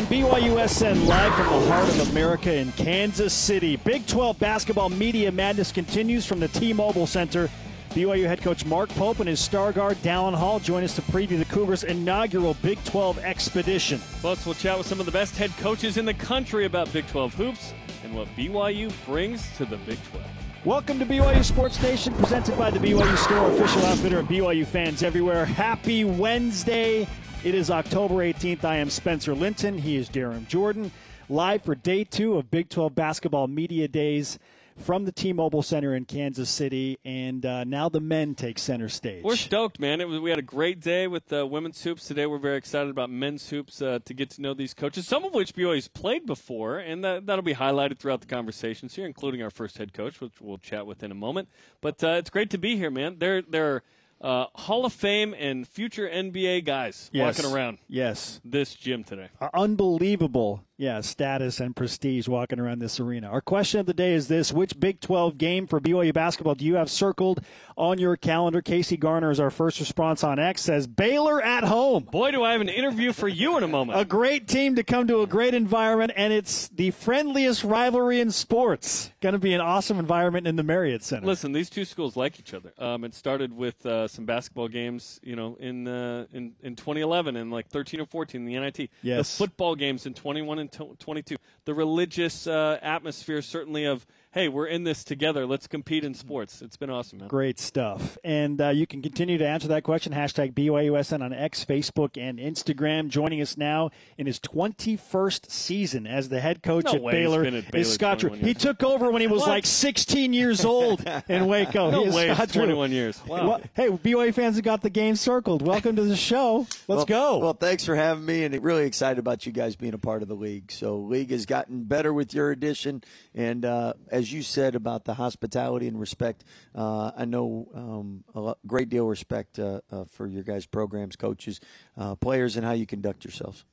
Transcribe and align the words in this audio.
on 0.00 0.06
BYUSN 0.06 1.06
live 1.06 1.34
from 1.34 1.44
the 1.44 1.70
heart 1.70 1.86
of 1.90 2.10
America 2.10 2.54
in 2.54 2.72
Kansas 2.72 3.34
City. 3.34 3.76
Big 3.76 4.06
12 4.06 4.38
basketball 4.38 4.88
media 4.88 5.30
madness 5.30 5.70
continues 5.70 6.24
from 6.24 6.40
the 6.40 6.48
T-Mobile 6.48 7.06
Center. 7.06 7.50
BYU 7.90 8.24
head 8.24 8.40
coach 8.40 8.64
Mark 8.64 8.88
Pope 8.90 9.20
and 9.20 9.28
his 9.28 9.40
star 9.40 9.72
guard 9.72 9.98
Dallin 9.98 10.34
Hall 10.34 10.58
join 10.58 10.84
us 10.84 10.94
to 10.96 11.02
preview 11.02 11.38
the 11.38 11.44
Cougars' 11.44 11.84
inaugural 11.84 12.56
Big 12.62 12.82
12 12.84 13.18
expedition. 13.18 14.00
Plus, 14.22 14.46
we'll 14.46 14.54
chat 14.54 14.78
with 14.78 14.86
some 14.86 15.00
of 15.00 15.06
the 15.06 15.12
best 15.12 15.36
head 15.36 15.50
coaches 15.58 15.98
in 15.98 16.06
the 16.06 16.14
country 16.14 16.64
about 16.64 16.90
Big 16.94 17.06
12 17.08 17.34
hoops 17.34 17.74
and 18.02 18.14
what 18.14 18.26
BYU 18.28 18.90
brings 19.04 19.54
to 19.58 19.66
the 19.66 19.76
Big 19.78 19.98
12. 20.12 20.24
Welcome 20.64 20.98
to 21.00 21.04
BYU 21.04 21.44
Sports 21.44 21.82
Nation, 21.82 22.14
presented 22.14 22.56
by 22.56 22.70
the 22.70 22.78
BYU 22.78 23.16
Store, 23.18 23.50
official 23.50 23.84
outfitter 23.84 24.20
of 24.20 24.26
BYU 24.28 24.64
fans 24.64 25.02
everywhere. 25.02 25.44
Happy 25.44 26.04
Wednesday. 26.04 27.06
It 27.42 27.54
is 27.54 27.70
October 27.70 28.16
18th. 28.16 28.64
I 28.64 28.76
am 28.76 28.90
Spencer 28.90 29.34
Linton. 29.34 29.78
He 29.78 29.96
is 29.96 30.10
Jarom 30.10 30.46
Jordan. 30.46 30.92
Live 31.30 31.62
for 31.62 31.74
day 31.74 32.04
two 32.04 32.36
of 32.36 32.50
Big 32.50 32.68
12 32.68 32.94
Basketball 32.94 33.48
Media 33.48 33.88
Days 33.88 34.38
from 34.76 35.06
the 35.06 35.12
T-Mobile 35.12 35.62
Center 35.62 35.94
in 35.94 36.04
Kansas 36.04 36.50
City, 36.50 36.98
and 37.02 37.46
uh, 37.46 37.64
now 37.64 37.88
the 37.88 38.00
men 38.00 38.34
take 38.34 38.58
center 38.58 38.90
stage. 38.90 39.24
We're 39.24 39.36
stoked, 39.36 39.80
man. 39.80 40.06
Was, 40.06 40.20
we 40.20 40.28
had 40.28 40.38
a 40.38 40.42
great 40.42 40.80
day 40.80 41.06
with 41.06 41.32
uh, 41.32 41.46
women's 41.46 41.82
hoops 41.82 42.06
today. 42.06 42.26
We're 42.26 42.36
very 42.36 42.58
excited 42.58 42.90
about 42.90 43.08
men's 43.08 43.48
hoops 43.48 43.80
uh, 43.80 44.00
to 44.04 44.12
get 44.12 44.28
to 44.32 44.42
know 44.42 44.52
these 44.52 44.74
coaches, 44.74 45.08
some 45.08 45.24
of 45.24 45.32
which 45.32 45.54
BYU's 45.54 45.88
played 45.88 46.26
before, 46.26 46.78
and 46.78 47.02
that, 47.04 47.24
that'll 47.24 47.42
be 47.42 47.54
highlighted 47.54 47.98
throughout 47.98 48.20
the 48.20 48.26
conversations 48.26 48.96
here, 48.96 49.06
including 49.06 49.42
our 49.42 49.50
first 49.50 49.78
head 49.78 49.94
coach, 49.94 50.20
which 50.20 50.42
we'll 50.42 50.58
chat 50.58 50.86
with 50.86 51.02
in 51.02 51.10
a 51.10 51.14
moment. 51.14 51.48
But 51.80 52.04
uh, 52.04 52.16
it's 52.18 52.28
great 52.28 52.50
to 52.50 52.58
be 52.58 52.76
here, 52.76 52.90
man. 52.90 53.16
They're 53.18 53.40
they're 53.40 53.82
uh, 54.20 54.46
Hall 54.54 54.84
of 54.84 54.92
Fame 54.92 55.34
and 55.38 55.66
future 55.66 56.08
NBA 56.08 56.64
guys 56.64 57.10
yes. 57.12 57.38
walking 57.38 57.52
around. 57.52 57.78
Yes, 57.88 58.40
this 58.44 58.74
gym 58.74 59.04
today. 59.04 59.28
Uh, 59.40 59.48
unbelievable 59.54 60.64
yeah, 60.80 61.02
status 61.02 61.60
and 61.60 61.76
prestige 61.76 62.26
walking 62.26 62.58
around 62.58 62.78
this 62.78 63.00
arena. 63.00 63.28
Our 63.28 63.42
question 63.42 63.80
of 63.80 63.86
the 63.86 63.92
day 63.92 64.14
is 64.14 64.28
this 64.28 64.50
Which 64.50 64.80
Big 64.80 64.98
12 65.02 65.36
game 65.36 65.66
for 65.66 65.78
BYU 65.78 66.14
basketball 66.14 66.54
do 66.54 66.64
you 66.64 66.76
have 66.76 66.90
circled 66.90 67.44
on 67.76 67.98
your 67.98 68.16
calendar? 68.16 68.62
Casey 68.62 68.96
Garner 68.96 69.30
is 69.30 69.38
our 69.38 69.50
first 69.50 69.78
response 69.78 70.24
on 70.24 70.38
X 70.38 70.62
says 70.62 70.86
Baylor 70.86 71.42
at 71.42 71.64
home. 71.64 72.04
Boy, 72.04 72.30
do 72.30 72.42
I 72.42 72.52
have 72.52 72.62
an 72.62 72.70
interview 72.70 73.12
for 73.12 73.28
you 73.28 73.58
in 73.58 73.62
a 73.62 73.68
moment. 73.68 74.00
a 74.00 74.06
great 74.06 74.48
team 74.48 74.76
to 74.76 74.82
come 74.82 75.06
to 75.08 75.20
a 75.20 75.26
great 75.26 75.52
environment, 75.52 76.12
and 76.16 76.32
it's 76.32 76.68
the 76.68 76.92
friendliest 76.92 77.62
rivalry 77.62 78.18
in 78.18 78.30
sports. 78.30 79.10
Going 79.20 79.34
to 79.34 79.38
be 79.38 79.52
an 79.52 79.60
awesome 79.60 79.98
environment 79.98 80.46
in 80.46 80.56
the 80.56 80.62
Marriott 80.62 81.04
Center. 81.04 81.26
Listen, 81.26 81.52
these 81.52 81.68
two 81.68 81.84
schools 81.84 82.16
like 82.16 82.40
each 82.40 82.54
other. 82.54 82.72
Um, 82.78 83.04
it 83.04 83.14
started 83.14 83.52
with 83.52 83.84
uh, 83.84 84.08
some 84.10 84.24
basketball 84.24 84.68
games, 84.68 85.20
you 85.22 85.36
know, 85.36 85.56
in, 85.60 85.86
uh, 85.88 86.26
in 86.32 86.54
in 86.62 86.76
2011 86.76 87.36
and 87.36 87.50
like 87.50 87.68
13 87.68 88.00
or 88.00 88.06
14 88.06 88.40
in 88.40 88.46
the 88.46 88.58
NIT. 88.58 88.90
Yes. 89.02 89.30
The 89.30 89.44
football 89.44 89.74
games 89.74 90.06
in 90.06 90.14
21 90.14 90.58
and 90.58 90.98
22. 90.98 91.36
The 91.64 91.74
religious 91.74 92.46
uh, 92.46 92.78
atmosphere, 92.82 93.42
certainly 93.42 93.84
of 93.84 94.06
hey, 94.32 94.48
we're 94.48 94.66
in 94.66 94.84
this 94.84 95.02
together. 95.02 95.44
Let's 95.44 95.66
compete 95.66 96.04
in 96.04 96.14
sports. 96.14 96.62
It's 96.62 96.76
been 96.76 96.90
awesome, 96.90 97.18
man. 97.18 97.28
Great 97.28 97.58
stuff. 97.58 98.16
And 98.22 98.60
uh, 98.60 98.68
you 98.68 98.86
can 98.86 99.02
continue 99.02 99.38
to 99.38 99.46
answer 99.46 99.68
that 99.68 99.82
question. 99.82 100.12
Hashtag 100.12 100.52
BYUSN 100.52 101.20
on 101.20 101.32
X, 101.32 101.64
Facebook, 101.64 102.16
and 102.16 102.38
Instagram. 102.38 103.08
Joining 103.08 103.40
us 103.40 103.56
now 103.56 103.90
in 104.16 104.26
his 104.26 104.38
21st 104.38 105.50
season 105.50 106.06
as 106.06 106.28
the 106.28 106.40
head 106.40 106.62
coach 106.62 106.84
no 106.84 106.94
at, 106.94 107.12
Baylor 107.12 107.44
at, 107.44 107.52
Baylor 107.52 107.64
is 107.74 107.92
Scott 107.92 108.18
Drew. 108.20 108.30
He 108.30 108.54
took 108.54 108.84
over 108.84 109.10
when 109.10 109.20
he 109.20 109.26
was 109.26 109.40
what? 109.40 109.48
like 109.48 109.66
16 109.66 110.32
years 110.32 110.64
old 110.64 111.04
in 111.28 111.46
Waco. 111.46 111.90
no 111.90 112.04
he 112.04 112.10
way, 112.10 112.32
Scott 112.32 112.52
21 112.52 112.92
years. 112.92 113.20
Wow. 113.26 113.48
Well, 113.48 113.60
hey, 113.74 113.88
BYU 113.88 114.32
fans 114.32 114.56
have 114.56 114.64
got 114.64 114.80
the 114.80 114.90
game 114.90 115.16
circled. 115.16 115.62
Welcome 115.62 115.96
to 115.96 116.04
the 116.04 116.16
show. 116.16 116.66
Let's 116.86 116.86
well, 116.86 117.04
go. 117.06 117.38
Well, 117.38 117.54
thanks 117.54 117.84
for 117.84 117.96
having 117.96 118.24
me, 118.24 118.44
and 118.44 118.60
really 118.62 118.84
excited 118.84 119.18
about 119.18 119.46
you 119.46 119.52
guys 119.52 119.74
being 119.74 119.94
a 119.94 119.98
part 119.98 120.22
of 120.22 120.28
the 120.28 120.34
league. 120.34 120.70
So, 120.70 120.98
league 120.98 121.30
has 121.30 121.46
gotten 121.46 121.84
better 121.84 122.12
with 122.12 122.34
your 122.34 122.50
addition, 122.50 123.02
and 123.34 123.64
uh, 123.64 123.94
as 124.10 124.19
you 124.28 124.42
said 124.42 124.74
about 124.74 125.04
the 125.04 125.14
hospitality 125.14 125.86
and 125.86 125.98
respect, 125.98 126.44
uh, 126.74 127.12
I 127.16 127.24
know 127.24 127.68
um, 127.74 128.24
a 128.34 128.40
lot, 128.40 128.58
great 128.66 128.88
deal 128.88 129.04
of 129.04 129.10
respect 129.10 129.58
uh, 129.58 129.80
uh 129.90 130.04
for 130.04 130.26
your 130.26 130.42
guys' 130.42 130.66
programs, 130.66 131.16
coaches, 131.16 131.60
uh, 131.96 132.14
players, 132.16 132.56
and 132.56 132.64
how 132.64 132.72
you 132.72 132.86
conduct 132.86 133.24
yourselves. 133.24 133.64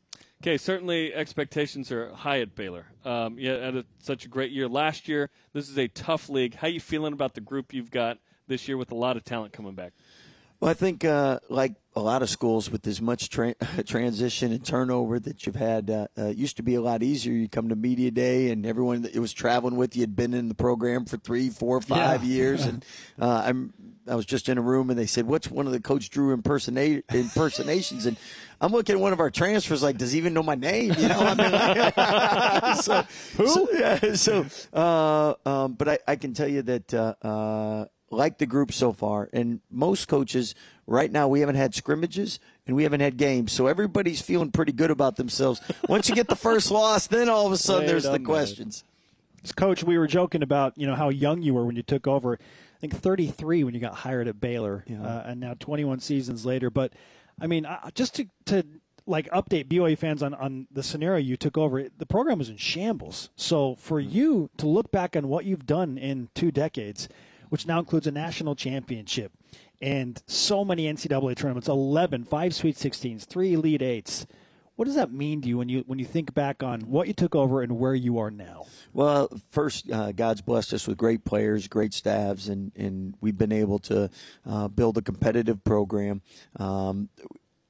Okay, 0.42 0.58
certainly 0.58 1.14
expectations 1.16 1.92
are 1.92 2.14
high 2.14 2.42
at 2.42 2.54
Baylor. 2.54 2.86
Um, 3.04 3.40
you 3.40 3.50
had 3.50 3.76
a, 3.76 3.86
such 4.00 4.26
a 4.26 4.28
great 4.28 4.52
year 4.52 4.68
last 4.68 5.08
year. 5.08 5.32
This 5.54 5.68
is 5.68 5.78
a 5.80 5.88
tough 5.88 6.30
league. 6.30 6.54
How 6.54 6.68
you 6.68 6.80
feeling 6.80 7.14
about 7.14 7.34
the 7.34 7.42
group 7.42 7.74
you've 7.74 7.90
got 7.90 8.20
this 8.48 8.68
year 8.68 8.78
with 8.78 8.92
a 8.92 8.96
lot 8.96 9.18
of 9.18 9.24
talent 9.24 9.54
coming 9.54 9.74
back? 9.74 9.94
Well, 10.60 10.72
I 10.72 10.74
think 10.74 11.06
uh, 11.06 11.40
like 11.50 11.76
a 11.96 12.00
lot 12.00 12.22
of 12.22 12.30
schools 12.30 12.72
with 12.72 12.86
as 12.88 13.02
much 13.02 13.30
tra- 13.30 13.56
transition 13.86 14.52
and 14.52 14.66
turnover 14.66 15.20
that 15.20 15.46
you've 15.46 15.56
had, 15.56 15.90
uh, 15.90 16.08
uh, 16.18 16.28
used 16.28 16.58
to 16.58 16.64
be 16.64 16.76
a 16.76 16.82
lot 16.82 17.04
easier. 17.04 17.34
You 17.34 17.48
come 17.48 17.70
to 17.70 17.76
media 17.76 18.10
day, 18.12 18.50
and 18.50 18.66
everyone 18.66 19.04
that 19.04 19.16
was 19.16 19.34
traveling 19.34 19.76
with 19.76 19.96
you 19.96 20.02
had 20.02 20.16
been 20.16 20.34
in 20.34 20.48
the 20.48 20.56
program 20.56 21.06
for 21.06 21.18
three, 21.18 21.50
four, 21.50 21.80
five 21.82 22.24
yeah. 22.24 22.30
years. 22.36 22.66
and 22.66 22.84
uh, 23.20 23.44
I'm 23.46 23.74
I 24.08 24.16
was 24.16 24.26
just 24.26 24.50
in 24.50 24.58
a 24.58 24.62
room, 24.62 24.90
and 24.90 24.98
they 24.98 25.06
said, 25.06 25.28
"What's 25.28 25.52
one 25.52 25.68
of 25.68 25.74
the 25.74 25.80
Coach 25.80 26.10
Drew 26.10 26.34
impersonate 26.34 27.06
impersonations?" 27.14 28.06
and 28.06 28.18
I'm 28.60 28.72
looking 28.72 28.96
at 28.96 29.02
one 29.02 29.14
of 29.14 29.20
our 29.20 29.30
transfers, 29.30 29.84
like, 29.84 29.98
does 29.98 30.14
he 30.14 30.18
even 30.18 30.34
know 30.34 30.42
my 30.42 30.56
name? 30.56 30.96
You 30.98 31.10
know, 31.10 31.20
I 31.20 32.66
mean, 32.66 32.76
so, 32.82 33.04
who? 33.38 33.48
So, 33.48 33.68
yeah, 33.74 34.14
so 34.16 34.46
uh, 34.74 35.36
um, 35.48 35.74
but 35.74 35.88
I, 35.88 36.00
I, 36.08 36.16
can 36.16 36.34
tell 36.34 36.48
you 36.48 36.64
that. 36.64 37.88
Uh, 38.12 38.16
uh 38.16 38.18
like 38.18 38.38
the 38.38 38.46
group 38.46 38.72
so 38.72 38.94
far. 38.94 39.30
And 39.34 39.62
most 39.70 40.08
coaches, 40.08 40.56
right 40.86 41.12
now, 41.12 41.28
we 41.28 41.42
haven't 41.42 41.56
had 41.56 41.76
scrimmages 41.76 42.40
and 42.66 42.76
we 42.76 42.84
haven't 42.84 43.02
had 43.02 43.18
games. 43.18 43.52
So 43.52 43.68
everybody's 43.68 44.22
feeling 44.22 44.52
pretty 44.52 44.72
good 44.72 44.92
about 44.92 45.16
themselves. 45.16 45.62
Once 45.88 46.10
you 46.10 46.16
get 46.16 46.28
the 46.28 46.36
first 46.36 46.72
loss, 46.72 47.08
then 47.08 47.30
all 47.30 47.46
of 47.46 47.52
a 47.52 47.58
sudden 47.58 47.88
there's 47.88 48.04
the 48.04 48.20
questions. 48.20 48.84
Coach, 49.56 49.84
we 49.84 49.98
were 49.98 50.08
joking 50.08 50.44
about, 50.44 50.74
you 50.78 50.88
know, 50.88 50.96
how 50.96 51.10
young 51.10 51.42
you 51.42 51.54
were 51.54 51.66
when 51.66 51.78
you 51.78 51.84
took 51.84 52.06
over. 52.06 52.34
I 52.34 52.80
think 52.80 52.94
33 52.94 53.64
when 53.64 53.74
you 53.74 53.80
got 53.80 53.94
hired 53.94 54.28
at 54.28 54.42
Baylor, 54.42 54.84
yeah. 54.88 55.02
uh, 55.02 55.24
and 55.26 55.40
now 55.40 55.56
21 55.58 56.00
seasons 56.02 56.46
later. 56.46 56.70
But, 56.70 56.92
I 57.40 57.48
mean, 57.48 57.66
just 57.94 58.16
to, 58.16 58.28
to 58.46 58.66
like 59.06 59.30
update 59.30 59.70
BYU 59.70 59.98
fans 59.98 60.22
on, 60.22 60.34
on 60.34 60.68
the 60.70 60.84
scenario 60.84 61.20
you 61.20 61.38
took 61.38 61.58
over, 61.58 61.88
the 61.98 62.06
program 62.06 62.40
was 62.40 62.50
in 62.50 62.58
shambles. 62.58 63.30
So 63.38 63.76
for 63.76 64.02
mm-hmm. 64.02 64.12
you 64.12 64.50
to 64.58 64.68
look 64.68 64.92
back 64.92 65.16
on 65.16 65.30
what 65.30 65.46
you've 65.46 65.66
done 65.66 65.98
in 65.98 66.30
two 66.34 66.52
decades– 66.52 67.08
which 67.50 67.66
now 67.66 67.80
includes 67.80 68.08
a 68.08 68.12
national 68.12 68.56
championship 68.56 69.32
and 69.82 70.22
so 70.28 70.66
many 70.66 70.92
NCAA 70.92 71.36
tournaments 71.36 71.68
11, 71.68 72.26
five 72.26 72.54
Sweet 72.56 72.76
16s, 72.76 73.26
three 73.26 73.54
Elite 73.54 73.82
Eights. 73.82 74.26
What 74.76 74.86
does 74.86 74.96
that 74.96 75.12
mean 75.12 75.42
to 75.42 75.48
you 75.48 75.58
when 75.58 75.70
you 75.70 75.84
when 75.88 75.98
you 75.98 76.06
think 76.06 76.36
back 76.36 76.62
on 76.62 76.82
what 76.82 77.08
you 77.08 77.14
took 77.14 77.34
over 77.34 77.64
and 77.64 77.80
where 77.80 77.96
you 77.96 78.20
are 78.20 78.30
now? 78.30 78.68
Well, 78.94 79.28
first, 79.50 79.90
uh, 79.92 80.12
God's 80.12 80.42
blessed 80.42 80.74
us 80.74 80.88
with 80.88 80.98
great 80.98 81.26
players, 81.26 81.68
great 81.68 81.96
staffs, 81.96 82.48
and, 82.48 82.72
and 82.76 83.16
we've 83.20 83.38
been 83.38 83.52
able 83.52 83.80
to 83.80 84.12
uh, 84.46 84.68
build 84.68 85.00
a 85.00 85.02
competitive 85.02 85.64
program. 85.64 86.22
Um, 86.58 87.10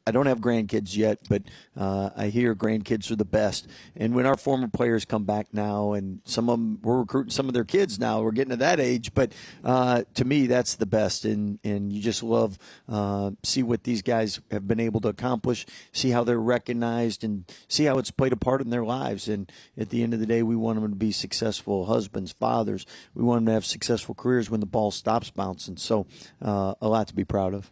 I 0.07 0.11
don't 0.11 0.25
have 0.25 0.39
grandkids 0.39 0.95
yet, 0.95 1.19
but 1.27 1.43
uh, 1.75 2.11
I 2.15 2.27
hear 2.27 2.55
grandkids 2.55 3.11
are 3.11 3.17
the 3.17 3.25
best. 3.25 3.67
And 3.93 4.15
when 4.15 4.25
our 4.25 4.37
former 4.37 4.69
players 4.69 5.03
come 5.03 5.25
back 5.25 5.47
now, 5.51 5.91
and 5.91 6.21
some 6.23 6.49
of 6.49 6.57
them 6.57 6.79
we're 6.81 6.99
recruiting 6.99 7.31
some 7.31 7.49
of 7.49 7.53
their 7.53 7.65
kids 7.65 7.99
now, 7.99 8.21
we're 8.21 8.31
getting 8.31 8.51
to 8.51 8.55
that 8.57 8.79
age. 8.79 9.13
But 9.13 9.33
uh, 9.65 10.03
to 10.13 10.23
me, 10.23 10.47
that's 10.47 10.75
the 10.75 10.85
best, 10.85 11.25
and 11.25 11.59
and 11.61 11.91
you 11.91 12.01
just 12.01 12.23
love 12.23 12.57
uh, 12.87 13.31
see 13.43 13.63
what 13.63 13.83
these 13.83 14.01
guys 14.01 14.39
have 14.49 14.65
been 14.65 14.79
able 14.79 15.01
to 15.01 15.09
accomplish, 15.09 15.65
see 15.91 16.11
how 16.11 16.23
they're 16.23 16.39
recognized, 16.39 17.25
and 17.25 17.43
see 17.67 17.83
how 17.83 17.97
it's 17.97 18.11
played 18.11 18.31
a 18.31 18.37
part 18.37 18.61
in 18.61 18.69
their 18.69 18.85
lives. 18.85 19.27
And 19.27 19.51
at 19.77 19.89
the 19.89 20.03
end 20.03 20.13
of 20.13 20.21
the 20.21 20.25
day, 20.25 20.41
we 20.41 20.55
want 20.55 20.79
them 20.79 20.89
to 20.89 20.95
be 20.95 21.11
successful 21.11 21.85
husbands, 21.85 22.31
fathers. 22.31 22.85
We 23.13 23.23
want 23.23 23.39
them 23.39 23.47
to 23.47 23.53
have 23.53 23.65
successful 23.65 24.15
careers 24.15 24.49
when 24.49 24.61
the 24.61 24.65
ball 24.65 24.91
stops 24.91 25.31
bouncing. 25.31 25.75
So 25.75 26.07
uh, 26.41 26.75
a 26.79 26.87
lot 26.87 27.09
to 27.09 27.15
be 27.15 27.25
proud 27.25 27.53
of. 27.53 27.71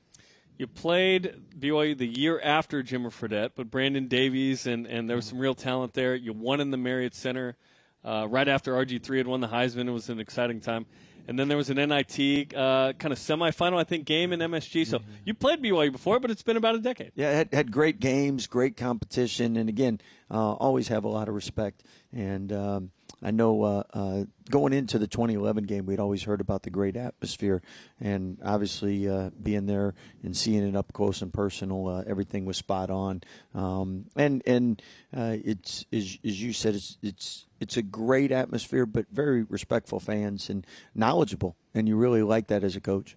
You 0.58 0.68
played 0.68 1.36
BYU 1.58 1.98
the 1.98 2.08
year 2.08 2.40
after 2.42 2.82
Jimmer 2.82 3.12
Fredette, 3.12 3.52
but 3.56 3.70
Brandon 3.70 4.08
Davies 4.08 4.68
and, 4.68 4.88
and 4.88 5.10
there 5.10 5.18
was 5.18 5.26
some 5.26 5.40
real 5.40 5.56
talent 5.56 5.94
there. 5.94 6.16
You 6.16 6.32
won 6.32 6.62
in 6.62 6.72
the 6.72 6.78
Marriott 6.78 7.14
Center 7.14 7.58
uh, 8.06 8.28
right 8.30 8.48
after 8.48 8.74
RG3 8.74 9.18
had 9.18 9.28
won 9.28 9.42
the 9.42 9.48
Heisman. 9.48 9.88
It 9.88 9.92
was 9.92 10.10
an 10.10 10.20
exciting 10.20 10.62
time. 10.62 10.86
And 11.28 11.40
then 11.40 11.48
there 11.48 11.58
was 11.58 11.70
an 11.72 11.78
NIT 11.78 12.54
uh, 12.56 12.94
kind 12.94 13.12
of 13.12 13.18
semifinal, 13.18 13.78
I 13.78 13.84
think, 13.84 14.06
game 14.06 14.32
in 14.32 14.40
MSG. 14.40 14.86
So 14.86 15.00
mm-hmm. 15.00 15.12
you 15.26 15.34
played 15.34 15.62
BYU 15.62 15.92
before, 15.92 16.20
but 16.20 16.30
it's 16.30 16.44
been 16.44 16.56
about 16.56 16.76
a 16.76 16.80
decade. 16.80 17.12
Yeah, 17.16 17.32
had, 17.32 17.54
had 17.54 17.72
great 17.72 18.00
games, 18.00 18.46
great 18.46 18.78
competition, 18.78 19.58
and 19.58 19.68
again, 19.68 20.00
uh, 20.30 20.54
always 20.54 20.88
have 20.90 21.04
a 21.04 21.08
lot 21.08 21.28
of 21.28 21.34
respect. 21.34 21.84
And 22.14 22.54
um, 22.54 22.92
I 23.24 23.32
know 23.32 23.64
uh, 23.64 23.84
uh, 23.94 24.24
going 24.50 24.74
into 24.74 25.00
the 25.00 25.08
2011 25.08 25.64
game, 25.66 25.86
we'd 25.86 26.00
always 26.00 26.24
heard 26.24 26.42
about 26.42 26.64
the 26.64 26.70
great 26.70 26.96
atmosphere, 26.96 27.62
and 28.00 28.38
obviously 28.44 29.08
uh, 29.10 29.30
being 29.42 29.66
there 29.66 29.94
and 30.24 30.36
seeing 30.36 30.68
it 30.68 30.76
up 30.76 30.94
close 30.94 31.22
and 31.22 31.34
personal, 31.34 31.88
uh, 31.88 32.04
everything 32.08 32.46
was 32.46 32.58
spot 32.58 32.90
on. 32.90 33.22
Um, 33.54 34.06
and 34.16 34.44
and 34.46 34.82
uh, 35.16 35.38
it's 35.44 35.86
as, 35.92 36.18
as 36.24 36.42
you 36.42 36.54
said, 36.54 36.76
it's 36.76 36.98
it's 37.02 37.46
it's 37.60 37.78
a 37.78 37.82
great 37.82 38.32
atmosphere, 38.32 38.86
but 38.86 39.06
very 39.12 39.44
respectful 39.44 40.00
fans 40.00 40.50
and 40.50 40.66
knowledgeable, 40.94 41.56
and 41.74 41.88
you 41.88 41.96
really 41.96 42.24
like 42.24 42.48
that 42.48 42.64
as 42.64 42.76
a 42.76 42.82
coach. 42.82 43.16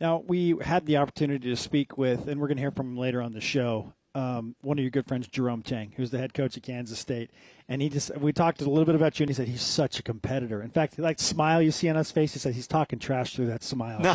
Now 0.00 0.22
we 0.26 0.56
had 0.60 0.86
the 0.86 0.98
opportunity 0.98 1.50
to 1.50 1.56
speak 1.56 1.98
with, 1.98 2.28
and 2.28 2.40
we're 2.40 2.46
going 2.46 2.56
to 2.56 2.62
hear 2.62 2.70
from 2.70 2.92
him 2.92 2.96
later 2.96 3.20
on 3.20 3.32
the 3.32 3.40
show. 3.40 3.92
Um, 4.14 4.56
one 4.62 4.78
of 4.78 4.82
your 4.82 4.90
good 4.90 5.06
friends, 5.06 5.28
Jerome 5.28 5.62
Tang, 5.62 5.92
who's 5.96 6.10
the 6.10 6.18
head 6.18 6.34
coach 6.34 6.56
at 6.56 6.62
Kansas 6.62 6.98
State, 6.98 7.30
and 7.68 7.82
he 7.82 7.88
just 7.88 8.16
we 8.18 8.32
talked 8.32 8.62
a 8.62 8.68
little 8.68 8.84
bit 8.84 8.94
about 8.94 9.18
you, 9.18 9.24
and 9.24 9.30
he 9.30 9.34
said 9.34 9.48
he's 9.48 9.62
such 9.62 9.98
a 9.98 10.02
competitor. 10.02 10.62
In 10.62 10.70
fact, 10.70 10.98
like 10.98 11.18
smile 11.18 11.60
you 11.60 11.70
see 11.70 11.88
on 11.88 11.96
his 11.96 12.10
face, 12.10 12.32
he 12.32 12.38
said 12.38 12.54
he's 12.54 12.66
talking 12.66 12.98
trash 12.98 13.36
through 13.36 13.46
that 13.46 13.62
smile. 13.62 13.98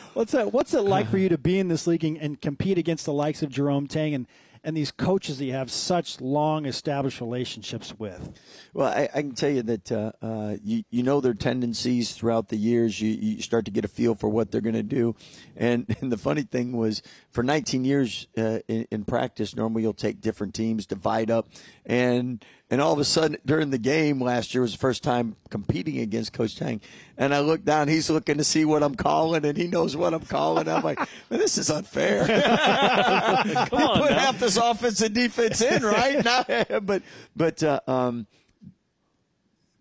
what's 0.14 0.32
that? 0.32 0.52
What's 0.52 0.74
it 0.74 0.82
like 0.82 1.08
for 1.08 1.18
you 1.18 1.28
to 1.28 1.38
be 1.38 1.58
in 1.58 1.68
this 1.68 1.86
league 1.86 2.04
and, 2.04 2.16
and 2.16 2.40
compete 2.40 2.78
against 2.78 3.06
the 3.06 3.12
likes 3.12 3.42
of 3.42 3.50
Jerome 3.50 3.86
Tang 3.86 4.14
and 4.14 4.26
and 4.62 4.76
these 4.76 4.90
coaches 4.90 5.38
that 5.38 5.44
you 5.44 5.52
have 5.52 5.70
such 5.70 6.20
long 6.20 6.66
established 6.66 7.20
relationships 7.20 7.94
with? 7.98 8.32
Well, 8.74 8.88
I, 8.88 9.08
I 9.14 9.22
can 9.22 9.34
tell 9.34 9.50
you 9.50 9.62
that 9.62 9.92
uh, 9.92 10.12
uh, 10.22 10.56
you 10.62 10.84
you 10.90 11.02
know 11.02 11.20
their 11.20 11.34
tendencies 11.34 12.12
throughout 12.12 12.48
the 12.48 12.56
years. 12.56 13.00
You, 13.00 13.10
you 13.10 13.42
start 13.42 13.64
to 13.66 13.70
get 13.70 13.84
a 13.84 13.88
feel 13.88 14.14
for 14.14 14.28
what 14.28 14.50
they're 14.50 14.60
going 14.60 14.74
to 14.74 14.82
do, 14.82 15.14
and, 15.56 15.86
and 16.00 16.12
the 16.12 16.18
funny 16.18 16.42
thing 16.42 16.76
was, 16.76 17.02
for 17.30 17.42
19 17.42 17.84
years 17.84 18.26
uh, 18.36 18.60
in, 18.68 18.86
in 18.90 19.04
practice, 19.04 19.56
normally 19.56 19.82
you'll 19.82 19.92
take 19.92 20.20
different 20.20 20.54
teams, 20.54 20.86
divide 20.86 21.30
up, 21.30 21.48
and 21.86 22.44
and 22.70 22.80
all 22.80 22.92
of 22.92 22.98
a 23.00 23.04
sudden 23.04 23.36
during 23.44 23.70
the 23.70 23.78
game 23.78 24.20
last 24.22 24.54
year 24.54 24.62
was 24.62 24.72
the 24.72 24.78
first 24.78 25.02
time 25.02 25.34
competing 25.50 25.98
against 25.98 26.32
Coach 26.32 26.56
Tang, 26.56 26.80
and 27.18 27.34
I 27.34 27.40
look 27.40 27.64
down, 27.64 27.88
he's 27.88 28.08
looking 28.10 28.38
to 28.38 28.44
see 28.44 28.64
what 28.64 28.82
I'm 28.82 28.94
calling, 28.94 29.44
and 29.44 29.56
he 29.56 29.66
knows 29.66 29.96
what 29.96 30.14
I'm 30.14 30.24
calling. 30.24 30.68
I'm 30.68 30.82
like, 30.82 31.00
this 31.28 31.58
is 31.58 31.70
unfair. 31.70 32.26
Come 33.70 33.82
on, 33.82 34.00
put 34.00 34.10
now. 34.10 34.18
half 34.18 34.38
this 34.38 34.56
offense 34.56 35.00
and 35.00 35.14
defense 35.14 35.60
in, 35.60 35.82
right? 35.82 36.24
Not- 36.24 36.48
but 36.86 37.02
but 37.34 37.62
uh, 37.62 37.80
um, 37.86 38.26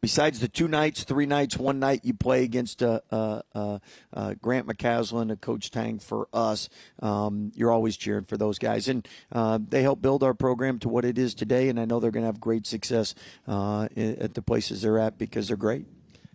besides 0.02 0.40
the 0.40 0.48
two 0.48 0.68
nights, 0.68 1.04
three 1.04 1.26
nights, 1.26 1.58
one 1.58 1.80
night 1.80 2.02
you 2.04 2.14
play 2.14 2.44
against 2.44 2.82
uh, 2.84 3.02
uh, 3.12 3.42
uh, 3.54 3.80
uh, 4.14 4.34
Grant 4.42 4.68
McCasland, 4.68 5.32
a 5.32 5.36
Coach 5.36 5.72
Tang 5.72 6.00
for 6.00 6.28
us. 6.34 6.70
Um, 7.02 7.52
you're 7.56 7.72
always 7.72 7.98
cheering 7.98 8.26
for 8.26 8.38
those 8.38 8.60
guys, 8.60 8.88
and 8.88 9.08
uh, 9.32 9.60
they 9.62 9.82
help 9.82 10.02
build 10.02 10.24
our 10.24 10.34
program 10.34 10.80
to 10.80 10.90
what 10.90 11.06
it 11.06 11.18
is 11.18 11.34
today. 11.34 11.70
And 11.70 11.80
I 11.80 11.86
know 11.86 12.00
they're 12.00 12.12
going 12.12 12.24
to 12.24 12.28
have 12.28 12.40
great 12.40 12.66
success 12.66 13.16
uh, 13.48 13.88
at 13.96 14.34
the 14.34 14.42
places 14.42 14.82
they're 14.82 15.00
at 15.00 15.18
because 15.18 15.48
they're 15.48 15.58
great. 15.58 15.86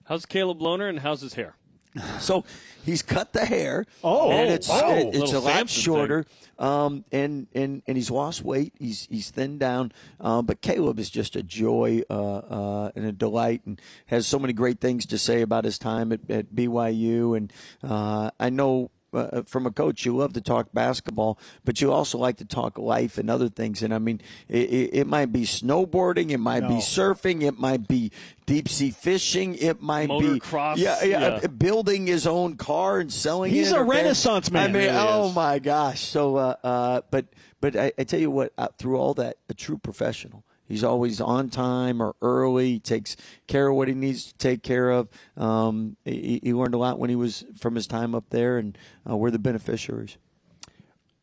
How's 0.04 0.26
Caleb 0.26 0.60
Lohner 0.60 0.88
and 0.88 1.00
how's 1.00 1.22
his 1.22 1.34
hair? 1.34 1.56
So 2.20 2.44
he's 2.84 3.02
cut 3.02 3.32
the 3.32 3.44
hair. 3.44 3.86
Oh, 4.02 4.30
and 4.30 4.50
it's 4.52 4.68
oh, 4.70 4.94
it- 4.94 5.14
it's 5.14 5.32
a 5.32 5.40
lot 5.40 5.68
shorter. 5.68 6.24
Um, 6.58 7.04
and 7.12 7.46
and 7.54 7.82
and 7.86 7.96
he's 7.96 8.10
lost 8.10 8.42
weight. 8.42 8.72
He's 8.78 9.06
he's 9.10 9.30
thinned 9.30 9.58
down. 9.60 9.92
Um, 10.20 10.46
but 10.46 10.60
Caleb 10.60 10.98
is 11.00 11.10
just 11.10 11.34
a 11.36 11.42
joy 11.42 12.02
uh, 12.10 12.14
uh, 12.38 12.90
and 12.94 13.04
a 13.06 13.12
delight, 13.12 13.62
and 13.66 13.80
has 14.06 14.26
so 14.26 14.38
many 14.38 14.52
great 14.52 14.80
things 14.80 15.04
to 15.06 15.18
say 15.18 15.42
about 15.42 15.64
his 15.64 15.78
time 15.78 16.12
at, 16.12 16.20
at 16.30 16.54
BYU. 16.54 17.36
And 17.36 17.52
uh, 17.82 18.30
I 18.38 18.50
know. 18.50 18.90
Uh, 19.14 19.42
from 19.42 19.66
a 19.66 19.70
coach, 19.70 20.04
you 20.04 20.16
love 20.16 20.32
to 20.32 20.40
talk 20.40 20.72
basketball, 20.72 21.38
but 21.64 21.80
you 21.80 21.92
also 21.92 22.18
like 22.18 22.36
to 22.38 22.44
talk 22.44 22.78
life 22.78 23.18
and 23.18 23.30
other 23.30 23.48
things. 23.48 23.82
And 23.82 23.94
I 23.94 23.98
mean, 23.98 24.20
it, 24.48 24.90
it, 24.92 25.06
might 25.06 25.32
be 25.32 25.42
snowboarding, 25.42 26.30
it 26.30 26.38
might 26.38 26.66
be 26.66 26.74
surfing, 26.74 27.42
it 27.42 27.58
might 27.58 27.86
be 27.86 28.10
deep 28.46 28.68
sea 28.68 28.90
fishing, 28.90 29.54
it 29.54 29.80
might 29.80 30.08
be 30.08 30.14
Motocross, 30.14 30.76
yeah, 30.76 31.04
yeah, 31.04 31.40
yeah. 31.40 31.46
building 31.46 32.06
his 32.06 32.26
own 32.26 32.56
car 32.56 33.00
and 33.00 33.12
selling 33.12 33.52
He's 33.52 33.72
it. 33.72 33.78
a 33.78 33.82
renaissance 33.82 34.50
man. 34.50 34.70
I 34.70 34.72
mean, 34.72 34.74
Really 34.82 34.88
oh 34.90 35.28
is. 35.28 35.34
my 35.34 35.58
gosh. 35.58 36.00
So, 36.02 36.36
uh, 36.36 36.56
uh, 36.64 37.00
but 37.10 37.26
but 37.60 37.76
I, 37.76 37.92
I 37.98 38.04
tell 38.04 38.20
you 38.20 38.30
what, 38.30 38.52
uh, 38.58 38.68
through 38.78 38.96
all 38.96 39.14
that, 39.14 39.38
a 39.48 39.54
true 39.54 39.78
professional. 39.78 40.44
He's 40.68 40.84
always 40.84 41.20
on 41.20 41.50
time 41.50 42.02
or 42.02 42.14
early. 42.22 42.72
He 42.72 42.78
takes 42.80 43.16
care 43.46 43.68
of 43.68 43.76
what 43.76 43.88
he 43.88 43.94
needs 43.94 44.26
to 44.26 44.34
take 44.34 44.62
care 44.62 44.90
of. 44.90 45.08
Um, 45.36 45.96
he, 46.04 46.40
he 46.42 46.54
learned 46.54 46.74
a 46.74 46.78
lot 46.78 46.98
when 46.98 47.10
he 47.10 47.16
was 47.16 47.44
from 47.58 47.74
his 47.74 47.86
time 47.86 48.14
up 48.14 48.30
there, 48.30 48.58
and 48.58 48.76
uh, 49.08 49.16
we're 49.16 49.30
the 49.30 49.38
beneficiaries. 49.38 50.16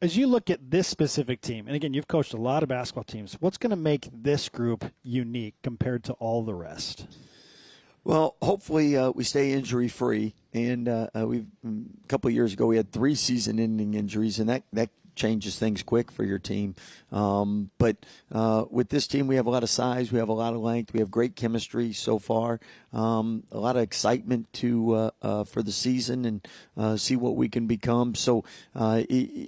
As 0.02 0.18
you 0.18 0.26
look 0.28 0.50
at 0.50 0.72
this 0.72 0.88
specific 0.88 1.42
team, 1.42 1.68
and 1.68 1.76
again, 1.76 1.94
you've 1.94 2.08
coached 2.08 2.34
a 2.34 2.38
lot 2.38 2.64
of 2.64 2.70
basketball 2.70 3.04
teams. 3.04 3.38
What's 3.40 3.58
going 3.58 3.70
to 3.70 3.76
make 3.76 4.10
this 4.12 4.50
group 4.50 4.86
unique 5.04 5.56
compared 5.64 6.04
to 6.06 6.14
all 6.14 6.44
the 6.44 6.56
rest? 6.56 7.06
Well, 8.04 8.36
hopefully 8.42 8.98
uh, 8.98 9.12
we 9.12 9.24
stay 9.24 9.52
injury 9.52 9.88
free. 9.88 10.34
And 10.54 10.90
uh, 10.90 11.08
uh, 11.16 11.28
we've 11.28 11.46
mm, 11.66 11.86
a 12.04 12.08
couple 12.08 12.28
of 12.28 12.34
years 12.34 12.54
ago 12.54 12.66
we 12.66 12.78
had 12.78 12.92
three 12.92 13.16
season-ending 13.16 13.94
injuries, 13.94 14.40
and 14.40 14.50
that 14.50 14.64
that 14.74 14.90
changes 15.22 15.58
things 15.60 15.84
quick 15.84 16.12
for 16.12 16.24
your 16.24 16.40
team. 16.40 16.74
Um, 17.12 17.70
but 17.78 17.98
uh, 18.32 18.66
with 18.70 18.90
this 18.90 19.06
team, 19.08 19.28
we 19.28 19.36
have 19.36 19.48
a 19.48 19.50
lot 19.52 19.64
of 19.64 19.70
size, 19.70 20.12
we 20.12 20.20
have 20.20 20.30
a 20.30 20.34
lot 20.46 20.54
of 20.54 20.62
length, 20.62 20.94
we 20.94 21.00
have 21.00 21.12
great 21.12 21.36
chemistry 21.36 21.94
so 21.94 22.20
far, 22.20 22.60
um, 22.94 23.44
a 23.52 23.60
lot 23.60 23.76
of 23.78 23.84
excitement 23.84 24.52
to 24.54 24.94
uh, 24.94 25.10
uh, 25.22 25.44
for 25.44 25.62
the 25.64 25.72
season 25.72 26.26
and 26.26 26.48
uh, 26.76 26.98
see 26.98 27.16
what 27.16 27.36
we 27.36 27.48
can 27.50 27.68
become. 27.68 28.16
So. 28.16 28.44
Uh, 28.76 29.04
i- 29.10 29.30
i- 29.42 29.48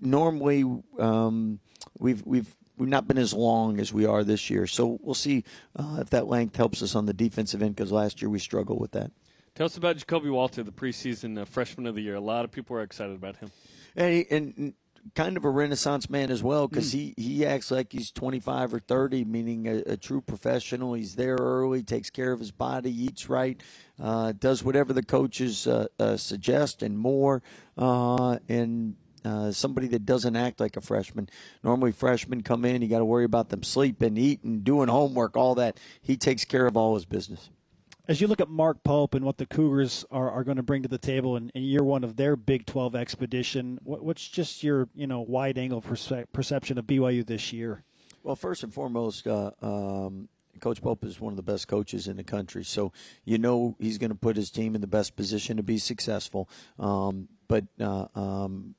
normally 0.00 0.64
um, 0.98 1.60
we've 1.98 2.22
we've 2.26 2.54
we've 2.76 2.88
not 2.88 3.06
been 3.08 3.16
as 3.18 3.32
long 3.32 3.80
as 3.80 3.92
we 3.92 4.04
are 4.04 4.22
this 4.24 4.50
year. 4.50 4.66
So 4.66 4.98
we'll 5.02 5.14
see 5.14 5.44
uh, 5.76 5.98
if 6.00 6.10
that 6.10 6.26
length 6.26 6.56
helps 6.56 6.82
us 6.82 6.94
on 6.94 7.06
the 7.06 7.14
defensive 7.14 7.62
end 7.62 7.76
because 7.76 7.92
last 7.92 8.20
year 8.20 8.28
we 8.28 8.38
struggled 8.38 8.80
with 8.80 8.92
that. 8.92 9.10
Tell 9.54 9.66
us 9.66 9.76
about 9.76 9.96
Ja'Kobe 9.96 10.30
Walter, 10.30 10.62
the 10.64 10.72
preseason 10.72 11.40
uh, 11.40 11.44
freshman 11.44 11.86
of 11.86 11.94
the 11.94 12.02
year. 12.02 12.16
A 12.16 12.20
lot 12.20 12.44
of 12.44 12.50
people 12.50 12.76
are 12.76 12.82
excited 12.82 13.14
about 13.14 13.36
him. 13.36 13.50
And, 13.96 14.26
and 14.30 14.74
kind 15.14 15.36
of 15.36 15.44
a 15.44 15.50
renaissance 15.50 16.08
man 16.08 16.30
as 16.30 16.42
well 16.42 16.66
because 16.68 16.92
he, 16.92 17.14
he 17.16 17.44
acts 17.44 17.70
like 17.70 17.92
he's 17.92 18.10
25 18.10 18.74
or 18.74 18.78
30, 18.80 19.24
meaning 19.24 19.68
a, 19.68 19.92
a 19.92 19.96
true 19.96 20.20
professional. 20.20 20.94
He's 20.94 21.16
there 21.16 21.36
early, 21.36 21.82
takes 21.82 22.10
care 22.10 22.32
of 22.32 22.40
his 22.40 22.50
body, 22.50 22.90
eats 22.90 23.28
right, 23.28 23.60
uh, 24.02 24.32
does 24.32 24.64
whatever 24.64 24.92
the 24.92 25.02
coaches 25.02 25.66
uh, 25.66 25.86
uh, 25.98 26.16
suggest 26.16 26.82
and 26.82 26.98
more. 26.98 27.42
Uh, 27.76 28.38
and 28.48 28.96
uh, 29.24 29.50
somebody 29.50 29.88
that 29.88 30.04
doesn't 30.04 30.36
act 30.36 30.60
like 30.60 30.76
a 30.76 30.80
freshman. 30.80 31.28
Normally, 31.62 31.92
freshmen 31.92 32.42
come 32.42 32.64
in, 32.64 32.82
you 32.82 32.88
got 32.88 32.98
to 32.98 33.04
worry 33.04 33.24
about 33.24 33.48
them 33.48 33.62
sleeping, 33.62 34.16
eating, 34.16 34.60
doing 34.60 34.88
homework, 34.88 35.36
all 35.36 35.54
that. 35.56 35.78
He 36.02 36.16
takes 36.16 36.44
care 36.44 36.66
of 36.66 36.76
all 36.76 36.94
his 36.94 37.06
business. 37.06 37.50
As 38.06 38.20
you 38.20 38.26
look 38.26 38.40
at 38.40 38.50
Mark 38.50 38.82
Pope 38.84 39.14
and 39.14 39.24
what 39.24 39.38
the 39.38 39.46
Cougars 39.46 40.04
are, 40.10 40.30
are 40.30 40.44
going 40.44 40.58
to 40.58 40.62
bring 40.62 40.82
to 40.82 40.88
the 40.88 40.98
table 40.98 41.36
in, 41.36 41.48
in 41.54 41.62
year 41.62 41.82
one 41.82 42.04
of 42.04 42.16
their 42.16 42.36
Big 42.36 42.66
12 42.66 42.94
expedition, 42.94 43.78
what, 43.82 44.04
what's 44.04 44.28
just 44.28 44.62
your 44.62 44.88
you 44.94 45.06
know 45.06 45.20
wide 45.22 45.56
angle 45.56 45.80
perce- 45.80 46.26
perception 46.32 46.76
of 46.76 46.86
BYU 46.86 47.26
this 47.26 47.50
year? 47.50 47.82
Well, 48.22 48.36
first 48.36 48.62
and 48.62 48.72
foremost, 48.74 49.26
uh, 49.26 49.52
um, 49.62 50.28
Coach 50.60 50.82
Pope 50.82 51.04
is 51.04 51.18
one 51.18 51.32
of 51.32 51.36
the 51.38 51.42
best 51.42 51.66
coaches 51.66 52.06
in 52.06 52.16
the 52.18 52.24
country, 52.24 52.62
so 52.62 52.92
you 53.24 53.38
know 53.38 53.74
he's 53.80 53.96
going 53.96 54.10
to 54.10 54.16
put 54.16 54.36
his 54.36 54.50
team 54.50 54.74
in 54.74 54.82
the 54.82 54.86
best 54.86 55.16
position 55.16 55.56
to 55.56 55.62
be 55.62 55.78
successful. 55.78 56.48
Um, 56.78 57.28
but 57.48 57.64
uh, 57.80 58.06
um, 58.14 58.74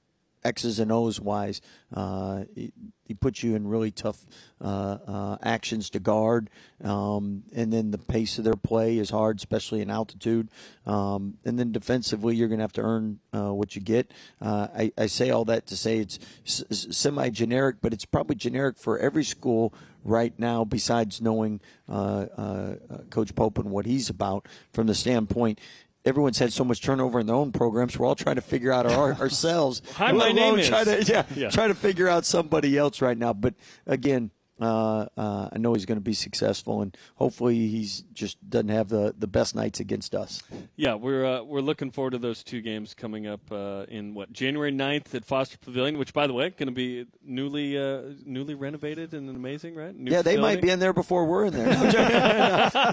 X's 0.45 0.80
and 0.80 0.92
O's 0.92 1.19
wise, 1.19 1.59
uh, 1.94 2.44
he, 2.53 2.71
he 3.06 3.13
puts 3.13 3.44
you 3.44 3.56
in 3.56 3.68
really 3.68 3.92
tough 3.92 4.25
uh, 4.62 4.97
uh, 5.07 5.37
actions 5.44 5.90
to 5.92 5.99
guard, 5.99 6.49
um, 6.83 7.44
and 7.56 7.71
then 7.71 7.92
the 7.92 7.97
pace 7.97 8.37
of 8.37 8.44
their 8.44 8.56
play 8.56 8.97
is 8.97 9.09
hard, 9.09 9.37
especially 9.37 9.81
in 9.81 9.90
altitude. 9.90 10.49
Um, 10.85 11.37
and 11.45 11.59
then 11.59 11.71
defensively, 11.71 12.35
you're 12.35 12.47
going 12.47 12.59
to 12.59 12.64
have 12.64 12.73
to 12.73 12.81
earn 12.81 13.19
uh, 13.33 13.54
what 13.54 13.75
you 13.75 13.81
get. 13.81 14.11
Uh, 14.42 14.68
I, 14.75 14.92
I 14.97 15.06
say 15.07 15.30
all 15.30 15.45
that 15.45 15.68
to 15.68 15.78
say 15.78 15.97
it's 15.97 16.19
semi 16.45 17.30
generic, 17.30 17.78
but 17.81 17.94
it's 17.94 18.06
probably 18.06 18.35
generic 18.35 18.78
for 18.78 18.97
every 18.97 19.23
school 19.23 19.73
right 20.06 20.37
now, 20.37 20.64
besides 20.64 21.19
knowing 21.19 21.59
uh, 21.90 22.25
uh, 22.37 22.75
Coach 23.09 23.35
Pope 23.35 23.57
and 23.57 23.71
what 23.71 23.85
he's 23.85 24.09
about 24.09 24.47
from 24.71 24.87
the 24.87 24.95
standpoint. 24.95 25.59
Everyone's 26.06 26.38
had 26.38 26.54
so 26.54 26.64
much 26.64 26.81
turnover 26.81 27.19
in 27.19 27.26
their 27.26 27.35
own 27.35 27.52
programs. 27.52 27.97
We're 27.97 28.06
all 28.06 28.16
trying 28.16 28.35
to 28.35 28.42
figure 28.42 28.71
out 28.71 28.85
our, 28.85 29.14
ourselves. 29.16 29.81
Hi, 29.95 30.12
my 30.12 30.31
name 30.31 30.59
is. 30.59 30.68
try 30.68 30.83
to, 30.83 31.04
yeah, 31.04 31.24
Yeah. 31.35 31.50
try 31.50 31.68
to 31.68 31.74
figure 31.74 32.07
out 32.07 32.26
somebody 32.26 32.78
else 32.78 33.02
right 33.02 33.18
now. 33.18 33.33
But 33.33 33.56
again, 33.88 34.30
uh, 34.59 35.07
uh, 35.18 35.50
I 35.52 35.57
know 35.57 35.74
he's 35.74 35.85
going 35.85 35.97
to 35.97 36.04
be 36.04 36.14
successful, 36.14 36.81
and 36.81 36.95
hopefully 37.16 37.68
he's 37.68 38.04
just 38.14 38.38
doesn't 38.50 38.69
have 38.69 38.88
the, 38.88 39.14
the 39.18 39.28
best 39.28 39.54
nights 39.54 39.80
against 39.81 40.16
us. 40.16 40.42
Yeah, 40.78 40.94
we're 40.95 41.26
uh, 41.26 41.44
we're 41.44 41.62
looking 41.62 41.92
forward 41.92 42.12
to 42.12 42.18
those 42.18 42.44
two 42.44 42.62
games 42.62 42.94
coming 42.94 43.28
up 43.28 43.42
uh, 43.52 43.85
in 43.90 44.14
what 44.14 44.31
January 44.31 44.71
9th 44.71 45.14
at 45.14 45.26
Foster 45.26 45.57
Pavilion, 45.57 45.97
which 45.97 46.14
by 46.14 46.28
the 46.28 46.33
way, 46.33 46.52
going 46.52 46.68
to 46.68 46.74
be 46.74 47.06
newly 47.24 47.78
uh, 47.78 48.02
newly 48.26 48.54
renovated 48.54 49.14
and 49.14 49.30
amazing, 49.30 49.76
right? 49.76 49.94
New 49.94 50.12
yeah, 50.12 50.21
they 50.21 50.38
might 50.38 50.62
be 50.62 50.69
in 50.69 50.80
there 50.80 50.94
before 50.94 51.26
we're 51.26 51.45
in 51.45 51.54
there. 51.54 51.68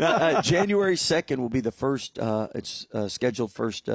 No, 0.01 0.41
January 0.43 0.97
second 0.97 1.41
will 1.41 1.49
be 1.49 1.61
the 1.61 1.73
first. 1.73 2.19
Uh, 2.19 2.49
it's 2.57 2.89
uh, 2.93 3.07
scheduled 3.07 3.53
first 3.53 3.89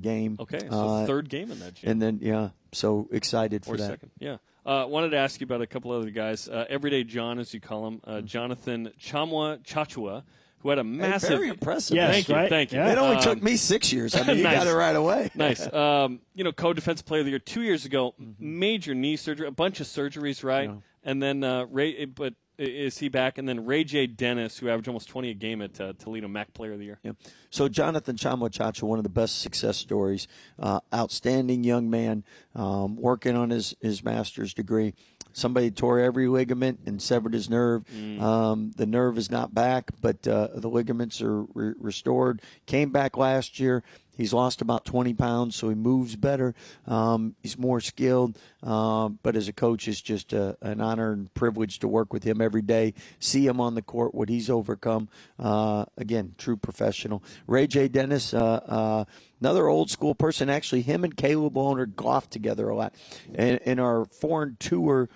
game. 0.00 0.36
Okay, 0.40 0.68
so 0.70 1.06
third 1.06 1.30
game 1.30 1.50
in 1.50 1.58
that. 1.60 1.74
June. 1.74 1.90
and 1.90 2.02
then 2.02 2.18
yeah, 2.20 2.50
so 2.72 3.08
excited 3.12 3.64
for 3.64 3.74
or 3.74 3.76
that. 3.78 3.86
second. 3.88 4.10
Yeah. 4.18 4.36
Uh, 4.66 4.86
wanted 4.88 5.10
to 5.10 5.16
ask 5.18 5.40
you 5.40 5.44
about 5.44 5.60
a 5.60 5.66
couple 5.66 5.90
other 5.92 6.10
guys. 6.10 6.48
Uh, 6.48 6.64
Everyday 6.68 7.04
John, 7.04 7.38
as 7.38 7.52
you 7.52 7.60
call 7.60 7.86
him, 7.86 7.94
Mm-hmm. 8.00 8.10
uh, 8.10 8.20
Jonathan 8.22 8.90
Tchamwa 8.98 9.58
Tchatchoua, 9.62 10.22
who 10.60 10.70
had 10.70 10.78
a 10.78 10.82
Hey, 10.82 10.88
massive. 10.88 11.28
very 11.30 11.48
impressive. 11.50 11.94
Yes, 11.96 12.10
Thank 12.14 12.28
you, 12.30 12.34
right? 12.34 12.48
thank 12.48 12.72
you. 12.72 12.78
Yeah. 12.78 12.92
It 12.92 12.98
only 12.98 13.16
Um, 13.16 13.22
took 13.22 13.42
me 13.42 13.56
six 13.56 13.92
years. 13.92 14.14
I 14.14 14.22
mean, 14.26 14.38
you 14.38 14.42
Nice. 14.44 14.56
got 14.58 14.66
it 14.66 14.74
right 14.74 14.96
away. 14.96 15.30
Nice. 15.34 15.66
Um, 15.74 16.20
you 16.34 16.44
know, 16.44 16.52
co-defensive 16.52 17.04
player 17.04 17.20
of 17.20 17.26
the 17.26 17.30
year 17.30 17.38
two 17.38 17.60
years 17.62 17.84
ago. 17.84 18.14
Mm-hmm. 18.20 18.58
Major 18.58 18.94
knee 18.94 19.16
surgery, 19.16 19.46
a 19.46 19.50
bunch 19.50 19.80
of 19.80 19.86
surgeries, 19.86 20.42
right? 20.42 20.70
And 21.02 21.22
then 21.22 21.44
uh, 21.44 21.66
Ray, 21.70 22.06
but 22.06 22.32
is 22.58 22.98
he 22.98 23.08
back? 23.08 23.38
And 23.38 23.48
then 23.48 23.64
Ray 23.64 23.84
J. 23.84 24.06
Dennis, 24.06 24.58
who 24.58 24.68
averaged 24.68 24.88
almost 24.88 25.08
20 25.08 25.30
a 25.30 25.34
game 25.34 25.62
at 25.62 25.80
uh, 25.80 25.92
Toledo, 25.98 26.28
MAC 26.28 26.52
Player 26.54 26.72
of 26.72 26.78
the 26.78 26.84
Year. 26.84 26.98
Yeah. 27.02 27.12
So 27.50 27.68
Jonathan 27.68 28.16
Tchamwa 28.16 28.50
Tchatchoua, 28.50 28.84
one 28.84 28.98
of 28.98 29.02
the 29.02 29.08
best 29.08 29.40
success 29.40 29.76
stories, 29.76 30.28
uh, 30.58 30.80
outstanding 30.92 31.64
young 31.64 31.90
man, 31.90 32.24
um, 32.54 32.96
working 32.96 33.36
on 33.36 33.50
his, 33.50 33.74
his 33.80 34.04
master's 34.04 34.54
degree. 34.54 34.94
Somebody 35.32 35.72
tore 35.72 35.98
every 35.98 36.28
ligament 36.28 36.80
and 36.86 37.02
severed 37.02 37.34
his 37.34 37.50
nerve. 37.50 37.84
Mm. 37.86 38.22
Um, 38.22 38.72
the 38.76 38.86
nerve 38.86 39.18
is 39.18 39.32
not 39.32 39.52
back, 39.52 39.90
but 40.00 40.26
uh, 40.28 40.48
the 40.54 40.68
ligaments 40.68 41.20
are 41.20 41.42
re- 41.54 41.74
restored. 41.76 42.40
Came 42.66 42.90
back 42.90 43.16
last 43.16 43.58
year. 43.58 43.82
He's 44.16 44.32
lost 44.32 44.60
about 44.60 44.84
20 44.84 45.14
pounds, 45.14 45.56
so 45.56 45.68
he 45.68 45.74
moves 45.74 46.16
better. 46.16 46.54
Um, 46.86 47.34
he's 47.42 47.58
more 47.58 47.80
skilled, 47.80 48.38
uh, 48.62 49.08
but 49.08 49.36
as 49.36 49.48
a 49.48 49.52
coach, 49.52 49.88
it's 49.88 50.00
just 50.00 50.32
a, 50.32 50.56
an 50.60 50.80
honor 50.80 51.12
and 51.12 51.32
privilege 51.34 51.78
to 51.80 51.88
work 51.88 52.12
with 52.12 52.24
him 52.24 52.40
every 52.40 52.62
day, 52.62 52.94
see 53.18 53.46
him 53.46 53.60
on 53.60 53.74
the 53.74 53.82
court, 53.82 54.14
what 54.14 54.28
he's 54.28 54.48
overcome. 54.48 55.08
Uh, 55.38 55.84
again, 55.96 56.34
true 56.38 56.56
professional. 56.56 57.22
Ray 57.46 57.66
J. 57.66 57.88
Dennis, 57.88 58.32
uh, 58.34 58.60
uh 58.66 59.04
another 59.40 59.68
old 59.68 59.90
school 59.90 60.14
person. 60.14 60.48
Actually, 60.48 60.82
him 60.82 61.04
and 61.04 61.16
Caleb 61.16 61.54
Lohner 61.54 61.92
golfed 61.94 62.30
together 62.30 62.68
a 62.68 62.76
lot. 62.76 62.94
In, 63.34 63.58
in 63.58 63.78
our 63.78 64.04
foreign 64.06 64.56
tour, 64.58 65.08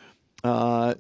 uh, 0.45 0.95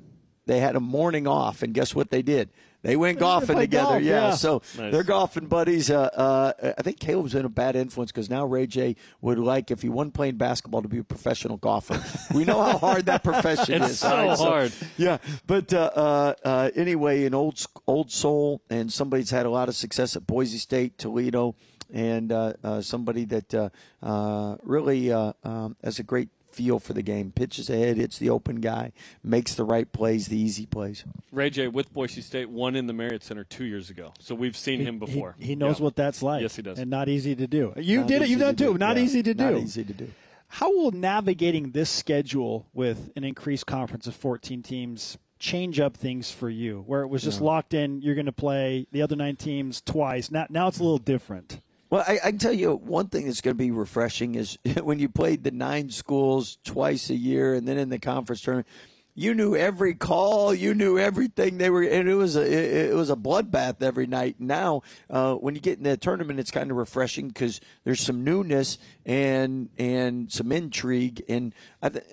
they 0.47 0.61
had 0.61 0.76
a 0.76 0.81
morning 0.81 1.26
off, 1.26 1.62
and 1.62 1.75
guess 1.75 1.95
what 1.95 2.11
they 2.11 2.23
did? 2.23 2.49
They 2.82 2.97
went 2.97 3.18
golfing 3.18 3.58
together. 3.58 3.94
Golf, 3.94 4.02
yeah. 4.02 4.28
yeah. 4.28 4.35
so 4.35 4.62
nice. 4.76 4.92
they're 4.92 5.02
golfing 5.02 5.47
buddies. 5.47 5.90
Uh, 5.90 6.02
uh, 6.02 6.73
I 6.78 6.82
think 6.82 7.00
Caleb's 7.00 7.32
been 7.32 7.44
a 7.44 7.49
bad 7.49 7.75
influence 7.75 8.12
because 8.12 8.30
now 8.30 8.44
Ray 8.47 8.66
J 8.66 8.97
would 9.20 9.38
like 9.38 9.70
if 9.70 9.82
he 9.82 9.88
wasn't 9.88 10.14
playing 10.14 10.37
basketball 10.37 10.82
to 10.82 10.88
be 10.88 10.99
a 10.99 11.04
professional 11.04 11.56
golfer. 11.56 12.00
we 12.35 12.44
know 12.44 12.62
how 12.62 12.78
hard 12.78 13.06
that 13.06 13.25
profession 13.25 13.82
it's 13.82 13.92
is. 13.92 13.99
so 13.99 14.08
right? 14.08 14.38
hard. 14.38 14.73
So, 14.73 14.87
yeah, 14.97 15.18
but 15.47 15.73
uh, 15.73 15.90
uh, 15.94 16.35
uh, 16.44 16.70
anyway, 16.76 17.25
an 17.25 17.35
old 17.35 17.64
old 17.87 18.12
soul 18.12 18.62
and 18.70 18.92
somebody's 18.92 19.30
had 19.30 19.47
a 19.47 19.50
lot 19.50 19.68
of 19.68 19.75
success 19.75 20.14
at 20.14 20.26
Boise 20.26 20.58
State, 20.58 20.99
Toledo, 20.99 21.56
and 21.92 22.30
uh, 22.32 22.52
uh, 22.62 22.80
somebody 22.80 23.25
that 23.25 23.54
uh, 23.54 23.70
uh, 24.02 24.56
really 24.62 25.12
uh, 25.12 25.32
um, 25.42 25.76
has 25.82 25.99
a 25.99 26.02
great 26.02 26.28
feel 26.50 26.78
for 26.78 26.93
the 26.93 27.02
game. 27.02 27.31
Pitches 27.33 27.69
ahead, 27.71 27.97
hits 27.97 28.19
the 28.19 28.31
open 28.31 28.57
guy, 28.61 28.93
makes 29.23 29.55
the 29.55 29.64
right 29.64 29.90
plays, 29.93 30.28
the 30.28 30.37
easy 30.38 30.67
plays. 30.67 31.05
Ray 31.33 31.50
J 31.50 31.69
with 31.69 31.93
Boise 31.93 32.21
State 32.21 32.50
won 32.50 32.75
in 32.76 32.87
the 32.87 32.93
Marriott 32.93 33.23
Center 33.23 33.45
two 33.45 33.64
years 33.64 33.90
ago, 33.90 34.12
so 34.21 34.35
we've 34.35 34.57
seen 34.57 34.81
He- 34.81 34.87
him 34.87 34.99
before. 34.99 35.35
He, 35.38 35.47
he 35.49 35.57
knows 35.57 35.78
Yeah. 35.78 35.85
what 35.85 35.97
that's 35.97 36.23
like. 36.23 36.43
Yes, 36.43 36.57
he 36.57 36.62
does. 36.62 36.78
And 36.78 36.90
not 36.90 37.09
easy 37.09 37.35
to 37.37 37.47
do. 37.47 37.73
You 37.76 37.99
Not 38.00 38.09
did 38.09 38.23
it. 38.23 38.28
You've 38.28 38.40
done 38.40 38.57
to 38.57 38.64
too. 38.64 38.73
do. 38.73 38.78
Not 38.78 38.97
Yeah, 38.97 39.02
easy 39.05 39.23
to 39.23 39.35
do. 39.35 39.45
Not 39.45 39.50
do. 39.55 39.59
easy 39.59 39.85
to 39.85 39.93
do. 39.93 40.11
How 40.50 40.71
will 40.75 40.93
navigating 40.93 41.73
this 41.73 41.90
schedule 41.90 42.67
with 42.73 43.11
an 43.17 43.25
increased 43.25 43.67
conference 43.67 44.07
of 44.07 44.14
14 44.14 44.62
teams 44.62 45.19
change 45.38 45.78
up 45.78 45.95
things 45.97 46.31
for 46.31 46.49
you? 46.49 46.83
Where 46.87 47.02
it 47.02 47.09
was 47.09 47.23
just 47.23 47.40
locked 47.43 47.75
in, 47.75 48.00
you're 48.00 48.14
going 48.14 48.25
to 48.26 48.33
play 48.33 48.87
the 48.90 49.02
other 49.02 49.14
nine 49.14 49.37
teams 49.37 49.83
twice. 49.83 50.31
Now, 50.31 50.47
now 50.49 50.69
it's 50.69 50.78
a 50.78 50.83
little 50.83 50.97
different. 50.99 51.61
Well, 51.90 52.04
I, 52.07 52.18
I 52.23 52.30
can 52.30 52.38
tell 52.38 52.52
you 52.52 52.75
one 52.75 53.09
thing 53.09 53.26
that's 53.26 53.40
going 53.40 53.57
to 53.57 53.62
be 53.62 53.71
refreshing 53.71 54.35
is 54.35 54.59
when 54.83 54.99
you 54.99 55.09
played 55.09 55.45
the 55.45 55.50
nine 55.50 55.90
schools 55.90 56.59
twice 56.64 57.11
a 57.11 57.14
year, 57.14 57.54
and 57.54 57.66
then 57.66 57.78
in 57.78 57.88
the 57.88 57.99
conference 57.99 58.42
tournament, 58.42 58.68
you 59.14 59.35
knew 59.35 59.57
every 59.57 59.95
call, 59.95 60.54
you 60.54 60.75
knew 60.75 60.97
everything 60.97 61.59
they 61.59 61.71
were, 61.71 61.83
and 61.83 62.09
it 62.09 62.14
was 62.14 62.37
a 62.37 62.42
it, 62.42 62.90
it 62.90 62.95
was 62.95 63.11
a 63.11 63.16
bloodbath 63.16 63.83
every 63.83 64.07
night. 64.07 64.37
Now, 64.38 64.83
uh, 65.11 65.35
when 65.35 65.57
you 65.57 65.61
get 65.61 65.78
in 65.78 65.85
the 65.85 65.97
tournament, 65.97 66.38
it's 66.38 66.52
kind 66.52 66.71
of 66.71 66.76
refreshing 66.76 67.26
because 67.26 67.61
there's 67.83 68.00
some 68.00 68.23
newness 68.23 68.78
and 69.04 69.71
and 69.76 70.30
some 70.30 70.52
intrigue, 70.52 71.25
and 71.28 71.52
th- 71.83 72.04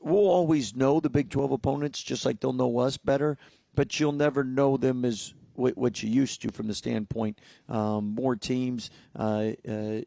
we'll 0.00 0.26
always 0.26 0.74
know 0.74 1.00
the 1.00 1.10
Big 1.10 1.28
Twelve 1.28 1.52
opponents 1.52 2.02
just 2.02 2.24
like 2.24 2.40
they'll 2.40 2.54
know 2.54 2.78
us 2.78 2.96
better, 2.96 3.36
but 3.74 4.00
you'll 4.00 4.12
never 4.12 4.42
know 4.42 4.78
them 4.78 5.04
as 5.04 5.34
what, 5.54 5.76
what 5.76 6.02
you 6.02 6.08
used 6.10 6.42
to 6.42 6.52
from 6.52 6.66
the 6.66 6.74
standpoint 6.74 7.38
um, 7.68 8.14
more 8.14 8.36
teams, 8.36 8.90
uh, 9.18 9.52
uh, 9.68 10.00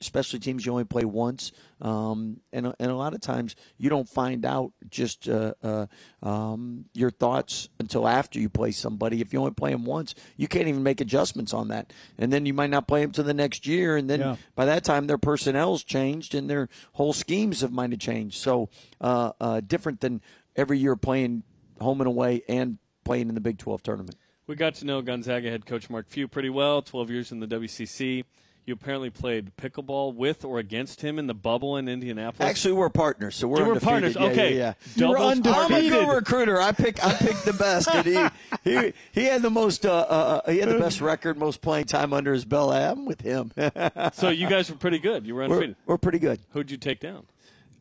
especially 0.00 0.38
teams 0.38 0.66
you 0.66 0.72
only 0.72 0.84
play 0.84 1.04
once, 1.06 1.52
um, 1.80 2.38
and 2.52 2.66
and 2.78 2.90
a 2.90 2.94
lot 2.96 3.14
of 3.14 3.20
times 3.20 3.56
you 3.78 3.88
don't 3.88 4.08
find 4.08 4.44
out 4.44 4.72
just 4.90 5.26
uh, 5.28 5.54
uh, 5.62 5.86
um, 6.22 6.84
your 6.92 7.10
thoughts 7.10 7.70
until 7.80 8.06
after 8.06 8.38
you 8.38 8.48
play 8.50 8.70
somebody. 8.72 9.20
If 9.22 9.32
you 9.32 9.38
only 9.38 9.52
play 9.52 9.70
them 9.72 9.84
once, 9.86 10.14
you 10.36 10.48
can't 10.48 10.68
even 10.68 10.82
make 10.82 11.00
adjustments 11.00 11.54
on 11.54 11.68
that, 11.68 11.92
and 12.18 12.30
then 12.32 12.44
you 12.44 12.52
might 12.52 12.68
not 12.70 12.86
play 12.86 13.00
them 13.00 13.12
to 13.12 13.22
the 13.22 13.32
next 13.34 13.66
year, 13.66 13.96
and 13.96 14.08
then 14.10 14.20
Yeah. 14.20 14.36
by 14.54 14.66
that 14.66 14.84
time 14.84 15.06
their 15.06 15.18
personnel's 15.18 15.82
changed 15.82 16.34
and 16.34 16.48
their 16.50 16.68
whole 16.92 17.14
schemes 17.14 17.62
have 17.62 17.72
might 17.72 17.90
have 17.90 18.00
changed. 18.00 18.36
So 18.36 18.68
uh, 19.00 19.32
uh, 19.40 19.60
different 19.60 20.00
than 20.00 20.20
every 20.56 20.78
year 20.78 20.94
playing 20.96 21.42
home 21.80 22.00
and 22.02 22.08
away 22.08 22.42
and 22.48 22.78
playing 23.04 23.28
in 23.28 23.34
the 23.34 23.40
Big 23.40 23.56
Twelve 23.58 23.82
tournament. 23.82 24.16
We 24.46 24.54
got 24.54 24.74
to 24.76 24.84
know 24.86 25.02
Gonzaga 25.02 25.50
head 25.50 25.66
coach 25.66 25.90
Mark 25.90 26.06
Few 26.08 26.28
pretty 26.28 26.50
well. 26.50 26.82
Twelve 26.82 27.10
years 27.10 27.32
in 27.32 27.40
the 27.40 27.46
WCC. 27.48 28.24
You 28.64 28.74
apparently 28.74 29.10
played 29.10 29.52
pickleball 29.56 30.16
with 30.16 30.44
or 30.44 30.58
against 30.58 31.00
him 31.00 31.20
in 31.20 31.28
the 31.28 31.34
bubble 31.34 31.76
in 31.76 31.86
Indianapolis. 31.88 32.50
Actually, 32.50 32.74
we're 32.74 32.88
partners, 32.88 33.36
so 33.36 33.46
we're 33.46 33.58
You 33.58 33.64
were 33.66 33.70
undefeated. 33.74 33.88
partners. 33.88 34.16
Yeah, 34.16 34.24
Okay. 34.24 34.54
yeah, 34.56 34.58
yeah. 34.58 34.72
You 34.96 35.08
were 35.08 35.14
Doubles- 35.14 35.32
undefeated. 35.32 35.92
I'm 35.92 36.02
a 36.02 36.06
good 36.06 36.14
recruiter. 36.16 36.60
I 36.60 36.72
pick 36.72 37.04
I 37.04 37.14
pick 37.14 37.36
the 37.42 37.52
best, 37.52 37.88
and 37.88 38.04
he 38.04 38.70
he, 38.70 38.92
he 39.12 39.24
had 39.26 39.42
the 39.42 39.50
most 39.50 39.86
uh, 39.86 39.92
uh, 39.92 40.50
he 40.50 40.58
had 40.58 40.68
the 40.68 40.78
best 40.78 41.00
record, 41.00 41.36
most 41.38 41.60
playing 41.60 41.84
time 41.84 42.12
under 42.12 42.32
his 42.32 42.44
belt. 42.44 42.72
I'm 42.72 43.04
with 43.04 43.20
him. 43.20 43.52
so 44.12 44.30
you 44.30 44.48
guys 44.48 44.68
were 44.70 44.76
pretty 44.76 44.98
good. 44.98 45.26
You 45.26 45.34
were 45.36 45.40
we're, 45.42 45.46
undefeated. 45.54 45.76
we're 45.86 45.98
pretty 45.98 46.18
good. 46.18 46.40
Who'd 46.50 46.70
you 46.70 46.76
take 46.76 46.98
down? 47.00 47.24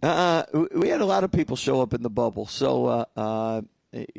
Uh, 0.04 0.44
we 0.76 0.90
had 0.90 1.02
a 1.02 1.06
lot 1.06 1.24
of 1.24 1.32
people 1.32 1.56
show 1.56 1.82
up 1.82 1.94
in 1.96 2.04
the 2.04 2.10
bubble. 2.12 2.46
So 2.46 2.86
uh, 2.86 3.06
uh, 3.18 3.62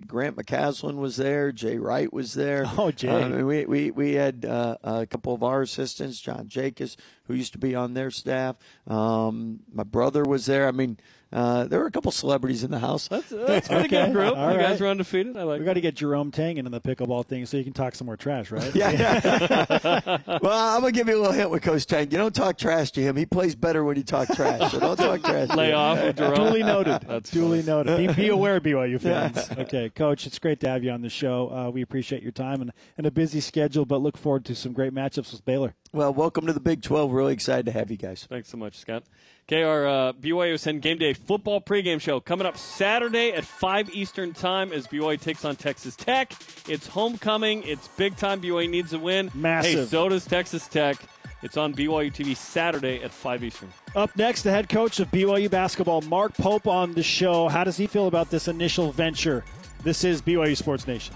Grant 0.06 0.36
McCasland 0.36 0.96
was 0.96 1.16
there. 1.16 1.52
Jay 1.52 1.78
Wright 1.78 2.12
was 2.12 2.34
there. 2.34 2.64
Oh, 2.78 2.90
Jay. 2.90 3.08
Uh, 3.08 3.44
we, 3.44 3.64
we, 3.64 3.90
we 3.90 4.12
had 4.14 4.44
uh, 4.44 4.76
a 4.82 5.06
couple 5.06 5.34
of 5.34 5.42
our 5.42 5.62
assistants, 5.62 6.20
John 6.20 6.48
Jakus, 6.48 6.96
who 7.24 7.34
used 7.34 7.52
to 7.52 7.58
be 7.58 7.74
on 7.74 7.94
their 7.94 8.10
staff. 8.10 8.56
Um, 8.86 9.60
my 9.72 9.82
brother 9.84 10.22
was 10.24 10.46
there. 10.46 10.68
I 10.68 10.72
mean, 10.72 10.98
uh, 11.32 11.64
there 11.64 11.80
were 11.80 11.86
a 11.86 11.90
couple 11.90 12.10
celebrities 12.12 12.62
in 12.64 12.70
the 12.70 12.78
house. 12.78 13.08
That's, 13.08 13.28
that's 13.30 13.68
pretty 13.68 13.84
Okay. 13.86 14.06
good 14.06 14.12
group. 14.12 14.36
All 14.36 14.52
you 14.52 14.58
guys 14.58 14.72
right. 14.72 14.80
were 14.80 14.86
undefeated. 14.88 15.36
I 15.36 15.42
like. 15.42 15.58
We 15.58 15.64
got 15.66 15.74
to 15.74 15.80
get 15.80 15.94
Jerome 15.96 16.30
Tang 16.30 16.56
into 16.56 16.70
the 16.70 16.80
pickleball 16.80 17.26
thing 17.26 17.44
so 17.46 17.56
you 17.56 17.64
can 17.64 17.72
talk 17.72 17.94
some 17.94 18.06
more 18.06 18.16
trash, 18.16 18.50
right? 18.50 18.74
Yeah. 18.74 18.90
yeah. 18.92 20.18
well, 20.42 20.74
I'm 20.76 20.80
gonna 20.80 20.92
give 20.92 21.08
you 21.08 21.16
a 21.16 21.20
little 21.20 21.32
hint 21.32 21.50
with 21.50 21.62
Coach 21.62 21.86
Tang. 21.86 22.10
You 22.10 22.18
don't 22.18 22.34
talk 22.34 22.56
trash 22.58 22.90
to 22.92 23.00
him. 23.02 23.16
He 23.16 23.26
plays 23.26 23.54
better 23.54 23.82
when 23.84 23.96
you 23.96 24.02
talk 24.04 24.28
trash. 24.34 24.70
So 24.72 24.78
don't 24.80 24.96
talk 24.96 25.20
trash. 25.22 25.48
to 25.48 25.56
Lay 25.56 25.70
him. 25.70 25.76
off 25.76 26.02
with 26.02 26.16
Jerome. 26.16 26.34
Duly 26.34 26.62
noted. 26.62 27.02
That's 27.08 27.30
Duly 27.30 27.62
funny. 27.62 27.86
noted. 27.86 28.08
Be, 28.16 28.22
be 28.24 28.28
aware, 28.28 28.60
BYU 28.60 29.00
fans. 29.00 29.50
Okay, 29.58 29.90
Coach, 29.90 30.26
it's 30.26 30.38
great 30.38 30.60
to 30.60 30.68
have 30.68 30.84
you 30.84 30.90
on 30.90 31.02
the 31.02 31.10
show. 31.10 31.50
Uh, 31.50 31.70
we 31.70 31.82
appreciate 31.82 32.22
your 32.22 32.32
time 32.32 32.60
and, 32.60 32.72
and 32.96 33.06
a 33.06 33.10
busy 33.10 33.40
schedule, 33.40 33.84
but 33.84 34.00
look 34.00 34.16
forward 34.16 34.44
to 34.46 34.54
some 34.54 34.72
great 34.72 34.92
matchups 34.94 35.32
with 35.32 35.44
Baylor. 35.44 35.74
Well, 35.92 36.12
welcome 36.14 36.46
to 36.46 36.52
the 36.52 36.60
Big 36.60 36.82
12. 36.82 37.10
Really 37.12 37.32
excited 37.32 37.66
to 37.66 37.72
have 37.72 37.90
you 37.90 37.96
guys. 37.96 38.26
Thanks 38.28 38.48
so 38.50 38.56
much, 38.58 38.76
Scott. 38.78 39.04
Okay, 39.48 39.62
our 39.62 39.86
uh, 39.86 40.12
BYUSN 40.14 40.80
Game 40.80 40.98
Day 40.98 41.12
football 41.12 41.60
pregame 41.60 42.00
show 42.00 42.18
coming 42.18 42.48
up 42.48 42.56
Saturday 42.56 43.30
at 43.32 43.44
5 43.44 43.94
Eastern 43.94 44.32
Time 44.32 44.72
as 44.72 44.88
BYU 44.88 45.20
takes 45.20 45.44
on 45.44 45.54
Texas 45.54 45.94
Tech. 45.94 46.32
It's 46.66 46.88
homecoming. 46.88 47.62
It's 47.62 47.86
big 47.86 48.16
time. 48.16 48.40
BYU 48.40 48.68
needs 48.68 48.92
a 48.92 48.98
win. 48.98 49.28
Hey, 49.28 49.38
Massive. 49.38 49.88
so 49.88 50.08
does 50.08 50.24
Texas 50.24 50.66
Tech. 50.66 50.96
It's 51.44 51.56
on 51.56 51.72
BYU 51.74 52.12
TV 52.12 52.36
Saturday 52.36 53.00
at 53.04 53.12
5 53.12 53.44
Eastern. 53.44 53.72
Up 53.94 54.10
next, 54.16 54.42
the 54.42 54.50
head 54.50 54.68
coach 54.68 54.98
of 54.98 55.08
BYU 55.12 55.48
basketball, 55.48 56.00
Mark 56.02 56.34
Pope, 56.34 56.66
on 56.66 56.92
the 56.94 57.04
show. 57.04 57.46
How 57.46 57.62
does 57.62 57.76
he 57.76 57.86
feel 57.86 58.08
about 58.08 58.30
this 58.30 58.48
initial 58.48 58.90
venture? 58.90 59.44
This 59.84 60.02
is 60.02 60.20
BYU 60.20 60.56
Sports 60.56 60.88
Nation. 60.88 61.14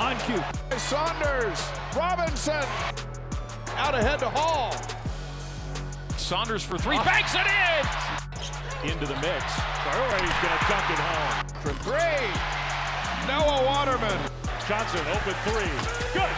On 0.00 0.16
cue. 0.20 0.42
Saunders, 0.78 1.60
Robinson, 1.96 2.64
out 3.74 3.96
ahead 3.96 4.20
to 4.20 4.30
Hall. 4.30 4.72
Saunders 6.16 6.62
for 6.62 6.78
three, 6.78 6.96
banks 6.98 7.34
it 7.34 7.46
in! 7.46 8.92
Into 8.92 9.06
the 9.06 9.16
mix. 9.20 9.44
Priority's 9.82 10.38
gonna 10.38 10.60
dunk 10.68 10.90
it 10.90 10.98
home. 11.02 11.48
From 11.62 11.74
three, 11.82 12.28
Noah 13.26 13.64
Waterman. 13.66 14.30
Johnson, 14.68 15.00
open 15.08 15.34
three. 15.42 15.70
Good. 16.12 16.30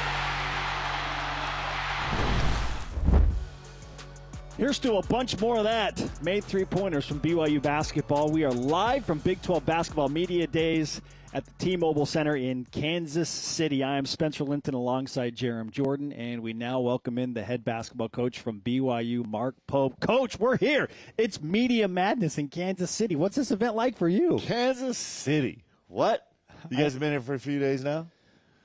Here's 4.57 4.79
to 4.79 4.95
a 4.95 5.03
bunch 5.03 5.39
more 5.39 5.59
of 5.59 5.65
that. 5.65 6.03
Made 6.23 6.45
three 6.45 6.65
pointers 6.65 7.05
from 7.05 7.21
BYU 7.21 7.61
basketball. 7.61 8.31
We 8.31 8.45
are 8.45 8.53
live 8.53 9.05
from 9.05 9.19
Big 9.19 9.43
12 9.43 9.67
Basketball 9.67 10.09
Media 10.09 10.47
Days 10.47 11.03
at 11.33 11.45
the 11.45 11.53
T 11.59 11.77
Mobile 11.77 12.07
Center 12.07 12.35
in 12.37 12.65
Kansas 12.73 13.29
City. 13.29 13.83
I 13.85 13.97
am 13.99 14.07
Spencer 14.07 14.45
Linton 14.45 14.75
alongside 14.75 15.37
Jarom 15.37 15.71
Jordan, 15.71 16.13
and 16.13 16.43
we 16.43 16.53
now 16.53 16.81
welcome 16.81 17.19
in 17.19 17.35
the 17.35 17.43
head 17.43 17.65
basketball 17.65 18.09
coach 18.09 18.41
from 18.41 18.61
BYU, 18.61 19.25
Mark 19.27 19.55
Pope. 19.67 20.01
Coach, 20.01 20.39
we're 20.41 20.57
here. 20.57 20.89
It's 21.17 21.41
Media 21.41 21.87
Madness 21.87 22.39
in 22.39 22.49
Kansas 22.49 22.91
City. 22.91 23.15
What's 23.17 23.37
this 23.37 23.51
event 23.53 23.77
like 23.77 23.97
for 23.97 24.09
you? 24.09 24.39
Kansas 24.43 24.99
City. 24.99 25.63
What? 25.87 26.27
You 26.69 26.77
guys 26.77 26.93
have 26.93 27.01
been 27.01 27.13
here 27.13 27.21
for 27.21 27.35
a 27.35 27.39
few 27.39 27.59
days 27.59 27.85
now? 27.85 28.09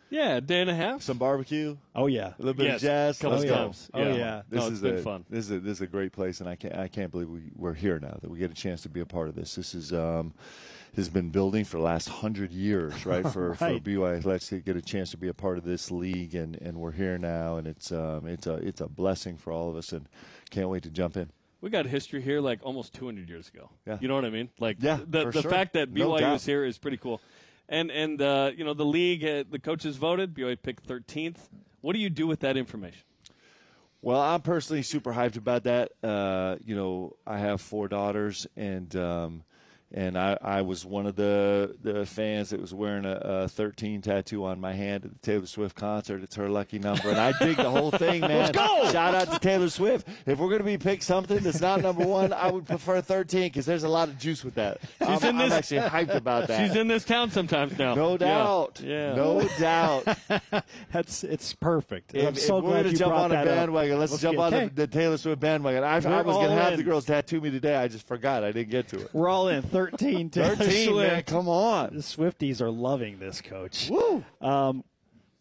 Yeah, 0.10 0.36
a 0.36 0.41
day 0.41 0.62
and 0.62 0.69
a 0.69 0.75
half. 0.75 1.01
Some 1.01 1.17
barbecue. 1.17 1.77
Oh 1.95 2.07
yeah. 2.07 2.27
A 2.27 2.34
little 2.39 2.53
bit 2.53 2.65
Yes, 2.67 2.75
of 2.75 2.81
jazz. 2.81 3.17
couple 3.19 3.38
Let's 3.38 3.50
go. 3.50 3.55
times. 3.55 3.89
Oh, 3.93 4.00
yeah. 4.13 4.41
This 4.50 4.62
No, 4.62 4.67
is 4.67 4.81
been 4.81 4.95
a, 4.95 5.01
fun. 5.01 5.25
This 5.29 5.45
is 5.45 5.51
a, 5.51 5.60
this 5.60 5.77
is 5.77 5.81
a 5.81 5.88
great 5.88 6.12
place, 6.13 6.39
and 6.41 6.50
I 6.50 6.55
can't 6.55 6.75
I 6.75 6.88
can't 6.88 7.12
believe 7.12 7.29
we, 7.29 7.51
we're 7.55 7.74
here 7.74 8.00
now 8.00 8.17
that 8.22 8.29
we 8.29 8.38
get 8.39 8.51
a 8.51 8.55
chance 8.55 8.81
to 8.84 8.89
be 8.89 9.00
a 9.01 9.05
part 9.05 9.29
of 9.29 9.36
this. 9.36 9.55
This 9.55 9.74
is 9.74 9.91
um, 9.93 10.34
has 10.95 11.09
been 11.09 11.29
building 11.29 11.65
for 11.65 11.77
the 11.77 11.83
last 11.83 12.07
hundred 12.09 12.51
years, 12.51 13.05
right? 13.05 13.23
For 13.31 13.53
for 13.55 13.79
BYU 13.79 14.17
Athletics 14.17 14.47
to 14.49 14.59
get 14.59 14.75
a 14.77 14.81
chance 14.81 15.11
to 15.11 15.17
be 15.17 15.27
a 15.27 15.33
part 15.33 15.57
of 15.57 15.63
this 15.63 15.91
league, 15.91 16.35
and, 16.35 16.55
and 16.61 16.77
we're 16.77 16.91
here 16.93 17.17
now, 17.17 17.57
and 17.57 17.67
it's 17.67 17.91
um, 17.91 18.27
it's 18.27 18.47
a 18.47 18.55
it's 18.55 18.81
a 18.81 18.87
blessing 18.87 19.37
for 19.37 19.51
all 19.51 19.69
of 19.69 19.75
us, 19.75 19.91
and 19.91 20.07
can't 20.49 20.69
wait 20.69 20.83
to 20.83 20.89
jump 20.89 21.17
in. 21.17 21.29
We 21.61 21.69
got 21.69 21.85
history 21.87 22.21
here 22.21 22.41
like 22.41 22.59
almost 22.63 22.93
200 22.93 23.27
years 23.27 23.49
ago. 23.49 23.69
Yeah. 23.87 23.97
You 23.99 24.07
know 24.07 24.15
what 24.15 24.25
I 24.25 24.29
mean? 24.29 24.49
Like 24.59 24.77
Yeah, 24.79 24.99
the 25.07 25.23
for 25.23 25.31
the 25.31 25.41
sure. 25.41 25.51
fact 25.51 25.73
that 25.73 25.91
No 25.91 26.09
BYU 26.11 26.19
doubt. 26.19 26.35
is 26.35 26.45
here 26.45 26.63
is 26.63 26.77
pretty 26.77 26.97
cool. 26.97 27.19
And 27.67 27.89
and 27.89 28.21
uh, 28.21 28.51
you 28.55 28.63
know 28.63 28.73
the 28.75 28.85
league, 28.85 29.23
uh, 29.25 29.43
the 29.49 29.59
coaches 29.59 29.97
voted. 29.97 30.33
BYU 30.35 30.57
picked 30.61 30.87
13th. 30.87 31.37
What 31.81 31.93
do 31.93 31.99
you 31.99 32.09
do 32.09 32.27
with 32.27 32.41
that 32.41 32.55
information? 32.57 33.01
Well, 34.01 34.21
I'm 34.21 34.41
personally 34.41 34.83
super 34.83 35.13
hyped 35.13 35.35
about 35.37 35.63
that. 35.63 35.91
Uh, 36.03 36.57
you 36.63 36.75
know, 36.75 37.15
I 37.25 37.39
have 37.39 37.59
four 37.59 37.87
daughters, 37.87 38.45
and 38.55 38.95
um, 38.95 39.43
and 39.95 40.17
I, 40.17 40.37
I 40.41 40.61
was 40.61 40.85
one 40.85 41.05
of 41.07 41.15
the 41.15 41.75
the 41.81 42.05
fans 42.05 42.49
that 42.49 42.59
was 42.59 42.73
wearing 42.73 43.05
a, 43.05 43.13
a 43.13 43.47
13 43.47 44.01
tattoo 44.01 44.43
on 44.43 44.59
my 44.59 44.73
hand 44.73 45.05
at 45.05 45.13
the 45.13 45.19
Taylor 45.19 45.45
Swift 45.45 45.75
concert. 45.75 46.21
It's 46.21 46.35
her 46.35 46.49
lucky 46.49 46.77
number, 46.79 47.09
and 47.09 47.17
I 47.17 47.31
dig 47.39 47.55
the 47.55 47.69
whole 47.71 47.91
thing, 47.91 48.19
man. 48.27 48.37
Let's 48.37 48.51
go! 48.51 48.91
Shout 48.91 49.15
out 49.15 49.31
to 49.31 49.39
Taylor 49.39 49.69
Swift. 49.69 50.05
If 50.25 50.37
we're 50.37 50.49
gonna 50.51 50.65
be 50.65 50.77
pick 50.77 51.01
something 51.01 51.39
that's 51.39 51.61
not 51.61 51.81
number 51.81 52.05
one, 52.05 52.33
I 52.33 52.51
would 52.51 52.65
prefer 52.67 52.99
13 52.99 53.43
because 53.43 53.65
there's 53.65 53.83
a 53.85 53.89
lot 53.89 54.09
of 54.09 54.19
juice 54.19 54.43
with 54.43 54.55
that. 54.55 54.79
I'm, 54.99 55.17
in 55.23 55.23
I'm 55.39 55.49
this- 55.49 55.53
actually 55.53 55.79
hyped 55.89 56.13
about 56.15 56.47
that. 56.49 56.67
She's 56.67 56.75
in 56.75 56.87
this 56.89 57.05
town 57.05 57.31
sometimes 57.31 57.77
now. 57.79 57.95
no 57.95 58.17
doubt. 58.17 58.81
Yeah. 58.83 59.15
No 59.15 59.47
doubt. 59.57 60.05
That's 60.91 61.23
it's 61.23 61.53
perfect. 61.53 62.13
If, 62.13 62.27
I'm 62.27 62.35
so 62.35 62.57
if 62.57 62.63
we're 62.65 62.69
glad 62.71 62.77
gonna 62.83 62.89
you 62.89 62.97
jump 62.97 63.11
brought 63.13 63.21
on 63.25 63.31
a 63.31 63.35
that 63.35 63.47
up. 63.47 63.55
bandwagon, 63.55 63.99
let's, 63.99 64.11
Let's 64.11 64.21
jump 64.21 64.35
get- 64.37 64.43
on 64.43 64.53
okay. 64.53 64.65
the, 64.67 64.73
the 64.75 64.87
Taylor 64.87 65.17
Swift 65.17 65.39
bandwagon. 65.39 65.83
I, 65.83 65.93
I 65.93 65.95
was 65.95 66.03
going 66.03 66.17
all 66.27 66.41
to 66.43 66.49
have 66.51 66.75
the 66.75 66.83
girls 66.83 67.05
tattoo 67.05 67.39
me 67.39 67.49
today. 67.49 67.75
I 67.77 67.87
just 67.87 68.05
forgot. 68.07 68.43
I 68.43 68.51
didn't 68.51 68.71
get 68.71 68.89
to 68.89 68.99
it. 68.99 69.09
We're 69.13 69.29
all 69.29 69.47
in 69.47 69.61
13. 69.63 69.84
Taylor 69.91 70.55
13, 70.55 70.95
man. 70.95 71.09
Swift. 71.09 71.27
Come 71.27 71.47
on. 71.47 71.95
The. 71.95 72.01
Swifties 72.01 72.61
are 72.61 72.71
loving 72.71 73.19
this, 73.19 73.41
coach. 73.41 73.89
Woo. 73.89 74.23
Um, 74.41 74.83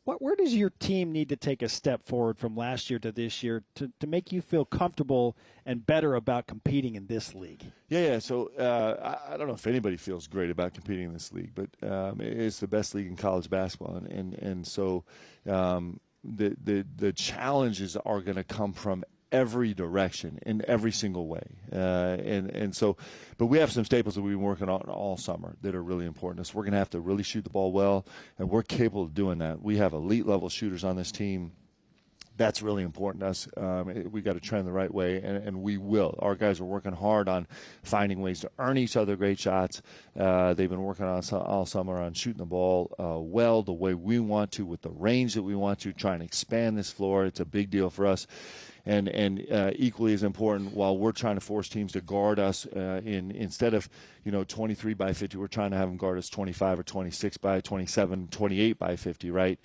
What, 0.04 0.20
where 0.20 0.36
does 0.36 0.54
your 0.54 0.68
team 0.68 1.12
need 1.12 1.30
to 1.30 1.36
take 1.36 1.62
a 1.62 1.68
step 1.68 2.04
forward 2.04 2.38
from 2.38 2.54
last 2.54 2.90
year 2.90 2.98
to 2.98 3.10
this 3.10 3.42
year 3.42 3.62
to, 3.76 3.90
to 4.00 4.06
make 4.06 4.32
you 4.32 4.42
feel 4.42 4.66
comfortable 4.66 5.34
and 5.64 5.86
better 5.86 6.14
about 6.14 6.46
competing 6.46 6.94
in 6.94 7.06
this 7.06 7.34
league? 7.34 7.62
Yeah, 7.88 8.00
yeah. 8.00 8.18
So 8.18 8.50
uh, 8.58 9.16
I, 9.28 9.34
I 9.34 9.36
don't 9.38 9.48
know 9.48 9.54
if 9.54 9.66
anybody 9.66 9.96
feels 9.96 10.26
great 10.26 10.50
about 10.50 10.74
competing 10.74 11.06
in 11.06 11.12
this 11.14 11.32
league, 11.32 11.52
but 11.54 11.70
um, 11.88 12.20
it's 12.20 12.58
the 12.60 12.66
best 12.68 12.94
league 12.94 13.06
in 13.06 13.16
college 13.16 13.48
basketball, 13.48 13.96
and 13.96 14.06
and, 14.08 14.34
and 14.34 14.66
so 14.66 15.04
um, 15.48 16.00
the 16.22 16.54
the 16.62 16.84
the 16.96 17.12
challenges 17.12 17.96
are 17.96 18.20
going 18.20 18.36
to 18.36 18.44
come 18.44 18.74
from 18.74 19.04
every 19.34 19.74
direction 19.74 20.38
in 20.46 20.62
every 20.68 20.92
single 20.92 21.26
way, 21.26 21.42
uh, 21.72 22.16
and 22.24 22.50
and 22.50 22.74
so, 22.74 22.96
but 23.36 23.46
we 23.46 23.58
have 23.58 23.72
some 23.72 23.84
staples 23.84 24.14
that 24.14 24.22
we've 24.22 24.34
been 24.34 24.42
working 24.42 24.68
on 24.68 24.82
all 24.82 25.16
summer 25.16 25.56
that 25.62 25.74
are 25.74 25.82
really 25.82 26.06
important. 26.06 26.38
to 26.38 26.42
us. 26.42 26.54
we're 26.54 26.62
going 26.62 26.72
to 26.72 26.78
have 26.78 26.90
to 26.90 27.00
really 27.00 27.24
shoot 27.24 27.42
the 27.42 27.50
ball 27.50 27.72
well, 27.72 28.06
and 28.38 28.48
we're 28.48 28.62
capable 28.62 29.02
of 29.02 29.12
doing 29.12 29.38
that. 29.38 29.60
We 29.60 29.78
have 29.78 29.92
elite 29.92 30.26
level 30.26 30.48
shooters 30.48 30.84
on 30.84 30.94
this 30.96 31.10
team 31.10 31.52
that's 32.36 32.62
really 32.62 32.82
important 32.82 33.20
to 33.20 33.28
us. 33.28 33.48
Um, 33.56 34.10
we 34.10 34.20
got 34.20 34.32
to 34.32 34.40
trend 34.40 34.66
the 34.66 34.72
right 34.72 34.92
way, 34.92 35.16
and, 35.22 35.36
and 35.36 35.62
we 35.62 35.78
will. 35.78 36.18
Our 36.20 36.34
guys 36.34 36.60
are 36.60 36.64
working 36.64 36.92
hard 36.92 37.28
on 37.28 37.46
finding 37.82 38.20
ways 38.20 38.40
to 38.40 38.50
earn 38.58 38.76
each 38.76 38.96
other 38.96 39.16
great 39.16 39.38
shots. 39.38 39.82
Uh, 40.18 40.54
they've 40.54 40.68
been 40.70 40.82
working 40.82 41.06
on 41.06 41.22
all 41.32 41.66
summer 41.66 42.00
on 42.00 42.14
shooting 42.14 42.38
the 42.38 42.44
ball 42.44 42.94
uh, 42.98 43.20
well, 43.20 43.62
the 43.62 43.72
way 43.72 43.94
we 43.94 44.18
want 44.18 44.52
to, 44.52 44.66
with 44.66 44.82
the 44.82 44.90
range 44.90 45.34
that 45.34 45.42
we 45.42 45.54
want 45.54 45.80
to, 45.80 45.92
trying 45.92 46.18
to 46.20 46.24
expand 46.24 46.76
this 46.76 46.90
floor. 46.90 47.24
It's 47.24 47.40
a 47.40 47.44
big 47.44 47.70
deal 47.70 47.90
for 47.90 48.06
us. 48.06 48.26
And 48.86 49.08
and 49.08 49.46
uh, 49.50 49.70
equally 49.76 50.12
as 50.12 50.22
important, 50.22 50.74
while 50.74 50.98
we're 50.98 51.12
trying 51.12 51.36
to 51.36 51.40
force 51.40 51.68
teams 51.70 51.92
to 51.92 52.02
guard 52.02 52.38
us 52.38 52.66
uh, 52.66 53.00
in 53.04 53.30
instead 53.30 53.72
of 53.72 53.88
you 54.24 54.32
know 54.32 54.44
23 54.44 54.92
by 54.92 55.12
50, 55.12 55.38
we're 55.38 55.46
trying 55.46 55.70
to 55.70 55.76
have 55.76 55.88
them 55.88 55.96
guard 55.96 56.18
us 56.18 56.28
25 56.28 56.80
or 56.80 56.82
26 56.82 57.38
by 57.38 57.60
27, 57.60 58.28
28 58.28 58.78
by 58.78 58.96
50, 58.96 59.30
right? 59.30 59.58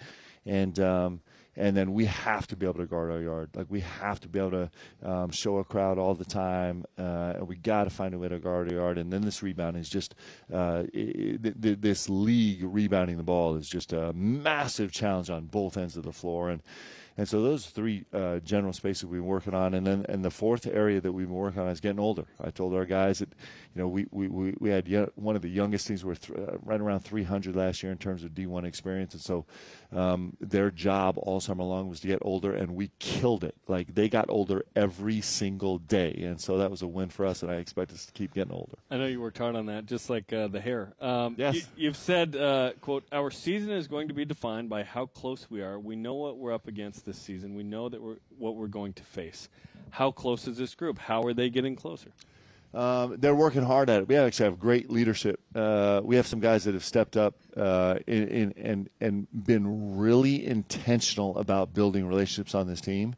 And 0.46 0.80
um, 0.80 1.22
and 1.60 1.76
then 1.76 1.94
we 1.94 2.06
have 2.06 2.48
to 2.48 2.56
be 2.56 2.66
able 2.66 2.80
to 2.80 2.86
guard 2.86 3.12
our 3.12 3.20
yard. 3.22 3.50
Like 3.54 3.68
we 3.70 3.82
have 3.82 4.20
to 4.22 4.28
be 4.30 4.40
able 4.40 4.52
to 4.52 4.72
um, 5.04 5.30
show 5.30 5.58
a 5.58 5.64
crowd 5.64 6.00
all 6.00 6.16
the 6.16 6.26
time, 6.26 6.86
uh, 6.98 7.34
and 7.36 7.48
we 7.48 7.58
got 7.58 7.84
to 7.84 7.90
find 7.90 8.14
a 8.14 8.18
way 8.18 8.30
to 8.30 8.40
guard 8.40 8.70
our 8.70 8.74
yard. 8.76 8.98
And 8.98 9.12
then 9.12 9.22
this 9.22 9.44
rebound 9.44 9.78
is 9.78 9.90
just 9.90 10.16
uh, 10.52 10.84
i- 10.96 10.98
i- 10.98 11.38
th- 11.44 11.62
th- 11.62 11.78
this 11.82 12.10
league 12.10 12.62
rebounding 12.64 13.18
the 13.18 13.24
ball 13.24 13.56
is 13.56 13.68
just 13.70 13.94
a 13.94 14.14
massive 14.14 14.92
challenge 14.92 15.30
on 15.30 15.46
both 15.46 15.78
ends 15.78 15.98
of 15.98 16.04
the 16.04 16.14
floor. 16.14 16.50
And 16.50 16.64
and 17.18 17.28
so 17.28 17.42
those 17.42 17.66
three 17.66 18.06
uh, 18.14 18.40
general 18.40 18.72
spaces 18.72 19.04
we've 19.06 19.20
been 19.20 19.28
working 19.28 19.54
on, 19.54 19.74
and 19.74 19.86
then 19.86 20.06
and 20.08 20.24
the 20.24 20.32
fourth 20.32 20.66
area 20.66 21.02
that 21.02 21.12
we've 21.12 21.28
been 21.28 21.36
working 21.36 21.60
on 21.62 21.68
is 21.68 21.82
getting 21.82 22.00
older. 22.00 22.24
I 22.42 22.50
told 22.50 22.74
our 22.74 22.86
guys 22.86 23.20
that, 23.20 23.28
you 23.76 23.82
know, 23.82 23.90
we 23.90 24.06
we, 24.12 24.30
we, 24.30 24.54
we 24.62 24.70
had 24.70 24.88
one 25.16 25.36
of 25.36 25.42
the 25.42 25.50
youngest 25.50 25.86
teams. 25.88 26.06
We're 26.06 26.16
th- 26.16 26.40
uh, 26.40 26.58
right 26.64 26.80
around 26.80 27.02
300 27.02 27.58
last 27.58 27.84
year 27.84 27.92
in 27.92 27.98
terms 27.98 28.24
of 28.24 28.32
D1 28.34 28.64
experience, 28.64 29.14
and 29.16 29.22
so 29.22 29.46
um, 29.92 30.38
their 30.40 30.70
job 30.70 31.18
all 31.18 31.40
summer 31.40 31.64
long 31.64 31.90
was 31.90 32.00
to 32.02 32.08
get 32.08 32.20
older, 32.22 32.54
and 32.54 32.76
we 32.76 32.92
killed 33.00 33.44
it. 33.44 33.56
Like 33.68 33.96
they 33.96 34.08
got 34.08 34.30
older 34.30 34.66
every 34.76 35.22
single 35.22 35.80
day, 35.80 36.14
and 36.24 36.40
so 36.40 36.58
that 36.60 36.70
was 36.70 36.82
a 36.82 36.88
win 36.88 37.10
for 37.10 37.26
us. 37.26 37.42
And 37.42 37.52
I 37.52 37.56
expect 37.56 37.92
us 37.92 38.06
to 38.06 38.12
keep 38.12 38.34
getting 38.34 38.54
older. 38.54 38.78
I 38.92 38.98
know 38.98 39.06
you 39.08 39.20
worked 39.20 39.40
hard 39.40 39.56
on 39.56 39.66
that, 39.68 39.86
just 39.88 40.10
like 40.10 40.32
uh, 40.32 40.48
the 40.48 40.62
hair. 40.62 40.94
Um, 41.02 41.36
Yes. 41.38 41.68
You, 41.76 41.88
have 41.88 41.98
said, 41.98 42.36
uh, 42.36 42.74
"quote 42.82 43.06
Our 43.12 43.32
season 43.32 43.72
is 43.72 43.88
going 43.88 44.10
to 44.10 44.14
be 44.14 44.26
defined 44.26 44.70
by 44.70 44.84
how 44.84 45.08
close 45.08 45.48
we 45.50 45.62
are. 45.62 45.80
We 45.80 45.96
know 45.96 46.14
what 46.16 46.38
we're 46.38 46.54
up 46.54 46.68
against 46.68 47.06
this 47.06 47.18
season. 47.18 47.56
We 47.56 47.64
know 47.64 47.90
that 47.90 48.02
we're 48.02 48.18
what 48.38 48.56
we're 48.56 48.68
going 48.68 48.94
to 48.94 49.04
face. 49.04 49.50
How 49.92 50.12
close 50.12 50.48
is 50.48 50.58
this 50.58 50.76
group? 50.76 51.00
How 51.00 51.24
are 51.24 51.34
they 51.34 51.50
getting 51.50 51.76
closer? 51.76 52.12
Um, 52.74 53.18
they're 53.18 53.36
working 53.36 53.64
hard 53.64 53.90
at 53.90 54.02
it. 54.02 54.08
We 54.08 54.16
actually 54.16 54.46
have 54.46 54.60
great 54.60 54.92
leadership. 54.92 55.40
Uh, 55.56 56.02
we 56.04 56.18
have 56.18 56.28
some 56.28 56.40
guys 56.40 56.66
that 56.66 56.76
have 56.76 56.84
stepped 56.84 57.18
up 57.18 57.36
uh, 57.58 57.98
in, 58.06 58.28
in, 58.28 58.54
and 58.58 58.90
and 59.02 59.28
been 59.34 59.98
really 59.98 60.46
intentional 60.46 61.38
about 61.38 61.74
building 61.74 62.08
relationships 62.08 62.54
on 62.54 62.68
this 62.68 62.80
team, 62.80 63.16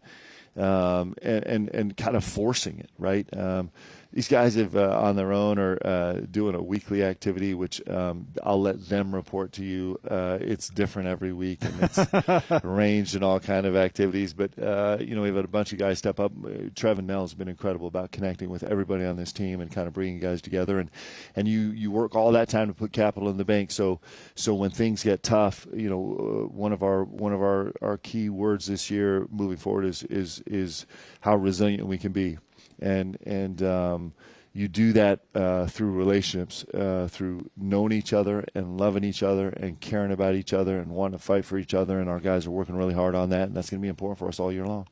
um, 0.56 1.16
and, 1.22 1.44
and 1.46 1.70
and 1.70 1.98
kind 1.98 2.16
of 2.16 2.24
forcing 2.24 2.80
it. 2.80 2.90
Right. 2.98 3.28
Um, 3.36 3.72
these 4.14 4.28
guys 4.28 4.56
have 4.56 4.76
uh, 4.76 5.00
on 5.00 5.16
their 5.16 5.32
own 5.32 5.58
are 5.58 5.78
uh, 5.86 6.14
doing 6.30 6.54
a 6.54 6.62
weekly 6.62 7.04
activity, 7.04 7.54
which 7.54 7.88
um, 7.88 8.28
I'll 8.44 8.62
let 8.62 8.90
them 8.90 9.16
report 9.16 9.54
to 9.54 9.64
you. 9.64 10.00
Uh, 10.10 10.38
it's 10.42 10.68
different 10.70 11.08
every 11.08 11.32
week, 11.32 11.60
and 11.62 11.74
it's 11.82 12.64
ranged 12.64 13.16
in 13.16 13.24
all 13.24 13.40
kind 13.40 13.66
of 13.66 13.78
activities. 13.78 14.34
But 14.34 14.58
uh, 14.62 14.98
you 15.00 15.16
know, 15.16 15.22
we've 15.22 15.36
had 15.36 15.46
a 15.46 15.50
bunch 15.50 15.72
of 15.72 15.80
guys 15.80 15.98
step 15.98 16.20
up. 16.20 16.34
Uh, 16.44 16.70
Trevin 16.76 17.06
Knell 17.06 17.22
has 17.22 17.34
been 17.34 17.48
incredible 17.48 17.88
about 17.88 18.12
connecting 18.12 18.50
with 18.50 18.64
everybody 18.64 19.06
on 19.06 19.16
this 19.16 19.32
team 19.32 19.62
and 19.62 19.72
kind 19.72 19.88
of 19.88 19.94
bringing 19.94 20.20
guys 20.20 20.42
together. 20.42 20.80
And 20.80 20.92
and 21.36 21.48
you 21.48 21.72
you 21.72 21.90
work 21.90 22.14
all 22.14 22.34
that 22.34 22.50
time 22.50 22.68
to 22.68 22.74
put 22.74 22.92
capital 22.92 23.30
in 23.30 23.38
the 23.38 23.46
bank. 23.46 23.72
So 23.72 24.02
so 24.36 24.54
when 24.54 24.72
things 24.72 25.04
get 25.04 25.24
tough, 25.24 25.66
you 25.74 25.90
know, 25.90 26.02
uh, 26.20 26.54
one 26.54 26.74
of 26.74 26.84
our 26.84 27.06
one 27.06 27.32
of 27.32 27.42
our, 27.42 27.72
our 27.82 27.98
key 27.98 28.30
words 28.30 28.66
this 28.66 28.92
year 28.92 29.26
moving 29.32 29.58
forward 29.58 29.86
is 29.86 30.04
is 30.04 30.44
is 30.46 30.86
how 31.22 31.38
resilient 31.38 31.88
we 31.88 31.98
can 31.98 32.12
be 32.12 32.38
and 32.82 33.18
and 33.26 33.62
um, 33.64 34.14
you 34.54 34.68
do 34.68 34.92
that 34.94 35.22
uh, 35.34 35.66
through 35.68 35.92
relationships, 35.92 36.66
uh, 36.74 37.08
through 37.10 37.50
knowing 37.56 37.94
each 37.94 38.12
other 38.12 38.44
and 38.54 38.78
loving 38.78 39.04
each 39.04 39.24
other 39.24 39.50
and 39.50 39.80
caring 39.80 40.12
about 40.12 40.36
each 40.36 40.52
other 40.52 40.78
and 40.80 40.92
wanting 40.92 41.18
to 41.18 41.24
fight 41.24 41.46
for 41.46 41.58
each 41.58 41.74
other. 41.74 42.00
And 42.00 42.10
our 42.10 42.20
guys 42.20 42.46
are 42.46 42.52
working 42.52 42.76
really 42.76 42.94
hard 42.94 43.16
on 43.16 43.30
that, 43.30 43.44
and 43.44 43.56
that's 43.56 43.70
going 43.70 43.80
to 43.80 43.86
be 43.86 43.90
important 43.90 44.20
for 44.20 44.28
us 44.28 44.40
all 44.40 44.52
year 44.52 44.66
long. 44.66 44.88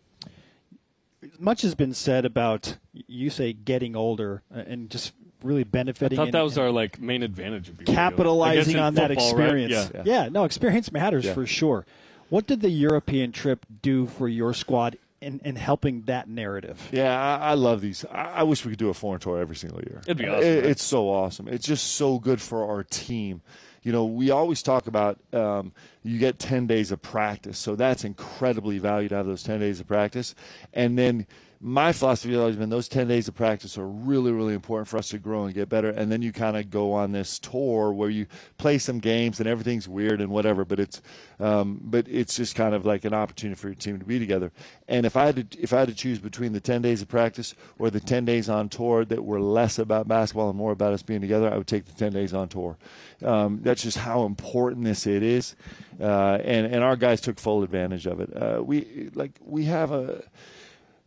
Much 1.38 1.63
has 1.63 1.75
been 1.75 1.93
said 1.93 2.23
about 2.25 2.78
you 2.93 3.30
say 3.30 3.52
getting 3.52 3.95
older 3.95 4.41
and 4.49 4.89
just 4.89 5.13
really 5.43 5.63
benefiting. 5.65 6.17
I 6.17 6.21
thought 6.21 6.28
and- 6.28 6.34
that 6.34 6.43
was 6.43 6.58
our 6.58 6.71
like 6.71 6.99
main 7.02 7.23
advantage 7.23 7.69
of 7.69 7.75
BYU. 7.75 7.82
I 7.82 7.86
guess 7.86 7.95
capitalizing 7.95 8.78
in 8.78 8.80
on 8.84 8.93
that 8.95 9.10
football, 9.10 9.36
right? 9.36 9.43
experience. 9.45 9.91
Yeah. 9.93 10.02
Yeah. 10.06 10.30
no, 10.30 10.45
experience 10.45 10.91
matters 10.91 11.25
Yeah. 11.25 11.34
for 11.34 11.45
sure. 11.45 11.86
What 12.30 12.45
did 12.47 12.62
the 12.62 12.69
European 12.69 13.32
trip 13.32 13.65
do 13.82 14.06
for 14.06 14.28
your 14.28 14.54
squad 14.54 14.97
in, 15.21 15.39
in 15.43 15.55
helping 15.55 16.01
that 16.03 16.27
narrative? 16.29 16.88
Yeah, 16.91 17.13
I, 17.19 17.51
I 17.51 17.53
love 17.55 17.82
these. 17.82 18.05
I, 18.12 18.23
I 18.38 18.43
wish 18.43 18.63
we 18.65 18.71
could 18.71 18.79
do 18.79 18.89
a 18.89 18.93
foreign 18.93 19.19
tour 19.19 19.39
every 19.39 19.55
single 19.55 19.82
year. 19.82 20.01
It'd 20.05 20.17
be 20.17 20.27
awesome, 20.27 20.43
It- 20.43 20.65
It's 20.65 20.84
so 20.84 21.10
awesome. 21.10 21.47
It's 21.47 21.65
just 21.65 21.93
so 21.95 22.19
good 22.19 22.41
for 22.41 22.69
our 22.69 22.84
team. 22.84 23.41
You 23.82 23.91
know, 23.93 24.05
we 24.05 24.29
always 24.29 24.62
talk 24.62 24.88
about 24.88 25.19
um, 25.34 25.71
you 26.03 26.19
get 26.19 26.38
10 26.38 26.67
days 26.67 26.91
of 26.91 27.01
practice, 27.01 27.58
so 27.58 27.75
that's 27.75 28.03
incredibly 28.03 28.77
valued 28.77 29.13
out 29.13 29.21
of 29.21 29.27
those 29.27 29.43
10 29.43 29.60
days 29.62 29.79
of 29.79 29.88
practice. 29.88 30.36
And 30.73 30.97
then 30.97 31.27
my 31.62 31.91
philosophy 31.91 32.32
has 32.32 32.39
always 32.39 32.56
been 32.56 32.69
those 32.69 32.88
10 32.88 33.10
days 33.10 33.28
of 33.28 33.36
practice 33.36 33.78
are 33.78 33.86
really, 33.86 34.32
really 34.32 34.54
important 34.54 34.88
for 34.88 34.98
us 34.98 35.10
to 35.10 35.17
grow 35.17 35.43
and 35.43 35.54
get 35.54 35.67
better. 35.67 35.89
And 35.89 36.10
then 36.10 36.22
you 36.22 36.32
kind 36.32 36.56
of 36.56 36.69
go 36.69 36.93
on 36.93 37.12
this 37.12 37.38
tour 37.38 37.91
where 37.91 38.10
you 38.10 38.28
play 38.58 38.78
some 38.78 39.00
games 39.00 39.41
and 39.41 39.50
everything's 39.50 39.86
weird 39.86 40.22
and 40.22 40.32
whatever, 40.32 40.63
but 40.63 40.80
it's, 40.80 41.02
um, 41.41 41.82
but 41.84 42.08
it's 42.08 42.38
just 42.38 42.56
kind 42.56 42.74
of 42.74 42.86
like 42.86 43.04
an 43.04 43.13
opportunity 43.13 43.60
for 43.60 43.67
your 43.67 43.76
team 43.76 44.00
to 44.00 44.06
be 44.06 44.19
together. 44.19 44.54
And 44.88 45.06
if 45.06 45.17
I 45.17 45.26
had 45.26 45.52
to, 45.52 45.62
if 45.62 45.74
I 45.74 45.80
had 45.80 45.89
to 45.89 45.93
choose 45.93 46.19
between 46.19 46.54
the 46.54 46.62
10 46.62 46.82
days 46.82 47.02
of 47.02 47.10
practice 47.10 47.54
or 47.78 47.89
the 47.89 48.00
10 48.00 48.24
days 48.24 48.48
on 48.48 48.69
tour 48.69 49.04
that 49.04 49.22
were 49.22 49.41
less 49.41 49.80
about 49.80 50.08
basketball 50.08 50.50
and 50.50 50.58
more 50.58 50.72
about 50.72 50.93
us 50.93 51.04
being 51.04 51.19
together, 51.19 51.52
I 51.54 51.58
would 51.58 51.67
take 51.67 51.84
the 51.84 51.91
10 51.91 52.13
days 52.13 52.34
on 52.34 52.48
tour. 52.48 52.78
Um, 53.22 53.60
that's 53.63 53.84
just 53.84 53.98
how 53.98 54.24
important 54.24 54.86
this 54.86 55.06
it 55.06 55.24
is. 55.24 55.58
Uh, 56.00 56.39
and, 56.41 56.67
and 56.67 56.86
our 56.86 56.95
guys 56.95 57.19
took 57.19 57.38
full 57.38 57.63
advantage 57.63 58.08
of 58.08 58.22
it. 58.22 58.30
Uh, 58.34 58.63
we, 58.63 59.10
like, 59.13 59.34
we 59.41 59.65
have 59.65 59.91
a, 59.91 60.24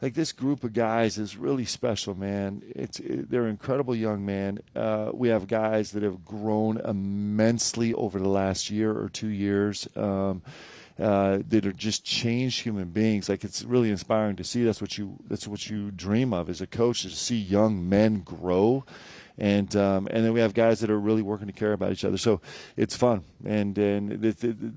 like 0.03 0.15
this 0.15 0.33
group 0.33 0.65
of 0.65 0.73
guys 0.73 1.17
is 1.17 1.37
really 1.37 1.65
special, 1.65 2.17
man. 2.17 2.63
It's 2.75 2.99
it, 2.99 3.31
they're 3.31 3.47
incredible 3.47 3.95
young 3.95 4.27
men. 4.27 4.59
Uh, 4.75 5.13
we 5.15 5.29
have 5.29 5.47
guys 5.47 5.93
that 5.93 6.03
have 6.03 6.25
grown 6.25 6.79
immensely 6.79 7.95
over 7.95 8.19
the 8.19 8.29
last 8.29 8.69
year 8.69 8.91
or 8.91 9.09
two 9.09 9.29
years. 9.29 9.89
Um, 9.97 10.43
uh, 10.99 11.39
that 11.49 11.65
are 11.65 11.73
just 11.73 12.05
changed 12.05 12.61
human 12.61 12.91
beings. 12.91 13.29
Like 13.29 13.45
it's 13.45 13.65
really 13.65 13.91
inspiring 13.91 14.37
to 14.37 14.45
see. 14.45 14.63
That's 14.63 14.81
what 14.81 14.99
you 14.99 15.17
that's 15.27 15.49
what 15.49 15.69
you 15.71 15.91
dream 15.91 16.35
of 16.35 16.51
as 16.51 16.61
a 16.61 16.67
coach 16.67 17.07
is 17.07 17.13
to 17.13 17.19
see 17.19 17.37
young 17.37 17.89
men 17.89 18.21
grow. 18.21 18.85
And 19.39 19.75
um, 19.75 20.07
and 20.11 20.23
then 20.23 20.35
we 20.35 20.41
have 20.41 20.53
guys 20.53 20.81
that 20.81 20.91
are 20.91 21.01
really 21.01 21.23
working 21.23 21.47
to 21.47 21.53
care 21.53 21.73
about 21.73 21.93
each 21.93 22.05
other. 22.05 22.19
So 22.19 22.43
it's 22.77 22.95
fun, 22.95 23.25
and 23.45 23.77
and 23.79 24.23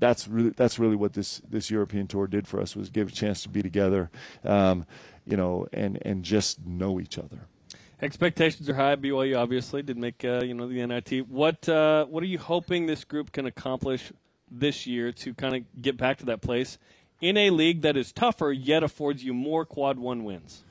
that's 0.00 0.26
really 0.26 0.50
that's 0.50 0.78
really 0.78 0.96
what 0.96 1.12
this 1.12 1.42
this 1.48 1.70
European 1.70 2.06
tour 2.06 2.26
did 2.26 2.48
for 2.48 2.60
us 2.62 2.74
was 2.74 2.88
give 2.88 3.08
a 3.08 3.12
chance 3.12 3.42
to 3.42 3.50
be 3.50 3.62
together. 3.62 4.10
Um, 4.42 4.86
you 5.26 5.36
know, 5.36 5.66
and 5.72 5.98
and 6.02 6.24
just 6.24 6.64
know 6.64 7.00
each 7.00 7.18
other. 7.18 7.38
Expectations 8.02 8.68
are 8.68 8.74
high. 8.74 8.96
BYU 8.96 9.38
obviously 9.38 9.82
did 9.82 9.96
make 9.96 10.24
uh, 10.24 10.42
you 10.44 10.54
know 10.54 10.68
the 10.68 10.86
NIT. 10.86 11.28
What 11.28 11.68
uh, 11.68 12.04
what 12.06 12.22
are 12.22 12.26
you 12.26 12.38
hoping 12.38 12.86
this 12.86 13.04
group 13.04 13.32
can 13.32 13.46
accomplish 13.46 14.12
this 14.50 14.86
year 14.86 15.12
to 15.12 15.34
kind 15.34 15.56
of 15.56 15.82
get 15.82 15.96
back 15.96 16.18
to 16.18 16.26
that 16.26 16.40
place 16.40 16.78
in 17.20 17.36
a 17.36 17.50
league 17.50 17.82
that 17.82 17.96
is 17.96 18.12
tougher 18.12 18.52
yet 18.52 18.82
affords 18.82 19.24
you 19.24 19.34
more 19.34 19.64
quad 19.64 19.98
one 19.98 20.24
wins? 20.24 20.62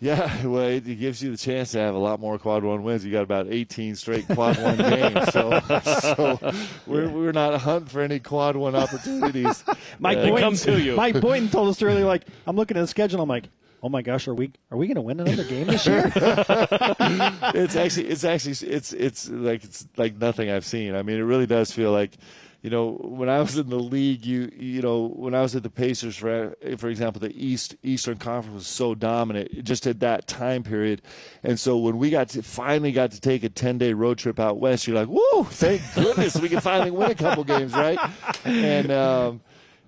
Yeah, 0.00 0.46
well, 0.46 0.64
it 0.64 0.80
gives 0.98 1.22
you 1.22 1.30
the 1.30 1.36
chance 1.36 1.72
to 1.72 1.78
have 1.78 1.94
a 1.94 1.98
lot 1.98 2.20
more 2.20 2.38
quad 2.38 2.64
one 2.64 2.82
wins. 2.82 3.04
You 3.04 3.12
got 3.12 3.22
about 3.22 3.48
18 3.50 3.94
straight 3.96 4.26
quad 4.26 4.58
one 4.60 4.76
games, 4.78 5.30
so, 5.32 5.60
so 6.00 6.54
we're, 6.86 7.08
we're 7.10 7.32
not 7.32 7.60
hunting 7.60 7.88
for 7.88 8.00
any 8.00 8.18
quad 8.18 8.56
one 8.56 8.74
opportunities. 8.74 9.62
Mike 9.98 10.18
uh, 10.18 10.22
Boynton, 10.22 10.40
come 10.40 10.56
to 10.56 10.80
you. 10.80 10.96
Mike 10.96 11.20
Boynton 11.20 11.50
told 11.50 11.68
us 11.68 11.82
earlier, 11.82 12.06
like, 12.06 12.22
I'm 12.46 12.56
looking 12.56 12.78
at 12.78 12.80
the 12.80 12.86
schedule. 12.86 13.20
I'm 13.20 13.28
like, 13.28 13.44
oh 13.82 13.88
my 13.88 14.02
gosh, 14.02 14.28
are 14.28 14.34
we 14.34 14.52
are 14.70 14.78
we 14.78 14.86
going 14.86 14.96
to 14.96 15.00
win 15.00 15.20
another 15.20 15.44
game 15.44 15.66
this 15.66 15.86
year? 15.86 16.12
it's 16.16 17.76
actually 17.76 18.08
it's 18.08 18.24
actually 18.24 18.68
it's 18.68 18.92
it's 18.92 19.28
like 19.28 19.64
it's 19.64 19.86
like 19.96 20.16
nothing 20.16 20.50
I've 20.50 20.64
seen. 20.64 20.94
I 20.94 21.02
mean, 21.02 21.18
it 21.18 21.22
really 21.22 21.46
does 21.46 21.72
feel 21.72 21.92
like 21.92 22.16
you 22.62 22.68
know, 22.68 22.98
when 23.02 23.30
I 23.30 23.40
was 23.40 23.56
in 23.56 23.70
the 23.70 23.78
league, 23.78 24.26
you 24.26 24.50
you 24.54 24.82
know, 24.82 25.06
when 25.06 25.34
I 25.34 25.40
was 25.40 25.56
at 25.56 25.62
the 25.62 25.70
Pacers, 25.70 26.16
for 26.16 26.54
for 26.76 26.88
example, 26.88 27.20
the 27.20 27.32
East 27.34 27.74
Eastern 27.82 28.18
Conference 28.18 28.54
was 28.54 28.66
so 28.66 28.94
dominant 28.94 29.64
just 29.64 29.86
at 29.86 30.00
that 30.00 30.26
time 30.26 30.62
period, 30.62 31.00
and 31.42 31.58
so 31.58 31.78
when 31.78 31.96
we 31.96 32.10
got 32.10 32.28
to 32.30 32.42
finally 32.42 32.92
got 32.92 33.12
to 33.12 33.20
take 33.20 33.44
a 33.44 33.48
ten 33.48 33.78
day 33.78 33.94
road 33.94 34.18
trip 34.18 34.38
out 34.38 34.58
west, 34.58 34.86
you're 34.86 34.96
like, 34.96 35.08
whoa, 35.08 35.44
thank 35.44 35.80
goodness 35.94 36.38
we 36.38 36.50
can 36.50 36.60
finally 36.60 36.90
win 36.90 37.10
a 37.10 37.14
couple 37.14 37.44
games, 37.44 37.72
right? 37.72 37.98
And 38.44 38.90
um, 38.90 39.40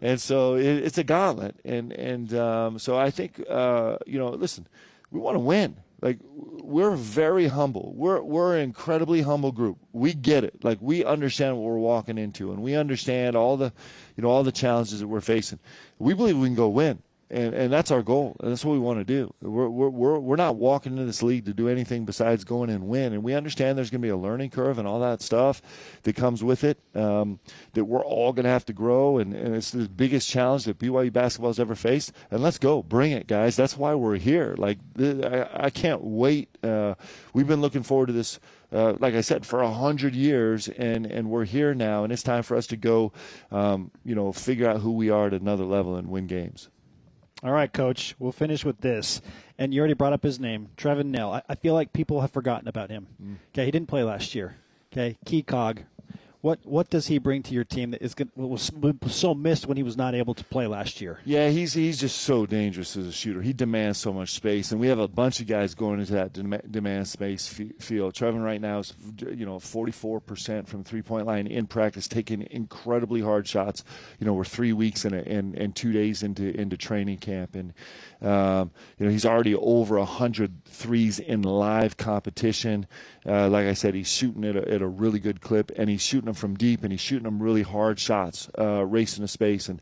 and 0.03 0.21
so 0.21 0.57
it, 0.57 0.67
it's 0.67 0.99
a 0.99 1.05
gauntlet, 1.05 1.57
and 1.65 1.93
and 1.93 2.35
um, 2.35 2.79
so 2.79 2.99
I 2.99 3.11
think 3.11 3.43
uh, 3.49 3.97
you 4.05 4.19
know, 4.19 4.31
listen, 4.31 4.67
we 5.13 5.21
want 5.21 5.37
to 5.37 5.41
win. 5.41 5.77
Like 6.03 6.19
we're 6.25 6.97
very 6.97 7.47
humble. 7.47 7.93
We're 7.95 8.21
we're 8.21 8.57
an 8.57 8.63
incredibly 8.63 9.23
humble 9.23 9.53
group. 9.53 9.79
We 9.93 10.13
get 10.13 10.43
it. 10.43 10.65
Like 10.65 10.79
we 10.81 11.05
understand 11.05 11.57
what 11.57 11.63
we're 11.63 11.79
walking 11.79 12.19
into, 12.19 12.51
and 12.51 12.61
we 12.61 12.75
understand 12.75 13.37
all 13.37 13.57
the, 13.57 13.73
you 14.17 14.23
know, 14.25 14.29
all 14.29 14.43
the 14.43 14.51
challenges 14.51 14.99
that 14.99 15.07
we're 15.07 15.21
facing. 15.21 15.61
We 16.01 16.15
believe 16.15 16.37
we 16.37 16.49
can 16.49 16.57
go 16.57 16.69
win 16.69 17.01
and 17.33 17.55
and 17.55 17.73
that's 17.73 17.91
our 17.91 18.03
goal. 18.03 18.37
And 18.41 18.53
that's 18.53 18.65
what 18.65 18.73
we 18.73 18.79
want 18.79 18.99
to 18.99 19.05
do. 19.05 19.33
We're 19.41 19.69
we're 19.69 20.19
we're 20.19 20.37
not 20.37 20.57
walking 20.57 20.93
into 20.93 21.05
this 21.07 21.23
league 21.23 21.47
to 21.47 21.55
do 21.55 21.69
anything 21.69 22.05
besides 22.05 22.45
going 22.45 22.69
and 22.69 22.87
win. 22.87 23.15
And 23.15 23.23
we 23.23 23.35
understand 23.35 23.79
there's 23.79 23.91
going 23.91 24.03
to 24.03 24.07
be 24.07 24.11
a 24.11 24.17
learning 24.17 24.51
curve 24.51 24.79
and 24.79 24.87
all 24.87 25.01
that 25.01 25.23
stuff 25.23 25.63
that 26.03 26.15
comes 26.15 26.45
with 26.45 26.63
it. 26.63 26.79
Um, 26.95 27.41
that 27.73 27.87
we're 27.87 28.05
all 28.05 28.33
going 28.33 28.45
to 28.45 28.51
have 28.51 28.67
to 28.67 28.73
grow, 28.73 29.19
and, 29.19 29.35
and 29.35 29.57
it's 29.57 29.71
the 29.71 29.89
biggest 29.89 30.29
challenge 30.29 30.65
that 30.65 30.79
BYU 30.79 31.13
basketball 31.13 31.51
has 31.51 31.59
ever 31.59 31.75
faced. 31.75 32.13
And 32.31 32.43
let's 32.43 32.59
go, 32.59 32.83
bring 32.83 33.13
it, 33.13 33.27
guys. 33.27 33.57
That's 33.57 33.77
why 33.77 33.95
we're 33.95 34.19
here. 34.19 34.55
Like 34.59 34.79
I, 34.99 35.49
I 35.55 35.71
can't 35.71 36.03
wait. 36.05 36.51
Uh, 36.63 36.95
we've 37.33 37.49
been 37.49 37.63
looking 37.63 37.83
forward 37.83 38.07
to 38.07 38.13
this. 38.13 38.39
Uh, 38.71 38.95
like 39.01 39.15
I 39.15 39.21
said, 39.21 39.45
for 39.45 39.61
a 39.61 39.71
hundred 39.71 40.15
years, 40.15 40.69
and 40.69 41.05
and 41.07 41.29
we're 41.29 41.45
here 41.45 41.75
now, 41.75 42.05
and 42.05 42.13
it's 42.13 42.23
time 42.23 42.43
for 42.43 42.57
us 42.57 42.67
to 42.69 42.77
go, 42.77 43.13
um, 43.51 43.91
you 44.03 44.15
know, 44.15 44.33
figure 44.33 44.69
out 44.69 44.81
who 44.81 44.93
we 44.93 45.11
are 45.11 45.27
at 45.27 45.35
another 45.35 45.65
level 45.65 45.97
and 45.97 46.09
win 46.09 46.27
games. 46.27 46.71
All 47.43 47.53
right, 47.53 47.73
Coach. 47.73 48.15
We'll 48.19 48.33
finish 48.33 48.65
with 48.65 48.81
this. 48.81 49.21
And 49.59 49.75
you 49.75 49.81
already 49.81 49.95
brought 49.95 50.13
up 50.13 50.23
his 50.23 50.39
name, 50.39 50.69
Trevin 50.77 51.07
Knell. 51.07 51.33
I, 51.33 51.43
I 51.49 51.55
feel 51.57 51.75
like 51.75 51.93
people 51.93 52.21
have 52.21 52.31
forgotten 52.31 52.69
about 52.69 52.91
him. 52.91 53.09
Mm. 53.23 53.37
Okay, 53.49 53.65
he 53.65 53.71
didn't 53.71 53.89
play 53.89 54.05
last 54.05 54.35
year. 54.35 54.57
Okay, 54.93 55.19
key 55.25 55.43
cog, 55.43 55.83
what 56.43 56.59
what 56.65 56.91
does 56.91 57.07
he 57.07 57.19
bring 57.19 57.43
to 57.45 57.55
your 57.55 57.63
team 57.63 57.93
that 57.93 58.03
is 58.03 58.15
going, 58.15 58.31
was 58.35 58.73
so 59.07 59.33
missed 59.33 59.67
when 59.67 59.77
he 59.77 59.85
was 59.85 59.97
not 59.97 60.13
able 60.13 60.35
to 60.35 60.45
play 60.45 60.67
last 60.67 61.01
year? 61.01 61.21
Yeah, 61.25 61.49
he's 61.51 61.73
he's 61.73 62.01
just 62.01 62.21
so 62.23 62.47
dangerous 62.47 62.97
as 62.97 63.07
a 63.07 63.13
shooter. 63.13 63.41
He 63.41 63.53
demands 63.53 63.99
so 63.99 64.13
much 64.13 64.33
space, 64.33 64.73
and 64.73 64.81
we 64.81 64.89
have 64.89 64.99
a 64.99 65.07
bunch 65.07 65.39
of 65.39 65.47
guys 65.47 65.77
going 65.77 66.01
into 66.01 66.15
that 66.15 66.33
demand 66.71 67.07
space 67.07 67.47
field. 67.47 68.15
Trevin 68.15 68.45
right 68.45 68.61
now 68.61 68.81
is 68.81 68.93
you 69.19 69.47
know 69.47 69.61
44 69.61 70.19
percent 70.19 70.69
from 70.69 70.83
three 70.83 71.03
point 71.03 71.27
line 71.27 71.47
in 71.47 71.69
practice, 71.69 72.09
taking 72.09 72.47
incredibly 72.51 73.21
hard 73.21 73.47
shots. 73.47 73.85
You 74.19 74.27
know, 74.27 74.35
we're 74.35 74.45
three 74.45 74.73
weeks 74.73 75.05
and 75.05 75.15
and 75.15 75.55
and 75.55 75.77
two 75.77 75.93
days 75.93 76.25
into 76.25 76.53
into 76.61 76.77
training 76.77 77.19
camp, 77.19 77.55
and 77.55 77.73
um, 78.23 78.71
you 78.99 79.07
know, 79.07 79.13
he's 79.13 79.27
already 79.27 79.55
over 79.57 79.99
100 79.99 80.65
threes 80.65 81.19
in 81.19 81.43
live 81.43 81.97
competition. 81.97 82.87
Uh, 83.27 83.49
like 83.49 83.67
I 83.67 83.75
said, 83.75 83.95
he's 83.95 84.13
shooting 84.13 84.45
at 84.45 84.55
a, 84.55 84.69
at 84.73 84.81
a, 84.81 84.87
really 84.87 85.19
good 85.19 85.41
clip, 85.41 85.73
and 85.77 85.91
he's 85.91 86.03
shooting 86.03 86.32
them 86.33 86.41
from 86.41 86.57
deep, 86.57 86.83
and 86.83 86.93
he's 86.93 87.01
shooting 87.01 87.25
them 87.25 87.43
really 87.43 87.63
hard 87.63 87.99
shots, 87.99 88.49
uh, 88.59 88.85
racing 88.85 89.25
to 89.25 89.29
space. 89.29 89.69
And 89.69 89.81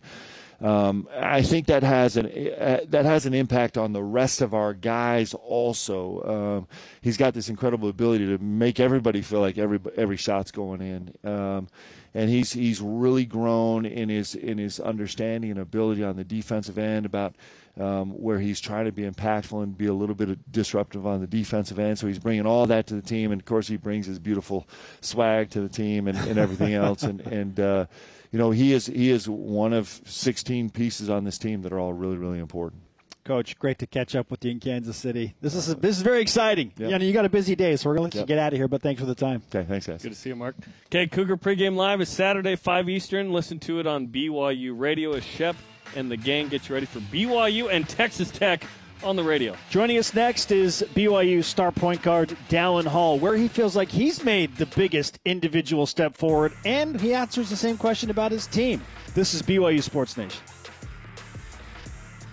um, 0.61 1.09
I 1.19 1.43
think 1.43 1.67
that 1.67 1.83
has 1.83 2.17
an 2.17 2.27
uh, 2.27 2.81
that 2.89 3.05
has 3.07 3.25
an 3.25 3.33
impact 3.33 3.79
on 3.79 3.93
the 3.93 4.03
rest 4.03 4.43
of 4.43 4.53
our 4.53 4.75
guys. 4.75 5.33
Also, 5.35 6.23
um, 6.61 6.69
he's 7.01 7.17
got 7.17 7.33
this 7.33 7.49
incredible 7.49 7.89
ability 7.89 8.27
to 8.27 8.43
make 8.43 8.79
everybody 8.79 9.23
feel 9.23 9.41
like 9.41 9.57
every 9.57 9.81
every 9.97 10.17
shot's 10.17 10.51
going 10.51 10.83
in. 10.83 11.29
Um, 11.29 11.69
and 12.13 12.29
he's 12.29 12.53
he's 12.53 12.81
really 12.81 13.25
grown 13.25 13.87
in 13.87 14.09
his 14.09 14.35
in 14.35 14.59
his 14.59 14.81
understanding 14.81 15.51
and 15.51 15.61
ability 15.61 16.05
on 16.05 16.17
the 16.17 16.25
defensive 16.25 16.77
end 16.77 17.07
about 17.07 17.37
um, 17.79 18.11
where 18.11 18.39
he's 18.39 18.61
trying 18.61 18.87
to 18.87 18.93
be 18.93 19.03
impactful 19.03 19.63
and 19.63 19.77
be 19.77 19.87
a 19.87 19.93
little 19.93 20.15
bit 20.15 20.51
disruptive 20.51 21.07
on 21.07 21.21
the 21.21 21.27
defensive 21.27 21.79
end. 21.79 21.99
So 21.99 22.07
he's 22.07 22.19
bringing 22.19 22.47
all 22.47 22.67
that 22.67 22.87
to 22.89 22.95
the 22.95 23.03
team, 23.03 23.33
and 23.33 23.41
of 23.41 23.47
course 23.47 23.69
he 23.69 23.77
brings 23.77 24.07
his 24.07 24.19
beautiful 24.19 24.67
swag 25.01 25.51
to 25.51 25.61
the 25.61 25.69
team 25.69 26.09
and, 26.09 26.19
and 26.19 26.39
everything 26.39 26.75
else. 26.75 27.03
And 27.03 27.21
and 27.21 27.59
uh, 27.61 27.87
you 28.33 28.39
know 28.39 28.51
he 28.51 28.73
is 28.73 28.87
he 28.87 29.11
is 29.11 29.29
one 29.29 29.73
of 29.73 30.01
16 30.05 30.71
pieces 30.71 31.09
on 31.09 31.25
this 31.25 31.39
team 31.39 31.63
that 31.63 31.73
are 31.73 31.79
all 31.79 31.93
really 31.93 32.17
really 32.17 32.39
important. 32.39 32.83
Coach, 33.23 33.59
great 33.59 33.79
to 33.79 33.87
catch 33.87 34.17
up 34.17 34.31
with 34.31 34.45
you 34.45 34.51
in 34.51 34.61
Kansas 34.61 34.97
City. 34.97 35.35
This 35.41 35.55
is 35.55 35.75
this 35.77 35.97
is 35.97 36.03
very 36.03 36.21
exciting. 36.21 36.73
Yep. 36.77 36.91
You, 36.91 36.99
know, 36.99 37.05
you 37.05 37.13
got 37.13 37.27
a 37.27 37.31
busy 37.31 37.55
day, 37.55 37.77
so 37.77 37.89
we're 37.89 37.97
gonna 37.97 38.05
let 38.05 38.15
yep. 38.15 38.23
you 38.23 38.27
get 38.27 38.39
out 38.39 38.53
of 38.53 38.59
here. 38.59 38.67
But 38.67 38.83
thanks 38.83 39.01
for 39.01 39.07
the 39.07 39.15
time. 39.15 39.43
Okay, 39.55 39.67
thanks, 39.69 39.87
guys. 39.87 40.03
Good 40.03 40.13
to 40.13 40.19
see 40.19 40.31
you, 40.31 40.37
Mark. 40.37 40.57
Okay, 40.87 41.07
Cougar 41.07 41.37
pregame 41.37 41.77
live 41.77 42.01
is 42.01 42.09
Saturday, 42.09 42.57
five 42.57 42.89
Eastern. 42.89 43.31
Listen 43.31 43.59
to 43.61 43.79
it 43.79 43.87
on 43.87 44.09
BYU 44.09 44.73
Radio 44.77 45.13
as 45.13 45.23
Shep 45.23 45.55
and 45.97 46.11
the 46.11 46.17
gang 46.17 46.49
get 46.49 46.69
you 46.69 46.75
ready 46.75 46.87
for 46.87 47.01
BYU 47.01 47.73
and 47.73 47.89
Texas 47.89 48.31
Tech 48.31 48.65
on 49.03 49.17
the 49.17 49.23
radio. 49.23 49.57
Joining 49.71 49.99
us 49.99 50.15
next 50.15 50.51
is 50.51 50.85
BYU 50.95 51.43
star 51.43 51.73
point 51.73 52.03
guard 52.03 52.37
Dallin 52.49 52.87
Hall, 52.87 53.19
where 53.19 53.37
he 53.37 53.49
feels 53.49 53.75
like 53.77 53.89
he's 53.89 54.25
made 54.25 54.57
the 54.57 54.67
biggest 54.67 55.19
individual 55.25 55.87
step 55.87 56.17
forward, 56.17 56.53
and 56.65 57.01
he 57.01 57.15
answers 57.15 57.51
the 57.51 57.57
same 57.57 57.77
question 57.77 58.11
about 58.11 58.33
his 58.33 58.47
team. 58.47 58.83
This 59.15 59.35
is 59.35 59.43
BYU 59.43 59.83
Sports 59.83 60.17
Nation. 60.17 60.41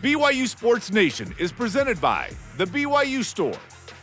BYU 0.01 0.47
Sports 0.47 0.91
Nation 0.91 1.33
is 1.39 1.51
presented 1.51 1.99
by 1.99 2.29
The 2.57 2.65
BYU 2.65 3.23
Store, 3.23 3.57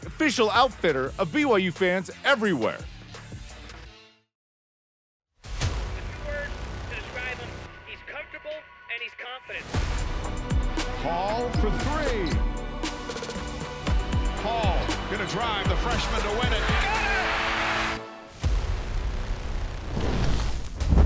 official 0.04 0.50
outfitter 0.50 1.12
of 1.18 1.28
BYU 1.28 1.72
fans 1.72 2.10
everywhere. 2.24 2.78
Hall 11.04 11.50
for 11.60 11.70
three. 11.70 12.32
Hall 14.40 14.78
gonna 15.10 15.28
drive 15.28 15.68
the 15.68 15.76
freshman 15.76 16.22
to 16.22 16.30
win 16.40 16.50
it. 16.50 16.62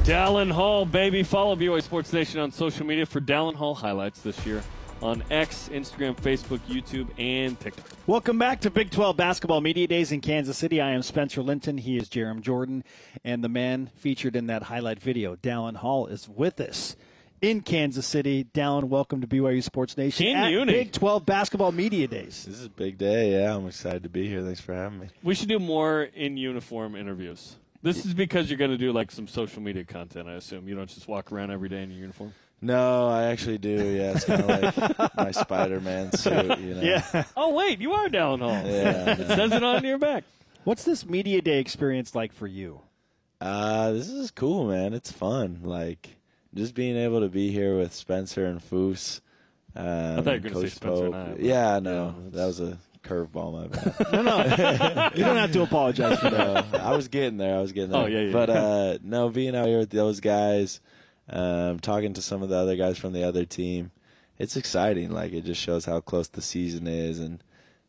Dallin 0.06 0.52
Hall, 0.52 0.84
baby. 0.84 1.24
Follow 1.24 1.56
BYU 1.56 1.82
Sports 1.82 2.12
Nation 2.12 2.38
on 2.38 2.52
social 2.52 2.86
media 2.86 3.06
for 3.06 3.20
Dallin 3.20 3.56
Hall 3.56 3.74
highlights 3.74 4.20
this 4.20 4.46
year. 4.46 4.62
on 5.02 5.24
X, 5.32 5.68
Instagram, 5.72 6.16
Facebook, 6.16 6.58
YouTube, 6.68 7.08
and 7.18 7.58
TikTok. 7.58 7.84
Welcome 8.06 8.38
back 8.38 8.60
to 8.60 8.70
Big 8.70 8.92
12 8.92 9.16
Basketball 9.16 9.60
Media 9.60 9.88
Days 9.88 10.12
in 10.12 10.20
Kansas 10.20 10.56
City. 10.56 10.80
I 10.80 10.90
am 10.90 11.02
Spencer 11.02 11.42
Linton. 11.42 11.78
He 11.78 11.96
is 11.96 12.08
Jarom 12.08 12.40
Jordan. 12.40 12.84
And 13.24 13.42
the 13.42 13.48
man 13.48 13.90
featured 13.96 14.36
in 14.36 14.46
that 14.46 14.64
highlight 14.64 15.00
video, 15.00 15.34
Dallin 15.34 15.76
Hall, 15.76 16.06
is 16.06 16.28
with 16.28 16.60
us 16.60 16.94
in 17.40 17.60
Kansas 17.60 18.06
City. 18.06 18.44
Dallin, 18.44 18.84
welcome 18.84 19.20
to 19.20 19.26
BYU 19.26 19.62
Sports 19.62 19.96
Nation 19.96 20.26
In 20.26 20.36
at 20.36 20.50
uni. 20.50 20.72
Big 20.72 20.92
12 20.92 21.24
Basketball 21.24 21.72
Media 21.72 22.06
Days. 22.06 22.44
This 22.44 22.58
is 22.60 22.66
a 22.66 22.70
big 22.70 22.98
day. 22.98 23.32
Yeah, 23.32 23.54
I'm 23.54 23.66
excited 23.66 24.02
to 24.02 24.08
be 24.08 24.28
here. 24.28 24.42
Thanks 24.42 24.60
for 24.60 24.74
having 24.74 25.00
me. 25.00 25.08
We 25.22 25.34
should 25.34 25.48
do 25.48 25.58
more 25.58 26.02
in 26.02 26.36
uniform 26.36 26.94
interviews. 26.96 27.56
This 27.82 28.04
is 28.04 28.14
because 28.14 28.50
you're 28.50 28.58
going 28.58 28.72
to 28.72 28.78
do 28.78 28.92
like 28.92 29.10
some 29.10 29.28
social 29.28 29.62
media 29.62 29.84
content, 29.84 30.28
I 30.28 30.32
assume. 30.34 30.68
You 30.68 30.74
don't 30.74 30.88
just 30.88 31.06
walk 31.06 31.30
around 31.30 31.50
every 31.50 31.68
day 31.68 31.82
in 31.82 31.90
your 31.90 32.00
uniform. 32.00 32.34
No, 32.60 33.06
I 33.08 33.24
actually 33.26 33.58
do. 33.58 33.70
Yeah, 33.70 34.12
it's 34.16 34.24
kind 34.24 34.42
of 34.42 34.48
like 34.48 35.14
my 35.16 35.30
Spider-Man 35.30 36.12
suit. 36.12 36.58
You 36.58 36.74
know. 36.74 36.82
Yeah. 36.82 37.24
Oh, 37.36 37.54
wait, 37.54 37.80
you 37.80 37.92
are 37.92 38.08
Dallin 38.08 38.40
Hall. 38.40 38.50
Yeah. 38.50 39.12
It 39.12 39.28
says 39.28 39.52
it 39.52 39.62
on 39.62 39.84
your 39.84 39.98
back. 39.98 40.24
What's 40.64 40.82
this 40.82 41.06
Media 41.06 41.40
Day 41.40 41.60
experience 41.60 42.16
like 42.16 42.32
for 42.32 42.48
you? 42.48 42.80
Uh, 43.40 43.92
this 43.92 44.08
is 44.08 44.32
cool, 44.32 44.66
man. 44.66 44.92
It's 44.92 45.12
fun. 45.12 45.60
Like 45.62 46.17
just 46.58 46.74
being 46.74 46.96
able 46.96 47.20
to 47.20 47.28
be 47.28 47.50
here 47.50 47.76
with 47.76 47.94
Spencer 47.94 48.46
and 48.46 48.60
Foose. 48.60 49.20
Um, 49.76 49.86
I 49.86 50.22
thought 50.22 50.24
you 50.26 50.30
were 50.30 50.38
gonna 50.40 50.54
say 50.54 50.60
Coach 50.62 50.72
Spencer 50.72 51.06
and 51.06 51.14
I, 51.14 51.34
Yeah, 51.38 51.78
no, 51.78 52.14
that 52.30 52.46
was 52.46 52.60
a 52.60 52.78
curveball. 53.02 53.52
My 53.52 53.66
bad. 53.68 54.12
No, 54.12 54.22
no. 54.22 55.10
you 55.14 55.24
don't 55.24 55.36
have 55.36 55.52
to 55.52 55.62
apologize 55.62 56.18
for 56.18 56.30
that. 56.30 56.72
no, 56.72 56.78
I 56.78 56.94
was 56.96 57.08
getting 57.08 57.38
there. 57.38 57.56
I 57.56 57.60
was 57.60 57.72
getting 57.72 57.90
there. 57.90 58.02
Oh, 58.02 58.06
yeah, 58.06 58.20
yeah. 58.20 58.32
But 58.32 58.50
uh, 58.50 58.98
no, 59.02 59.28
being 59.30 59.54
out 59.56 59.66
here 59.66 59.78
with 59.78 59.90
those 59.90 60.20
guys, 60.20 60.80
um, 61.30 61.78
talking 61.80 62.14
to 62.14 62.22
some 62.22 62.42
of 62.42 62.48
the 62.48 62.56
other 62.56 62.76
guys 62.76 62.98
from 62.98 63.12
the 63.12 63.24
other 63.24 63.44
team, 63.44 63.90
it's 64.38 64.56
exciting. 64.56 65.10
Like 65.10 65.32
it 65.32 65.44
just 65.44 65.60
shows 65.60 65.84
how 65.84 66.00
close 66.00 66.28
the 66.28 66.42
season 66.42 66.86
is, 66.86 67.20
and 67.20 67.42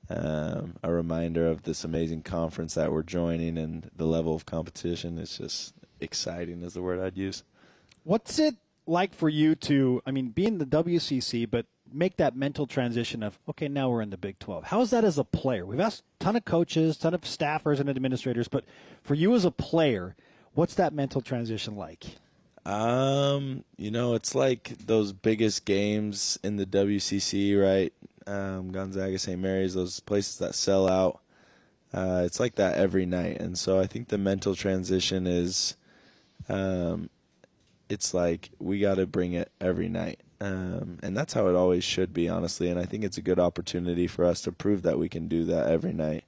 um, 0.09 0.75
a 0.83 0.91
reminder 0.91 1.47
of 1.47 1.63
this 1.63 1.83
amazing 1.83 2.23
conference 2.23 2.73
that 2.75 2.91
we're 2.91 3.03
joining 3.03 3.57
and 3.57 3.89
the 3.95 4.05
level 4.05 4.35
of 4.35 4.45
competition. 4.45 5.17
It's 5.17 5.37
just 5.37 5.73
exciting, 5.99 6.61
is 6.63 6.73
the 6.73 6.81
word 6.81 6.99
I'd 6.99 7.17
use. 7.17 7.43
What's 8.03 8.39
it 8.39 8.55
like 8.85 9.13
for 9.13 9.29
you 9.29 9.55
to, 9.55 10.01
I 10.05 10.11
mean, 10.11 10.29
be 10.29 10.45
in 10.45 10.57
the 10.57 10.65
WCC, 10.65 11.49
but 11.49 11.65
make 11.91 12.17
that 12.17 12.35
mental 12.35 12.67
transition 12.67 13.23
of, 13.23 13.39
okay, 13.49 13.67
now 13.67 13.89
we're 13.89 14.01
in 14.01 14.09
the 14.09 14.17
Big 14.17 14.39
12? 14.39 14.65
How 14.65 14.81
is 14.81 14.89
that 14.91 15.03
as 15.03 15.17
a 15.17 15.23
player? 15.23 15.65
We've 15.65 15.79
asked 15.79 16.03
a 16.19 16.23
ton 16.23 16.35
of 16.35 16.45
coaches, 16.45 16.97
ton 16.97 17.13
of 17.13 17.21
staffers 17.21 17.79
and 17.79 17.89
administrators, 17.89 18.47
but 18.47 18.65
for 19.03 19.13
you 19.13 19.35
as 19.35 19.45
a 19.45 19.51
player, 19.51 20.15
what's 20.53 20.75
that 20.75 20.93
mental 20.93 21.21
transition 21.21 21.75
like? 21.75 22.05
Um, 22.65 23.63
you 23.77 23.91
know, 23.91 24.13
it's 24.15 24.35
like 24.35 24.77
those 24.85 25.13
biggest 25.13 25.65
games 25.65 26.37
in 26.43 26.57
the 26.57 26.65
WCC, 26.65 27.59
right? 27.59 27.93
Um, 28.27 28.71
Gonzaga, 28.71 29.17
St. 29.17 29.39
Mary's, 29.39 29.73
those 29.73 29.99
places 29.99 30.37
that 30.37 30.55
sell 30.55 30.87
out. 30.87 31.21
Uh, 31.91 32.21
it's 32.25 32.39
like 32.39 32.55
that 32.55 32.77
every 32.77 33.07
night, 33.07 33.41
and 33.41 33.57
so 33.57 33.79
I 33.79 33.87
think 33.87 34.09
the 34.09 34.19
mental 34.19 34.53
transition 34.53 35.25
is, 35.25 35.75
um, 36.47 37.09
it's 37.89 38.13
like 38.13 38.51
we 38.59 38.79
got 38.79 38.95
to 38.95 39.07
bring 39.07 39.33
it 39.33 39.51
every 39.59 39.89
night, 39.89 40.19
um, 40.39 40.99
and 41.01 41.17
that's 41.17 41.33
how 41.33 41.47
it 41.47 41.55
always 41.55 41.83
should 41.83 42.13
be, 42.13 42.29
honestly. 42.29 42.69
And 42.69 42.79
I 42.79 42.85
think 42.85 43.03
it's 43.03 43.17
a 43.17 43.21
good 43.21 43.39
opportunity 43.39 44.07
for 44.07 44.25
us 44.25 44.41
to 44.41 44.51
prove 44.51 44.83
that 44.83 44.99
we 44.99 45.09
can 45.09 45.27
do 45.27 45.43
that 45.45 45.67
every 45.67 45.93
night. 45.93 46.23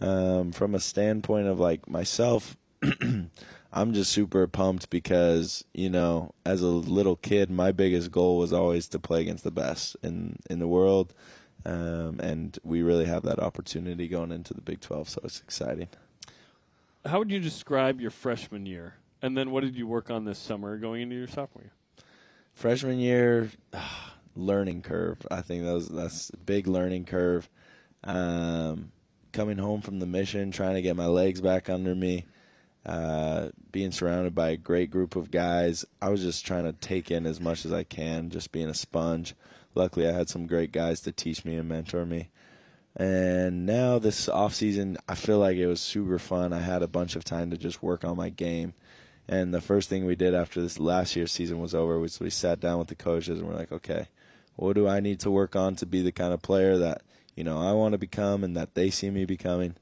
Um, 0.00 0.52
from 0.52 0.74
a 0.74 0.80
standpoint 0.80 1.46
of 1.46 1.60
like 1.60 1.88
myself, 1.88 2.56
I'm 3.72 3.92
just 3.92 4.10
super 4.10 4.46
pumped 4.46 4.90
because 4.90 5.64
you 5.72 5.90
know, 5.90 6.34
as 6.44 6.60
a 6.60 6.66
little 6.66 7.16
kid, 7.16 7.50
my 7.50 7.72
biggest 7.72 8.10
goal 8.10 8.38
was 8.38 8.52
always 8.52 8.88
to 8.88 8.98
play 8.98 9.22
against 9.22 9.44
the 9.44 9.50
best 9.50 9.96
in 10.02 10.38
in 10.50 10.58
the 10.58 10.68
world, 10.68 11.14
um, 11.64 12.18
and 12.20 12.58
we 12.64 12.82
really 12.82 13.04
have 13.04 13.22
that 13.22 13.38
opportunity 13.38 14.08
going 14.08 14.32
into 14.32 14.54
the 14.54 14.60
Big 14.60 14.80
12, 14.80 15.08
so 15.08 15.20
it's 15.24 15.40
exciting. 15.40 15.88
How 17.04 17.18
would 17.18 17.30
you 17.30 17.40
describe 17.40 18.00
your 18.00 18.10
freshman 18.10 18.66
year? 18.66 18.94
And 19.22 19.36
then 19.36 19.50
what 19.50 19.62
did 19.62 19.76
you 19.76 19.86
work 19.86 20.10
on 20.10 20.24
this 20.24 20.38
summer 20.38 20.78
going 20.78 21.02
into 21.02 21.16
your 21.16 21.28
sophomore 21.28 21.64
year? 21.64 21.72
Freshman 22.54 22.98
year, 22.98 23.50
learning 24.36 24.82
curve. 24.82 25.18
I 25.30 25.42
think 25.42 25.64
that 25.64 25.72
was 25.72 25.88
that's 25.88 26.30
a 26.30 26.36
big 26.36 26.66
learning 26.66 27.04
curve. 27.04 27.48
Um, 28.02 28.92
coming 29.32 29.58
home 29.58 29.82
from 29.82 29.98
the 29.98 30.06
mission, 30.06 30.50
trying 30.50 30.74
to 30.74 30.82
get 30.82 30.96
my 30.96 31.06
legs 31.06 31.40
back 31.40 31.68
under 31.68 31.94
me. 31.94 32.26
Uh, 32.86 33.50
being 33.72 33.92
surrounded 33.92 34.34
by 34.34 34.50
a 34.50 34.56
great 34.56 34.90
group 34.90 35.14
of 35.14 35.30
guys, 35.30 35.84
I 36.00 36.08
was 36.08 36.22
just 36.22 36.46
trying 36.46 36.64
to 36.64 36.72
take 36.72 37.10
in 37.10 37.26
as 37.26 37.38
much 37.38 37.66
as 37.66 37.72
I 37.72 37.84
can, 37.84 38.30
just 38.30 38.52
being 38.52 38.70
a 38.70 38.74
sponge. 38.74 39.34
Luckily, 39.74 40.08
I 40.08 40.12
had 40.12 40.30
some 40.30 40.46
great 40.46 40.72
guys 40.72 41.00
to 41.02 41.12
teach 41.12 41.44
me 41.44 41.56
and 41.56 41.68
mentor 41.68 42.06
me. 42.06 42.30
And 42.96 43.66
now 43.66 43.98
this 43.98 44.28
off 44.28 44.54
season, 44.54 44.96
I 45.08 45.14
feel 45.14 45.38
like 45.38 45.56
it 45.56 45.66
was 45.66 45.80
super 45.80 46.18
fun. 46.18 46.52
I 46.52 46.60
had 46.60 46.82
a 46.82 46.88
bunch 46.88 47.16
of 47.16 47.24
time 47.24 47.50
to 47.50 47.58
just 47.58 47.82
work 47.82 48.04
on 48.04 48.16
my 48.16 48.30
game. 48.30 48.74
And 49.30 49.54
the 49.54 49.60
first 49.60 49.88
thing 49.88 50.06
we 50.06 50.16
did 50.16 50.34
after 50.34 50.60
this 50.60 50.80
last 50.80 51.14
year's 51.14 51.30
season 51.30 51.60
was 51.60 51.72
over 51.72 52.00
was 52.00 52.18
we 52.18 52.30
sat 52.30 52.58
down 52.58 52.80
with 52.80 52.88
the 52.88 52.96
coaches 52.96 53.38
and 53.38 53.48
we're 53.48 53.54
like, 53.54 53.70
okay, 53.70 54.08
what 54.56 54.74
do 54.74 54.88
I 54.88 54.98
need 54.98 55.20
to 55.20 55.30
work 55.30 55.54
on 55.54 55.76
to 55.76 55.86
be 55.86 56.02
the 56.02 56.10
kind 56.10 56.34
of 56.34 56.42
player 56.42 56.76
that 56.78 57.02
you 57.36 57.44
know 57.44 57.60
I 57.60 57.72
want 57.72 57.92
to 57.92 57.98
become 57.98 58.42
and 58.42 58.56
that 58.56 58.74
they 58.74 58.90
see 58.90 59.08
me 59.08 59.24
becoming? 59.24 59.76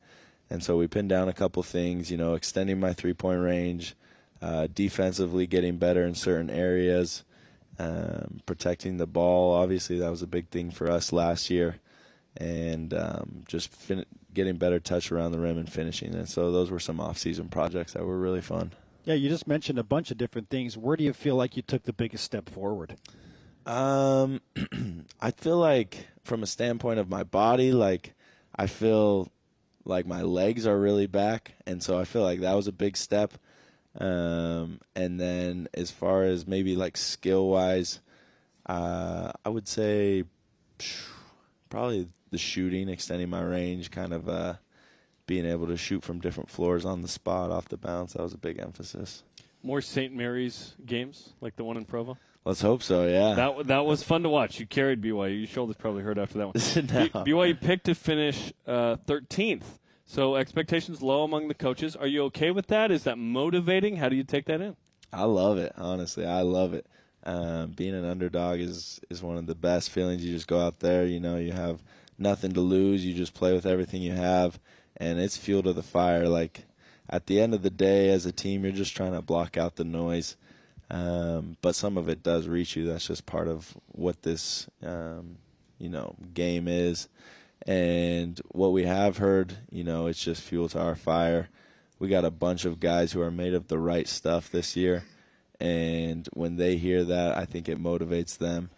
And 0.51 0.63
so 0.63 0.77
we 0.77 0.87
pinned 0.87 1.09
down 1.09 1.31
a 1.31 1.33
couple 1.33 1.63
things, 1.63 2.11
you 2.11 2.19
know, 2.19 2.35
extending 2.35 2.79
my 2.79 2.93
three 2.93 3.15
point 3.15 3.41
range, 3.41 3.95
uh, 4.43 4.69
defensively 4.73 5.47
getting 5.47 5.79
better 5.79 6.05
in 6.05 6.15
certain 6.15 6.51
areas, 6.51 7.25
um, 7.79 8.41
protecting 8.45 8.99
the 8.99 9.07
ball. 9.07 9.55
Obviously, 9.55 9.99
that 9.99 10.11
was 10.11 10.21
a 10.21 10.27
big 10.27 10.49
thing 10.51 10.71
for 10.71 10.91
us 10.91 11.11
last 11.11 11.49
year, 11.49 11.77
and 12.37 12.93
um, 12.93 13.45
just 13.49 13.73
fin- 13.73 14.05
getting 14.35 14.57
better 14.57 14.79
touch 14.79 15.11
around 15.11 15.33
the 15.33 15.41
rim 15.41 15.57
and 15.57 15.73
finishing. 15.73 16.15
And 16.15 16.29
so 16.29 16.53
those 16.53 16.71
were 16.71 16.79
some 16.79 17.01
off 17.01 17.17
season 17.17 17.49
projects 17.49 17.95
that 17.95 18.05
were 18.05 18.19
really 18.19 18.43
fun. 18.43 18.73
Yeah, 19.09 19.15
you 19.15 19.31
just 19.31 19.47
mentioned 19.47 19.79
a 19.79 19.83
bunch 19.83 20.11
of 20.11 20.19
different 20.19 20.51
things. 20.51 20.77
Where 20.77 20.95
do 20.95 21.03
you 21.03 21.15
feel 21.15 21.35
like 21.35 21.57
you 21.57 21.63
took 21.63 21.85
the 21.85 21.95
biggest 21.95 22.23
step 22.25 22.47
forward? 22.51 22.97
Um, 23.65 24.43
I 25.23 25.31
feel 25.31 25.57
like 25.57 26.09
from 26.25 26.43
a 26.43 26.47
standpoint 26.47 26.99
of 26.99 27.09
my 27.09 27.25
body, 27.25 27.73
like 27.73 28.13
I 28.55 28.67
feel 28.67 29.33
like 29.87 30.07
my 30.07 30.21
legs 30.21 30.67
are 30.67 30.79
really 30.79 31.07
back, 31.07 31.55
and 31.67 31.83
so 31.83 31.99
I 31.99 32.05
feel 32.05 32.21
like 32.21 32.41
that 32.41 32.53
was 32.53 32.67
a 32.67 32.73
big 32.73 32.99
step. 32.99 33.33
Um, 33.99 34.79
and 34.95 35.19
then 35.19 35.69
as 35.73 35.91
far 35.91 36.25
as 36.25 36.47
maybe 36.47 36.77
like 36.77 36.99
skill 36.99 37.49
wise, 37.49 38.01
uh, 38.67 39.33
I 39.43 39.49
would 39.49 39.69
say 39.69 40.25
probably 41.71 42.11
the 42.31 42.37
shooting, 42.37 42.91
extending 42.91 43.31
my 43.31 43.41
range, 43.41 43.91
kind 43.91 44.13
of 44.13 44.29
uh, 44.29 44.57
being 45.29 45.47
able 45.47 45.69
to 45.69 45.77
shoot 45.77 46.03
from 46.03 46.19
different 46.19 46.51
floors 46.51 46.85
on 46.85 47.03
the 47.03 47.09
spot 47.09 47.53
off 47.53 47.69
the 47.69 47.77
bounce. 47.77 48.15
That 48.15 48.23
was 48.23 48.35
a 48.35 48.39
big 48.39 48.59
emphasis. 48.59 49.23
More 49.63 49.81
St. 49.81 50.13
Mary's 50.13 50.75
games, 50.85 51.35
like 51.41 51.55
the 51.55 51.63
one 51.63 51.77
in 51.77 51.85
Provo? 51.85 52.17
Let's 52.45 52.63
hope 52.63 52.83
so. 52.83 53.07
Yeah. 53.07 53.35
That 53.35 53.67
that 53.67 53.85
was 53.85 54.03
fun 54.03 54.23
to 54.23 54.29
watch. 54.29 54.59
You 54.59 54.67
carried 54.67 55.03
BYU. 55.03 55.39
Your 55.39 55.47
shoulders 55.47 55.77
probably 55.77 56.03
hurt 56.03 56.19
after 56.19 56.39
that 56.39 56.47
one. 56.47 56.55
No. 57.15 57.25
B- 57.25 57.33
BYU 57.33 57.61
picked 57.61 57.85
to 57.85 57.95
finish 57.95 58.53
uh, 58.67 58.97
13th. 59.07 59.65
So 60.07 60.37
expectations 60.37 61.03
low 61.03 61.25
among 61.25 61.49
the 61.49 61.55
coaches. 61.55 61.95
Are 61.95 62.07
you 62.07 62.25
okay 62.25 62.51
with 62.51 62.69
that? 62.69 62.91
Is 62.91 63.05
that 63.05 63.19
motivating? 63.19 63.97
How 63.97 64.09
do 64.09 64.17
you 64.17 64.25
take 64.25 64.47
that 64.47 64.63
in? 64.63 64.75
I 65.13 65.25
love 65.25 65.59
it. 65.59 65.73
Honestly, 65.77 66.25
I 66.25 66.41
love 66.41 66.73
it. 66.73 66.87
Um, 67.25 67.73
being 67.73 67.95
an 67.95 68.07
underdog 68.07 68.61
is 68.61 69.01
is 69.11 69.23
one 69.23 69.37
of 69.37 69.47
the 69.47 69.55
best 69.55 69.91
feelings. 69.91 70.25
You 70.25 70.33
just 70.33 70.49
go 70.49 70.59
out 70.61 70.81
there, 70.81 71.05
you 71.05 71.21
know, 71.21 71.37
you 71.37 71.53
have 71.53 71.83
nothing 72.17 72.53
to 72.53 72.61
lose. 72.63 73.05
You 73.05 73.13
just 73.13 73.35
play 73.35 73.53
with 73.53 73.67
everything 73.67 74.01
you 74.01 74.13
have, 74.13 74.59
and 74.99 75.19
it's 75.19 75.37
fuel 75.37 75.63
to 75.63 75.73
the 75.73 75.83
fire. 75.83 76.29
Like 76.29 76.65
at 77.09 77.27
the 77.27 77.41
end 77.41 77.55
of 77.55 77.63
the 77.63 77.71
day, 77.71 78.11
as 78.11 78.27
a 78.27 78.33
team, 78.33 78.65
you're 78.65 78.73
just 78.73 78.97
trying 78.97 79.13
to 79.13 79.23
block 79.23 79.57
out 79.57 79.77
the 79.77 79.85
noise. 79.85 80.37
Um, 80.91 81.57
but 81.63 81.75
some 81.75 81.97
of 81.97 82.09
it 82.09 82.23
does 82.23 82.47
reach 82.47 82.77
you. 82.77 82.87
That's 82.87 83.07
just 83.07 83.27
part 83.27 83.49
of 83.49 83.77
what 83.93 84.23
this, 84.23 84.69
um, 84.85 85.37
you 85.79 85.89
know, 85.89 86.17
game 86.35 86.67
is. 86.69 87.09
And 87.67 88.41
what 88.53 88.73
we 88.73 88.85
have 88.85 89.19
heard, 89.19 89.59
you 89.71 89.85
know, 89.85 90.07
it's 90.07 90.23
just 90.23 90.43
fuel 90.43 90.69
to 90.71 90.81
our 90.81 90.97
fire. 90.97 91.49
We 91.99 92.09
got 92.09 92.25
a 92.25 92.31
bunch 92.31 92.65
of 92.65 92.81
guys 92.81 93.13
who 93.13 93.21
are 93.21 93.31
made 93.31 93.55
of 93.55 93.69
the 93.69 93.79
right 93.79 94.09
stuff 94.09 94.51
this 94.51 94.77
year. 94.77 95.05
And 95.61 96.29
when 96.33 96.57
they 96.57 96.77
hear 96.77 97.05
that, 97.05 97.37
I 97.37 97.45
think 97.45 97.69
it 97.69 97.83
motivates 97.83 98.39
them. 98.39 98.71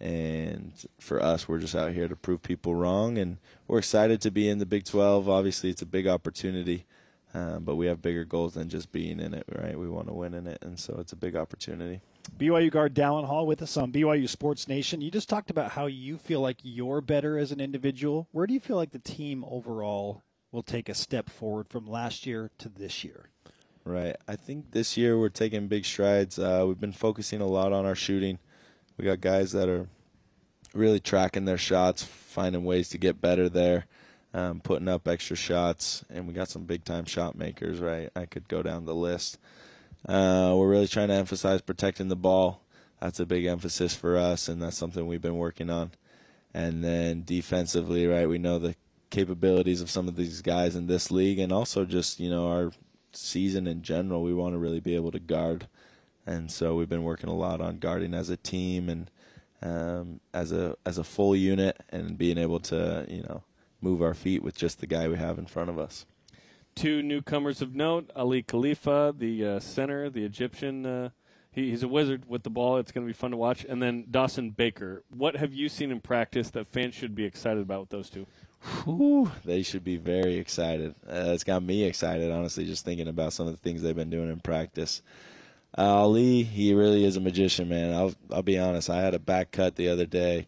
And 0.00 0.72
for 1.00 1.22
us, 1.22 1.48
we're 1.48 1.58
just 1.58 1.74
out 1.74 1.92
here 1.92 2.08
to 2.08 2.16
prove 2.16 2.42
people 2.42 2.74
wrong. 2.74 3.18
And 3.18 3.38
we're 3.66 3.78
excited 3.78 4.20
to 4.22 4.30
be 4.30 4.48
in 4.48 4.58
the 4.58 4.66
Big 4.66 4.84
12. 4.84 5.28
Obviously, 5.28 5.70
it's 5.70 5.82
a 5.82 5.86
big 5.86 6.06
opportunity. 6.06 6.86
Um, 7.34 7.64
but 7.64 7.76
we 7.76 7.86
have 7.86 8.00
bigger 8.00 8.24
goals 8.24 8.54
than 8.54 8.68
just 8.68 8.90
being 8.90 9.20
in 9.20 9.34
it, 9.34 9.44
right? 9.54 9.78
We 9.78 9.88
want 9.88 10.08
to 10.08 10.14
win 10.14 10.32
in 10.32 10.46
it, 10.46 10.58
and 10.62 10.78
so 10.78 10.96
it's 10.98 11.12
a 11.12 11.16
big 11.16 11.36
opportunity. 11.36 12.00
BYU 12.38 12.70
guard 12.70 12.94
Dallin 12.94 13.26
Hall 13.26 13.46
with 13.46 13.60
us 13.60 13.76
on 13.76 13.92
BYU 13.92 14.28
Sports 14.28 14.66
Nation. 14.66 15.00
You 15.00 15.10
just 15.10 15.28
talked 15.28 15.50
about 15.50 15.72
how 15.72 15.86
you 15.86 16.16
feel 16.16 16.40
like 16.40 16.56
you're 16.62 17.00
better 17.00 17.38
as 17.38 17.52
an 17.52 17.60
individual. 17.60 18.28
Where 18.32 18.46
do 18.46 18.54
you 18.54 18.60
feel 18.60 18.76
like 18.76 18.92
the 18.92 18.98
team 18.98 19.44
overall 19.46 20.22
will 20.52 20.62
take 20.62 20.88
a 20.88 20.94
step 20.94 21.28
forward 21.28 21.68
from 21.68 21.86
last 21.86 22.26
year 22.26 22.50
to 22.58 22.68
this 22.70 23.04
year? 23.04 23.28
Right. 23.84 24.16
I 24.26 24.36
think 24.36 24.72
this 24.72 24.96
year 24.96 25.18
we're 25.18 25.28
taking 25.28 25.68
big 25.68 25.84
strides. 25.84 26.38
Uh, 26.38 26.64
we've 26.66 26.80
been 26.80 26.92
focusing 26.92 27.40
a 27.40 27.46
lot 27.46 27.72
on 27.72 27.86
our 27.86 27.94
shooting. 27.94 28.38
We 28.98 29.04
got 29.04 29.20
guys 29.20 29.52
that 29.52 29.68
are 29.68 29.86
really 30.74 31.00
tracking 31.00 31.44
their 31.44 31.58
shots, 31.58 32.02
finding 32.02 32.64
ways 32.64 32.88
to 32.90 32.98
get 32.98 33.20
better 33.20 33.48
there, 33.48 33.86
um, 34.34 34.60
putting 34.60 34.88
up 34.88 35.06
extra 35.06 35.36
shots, 35.36 36.04
and 36.10 36.26
we 36.26 36.34
got 36.34 36.48
some 36.48 36.64
big 36.64 36.84
time 36.84 37.04
shot 37.04 37.36
makers. 37.36 37.78
Right, 37.78 38.10
I 38.16 38.26
could 38.26 38.48
go 38.48 38.62
down 38.62 38.84
the 38.84 38.94
list. 38.94 39.38
Uh, 40.06 40.52
we're 40.56 40.68
really 40.68 40.88
trying 40.88 41.08
to 41.08 41.14
emphasize 41.14 41.62
protecting 41.62 42.08
the 42.08 42.16
ball. 42.16 42.62
That's 43.00 43.20
a 43.20 43.26
big 43.26 43.46
emphasis 43.46 43.94
for 43.94 44.16
us, 44.16 44.48
and 44.48 44.60
that's 44.60 44.76
something 44.76 45.06
we've 45.06 45.22
been 45.22 45.36
working 45.36 45.70
on. 45.70 45.92
And 46.52 46.82
then 46.82 47.22
defensively, 47.24 48.06
right, 48.06 48.28
we 48.28 48.38
know 48.38 48.58
the 48.58 48.74
capabilities 49.10 49.80
of 49.80 49.90
some 49.90 50.08
of 50.08 50.16
these 50.16 50.42
guys 50.42 50.74
in 50.74 50.86
this 50.86 51.10
league, 51.10 51.38
and 51.38 51.52
also 51.52 51.84
just 51.84 52.18
you 52.18 52.28
know 52.28 52.48
our 52.48 52.72
season 53.12 53.66
in 53.66 53.82
general. 53.82 54.22
We 54.22 54.34
want 54.34 54.54
to 54.54 54.58
really 54.58 54.80
be 54.80 54.94
able 54.94 55.12
to 55.12 55.20
guard, 55.20 55.68
and 56.28 56.50
so 56.50 56.76
we've 56.76 56.88
been 56.88 57.04
working 57.04 57.30
a 57.30 57.34
lot 57.34 57.60
on 57.60 57.78
guarding 57.78 58.12
as 58.12 58.28
a 58.28 58.36
team 58.36 58.88
and 58.88 59.10
um, 59.62 60.20
as 60.32 60.52
a 60.52 60.76
as 60.84 60.98
a 60.98 61.04
full 61.04 61.34
unit, 61.34 61.80
and 61.88 62.16
being 62.16 62.38
able 62.38 62.60
to 62.60 63.06
you 63.08 63.22
know 63.22 63.42
move 63.80 64.02
our 64.02 64.14
feet 64.14 64.42
with 64.42 64.56
just 64.56 64.80
the 64.80 64.86
guy 64.86 65.08
we 65.08 65.16
have 65.16 65.38
in 65.38 65.46
front 65.46 65.70
of 65.70 65.78
us. 65.78 66.06
Two 66.76 67.02
newcomers 67.02 67.62
of 67.62 67.74
note: 67.74 68.10
Aly 68.14 68.42
Khalifa, 68.42 69.14
the 69.16 69.44
uh, 69.44 69.60
center, 69.60 70.10
the 70.10 70.24
Egyptian. 70.24 70.86
Uh, 70.86 71.08
he, 71.50 71.70
he's 71.70 71.82
a 71.82 71.88
wizard 71.88 72.28
with 72.28 72.42
the 72.42 72.50
ball. 72.50 72.76
It's 72.76 72.92
going 72.92 73.06
to 73.06 73.10
be 73.10 73.16
fun 73.16 73.32
to 73.32 73.36
watch. 73.36 73.64
And 73.64 73.82
then 73.82 74.04
Dawson 74.10 74.50
Baker. 74.50 75.02
What 75.08 75.36
have 75.36 75.52
you 75.52 75.68
seen 75.68 75.90
in 75.90 76.00
practice 76.00 76.50
that 76.50 76.68
fans 76.68 76.94
should 76.94 77.14
be 77.14 77.24
excited 77.24 77.62
about 77.62 77.80
with 77.80 77.88
those 77.88 78.10
two? 78.10 78.26
Whew, 78.84 79.32
they 79.44 79.62
should 79.62 79.82
be 79.82 79.96
very 79.96 80.36
excited. 80.36 80.94
Uh, 81.08 81.32
it's 81.32 81.44
got 81.44 81.62
me 81.62 81.84
excited, 81.84 82.30
honestly, 82.30 82.66
just 82.66 82.84
thinking 82.84 83.08
about 83.08 83.32
some 83.32 83.46
of 83.46 83.54
the 83.54 83.58
things 83.58 83.82
they've 83.82 83.96
been 83.96 84.10
doing 84.10 84.30
in 84.30 84.40
practice. 84.40 85.00
Aly, 85.76 86.42
he 86.44 86.72
really 86.74 87.04
is 87.04 87.16
a 87.16 87.20
magician, 87.20 87.68
man. 87.68 87.94
I'll 87.94 88.14
I'll 88.32 88.42
be 88.42 88.58
honest. 88.58 88.90
I 88.90 89.00
had 89.00 89.14
a 89.14 89.18
back 89.18 89.52
cut 89.52 89.76
the 89.76 89.88
other 89.88 90.06
day. 90.06 90.46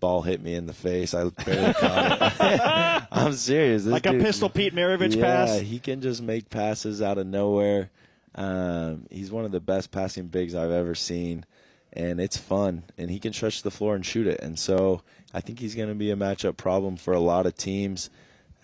Ball 0.00 0.22
hit 0.22 0.42
me 0.42 0.54
in 0.54 0.66
the 0.66 0.72
face. 0.72 1.14
I 1.14 1.28
barely 1.28 1.74
caught 1.74 2.32
it. 2.40 3.02
I'm 3.12 3.32
serious. 3.34 3.84
This 3.84 3.92
like 3.92 4.02
dude, 4.02 4.20
a 4.20 4.24
pistol 4.24 4.48
Pete 4.48 4.74
Maravich 4.74 5.20
pass. 5.20 5.48
yeah, 5.50 5.58
pass. 5.58 5.60
he 5.60 5.78
can 5.78 6.00
just 6.00 6.22
make 6.22 6.50
passes 6.50 7.00
out 7.00 7.18
of 7.18 7.26
nowhere. 7.26 7.90
Um, 8.34 9.06
he's 9.10 9.30
one 9.30 9.44
of 9.44 9.52
the 9.52 9.60
best 9.60 9.92
passing 9.92 10.26
bigs 10.26 10.54
I've 10.54 10.70
ever 10.72 10.94
seen, 10.96 11.44
and 11.92 12.20
it's 12.20 12.36
fun. 12.36 12.82
And 12.98 13.10
he 13.10 13.20
can 13.20 13.32
stretch 13.32 13.62
the 13.62 13.70
floor 13.70 13.94
and 13.94 14.04
shoot 14.04 14.26
it. 14.26 14.40
And 14.40 14.58
so 14.58 15.02
I 15.32 15.40
think 15.40 15.60
he's 15.60 15.74
going 15.76 15.90
to 15.90 15.94
be 15.94 16.10
a 16.10 16.16
matchup 16.16 16.56
problem 16.56 16.96
for 16.96 17.12
a 17.12 17.20
lot 17.20 17.46
of 17.46 17.56
teams. 17.56 18.10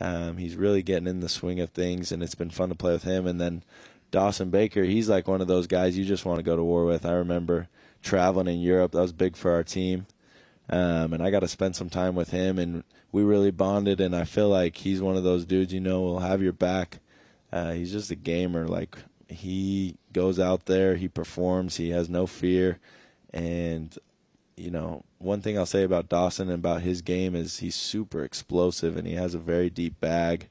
Um, 0.01 0.39
he's 0.39 0.57
really 0.57 0.83
getting 0.83 1.07
in 1.07 1.21
the 1.21 1.29
swing 1.29 1.61
of 1.61 1.71
things, 1.71 2.11
and 2.11 2.23
it's 2.23 2.35
been 2.35 2.51
fun 2.51 2.69
to 2.71 2.75
play 2.75 2.93
with 2.93 3.05
him. 3.05 3.27
And 3.27 3.41
then 3.41 3.63
Dawson 4.11 4.51
Baker, 4.51 4.85
he's 4.85 5.09
like 5.09 5.29
one 5.29 5.41
of 5.41 5.49
those 5.49 5.67
guys 5.67 5.97
you 5.97 6.05
just 6.05 6.25
want 6.25 6.39
to 6.39 6.43
go 6.43 6.57
to 6.57 6.65
war 6.65 6.85
with. 6.85 7.05
I 7.05 7.13
remember 7.13 7.69
traveling 8.03 8.47
in 8.49 8.61
Europe; 8.61 8.93
that 8.93 9.01
was 9.01 9.13
big 9.13 9.37
for 9.37 9.53
our 9.53 9.65
team, 9.65 10.07
um, 10.71 11.13
and 11.13 11.23
I 11.23 11.31
got 11.31 11.41
to 11.41 11.49
spend 11.49 11.77
some 11.77 11.91
time 11.91 12.15
with 12.15 12.31
him, 12.31 12.59
and 12.59 12.85
we 13.13 13.23
really 13.23 13.51
bonded. 13.51 14.01
And 14.01 14.15
I 14.17 14.25
feel 14.25 14.49
like 14.49 14.77
he's 14.77 15.03
one 15.03 15.17
of 15.17 15.25
those 15.25 15.45
dudes 15.45 15.73
you 15.73 15.81
know 15.81 16.01
will 16.01 16.21
have 16.21 16.43
your 16.43 16.53
back. 16.53 17.01
Uh, 17.53 17.73
he's 17.73 17.93
just 17.93 18.11
a 18.11 18.17
gamer. 18.17 18.67
Like 18.67 18.97
he 19.29 19.97
goes 20.13 20.39
out 20.39 20.67
there, 20.67 20.97
he 20.97 21.09
performs, 21.09 21.77
he 21.77 21.91
has 21.91 22.09
no 22.09 22.27
fear, 22.27 22.79
and 23.33 23.97
you 24.57 24.71
know 24.71 25.05
one 25.19 25.41
thing 25.41 25.59
I'll 25.59 25.67
say 25.67 25.83
about 25.83 26.09
Dawson 26.09 26.49
and 26.49 26.59
about 26.59 26.83
his 26.83 27.03
game 27.03 27.35
is 27.35 27.59
he's 27.59 27.75
super 27.75 28.25
explosive 28.25 28.97
and 28.97 29.07
he 29.07 29.15
has 29.15 29.35
a 29.35 29.39
very 29.39 29.69
deep 29.69 30.01
bag, 30.01 30.49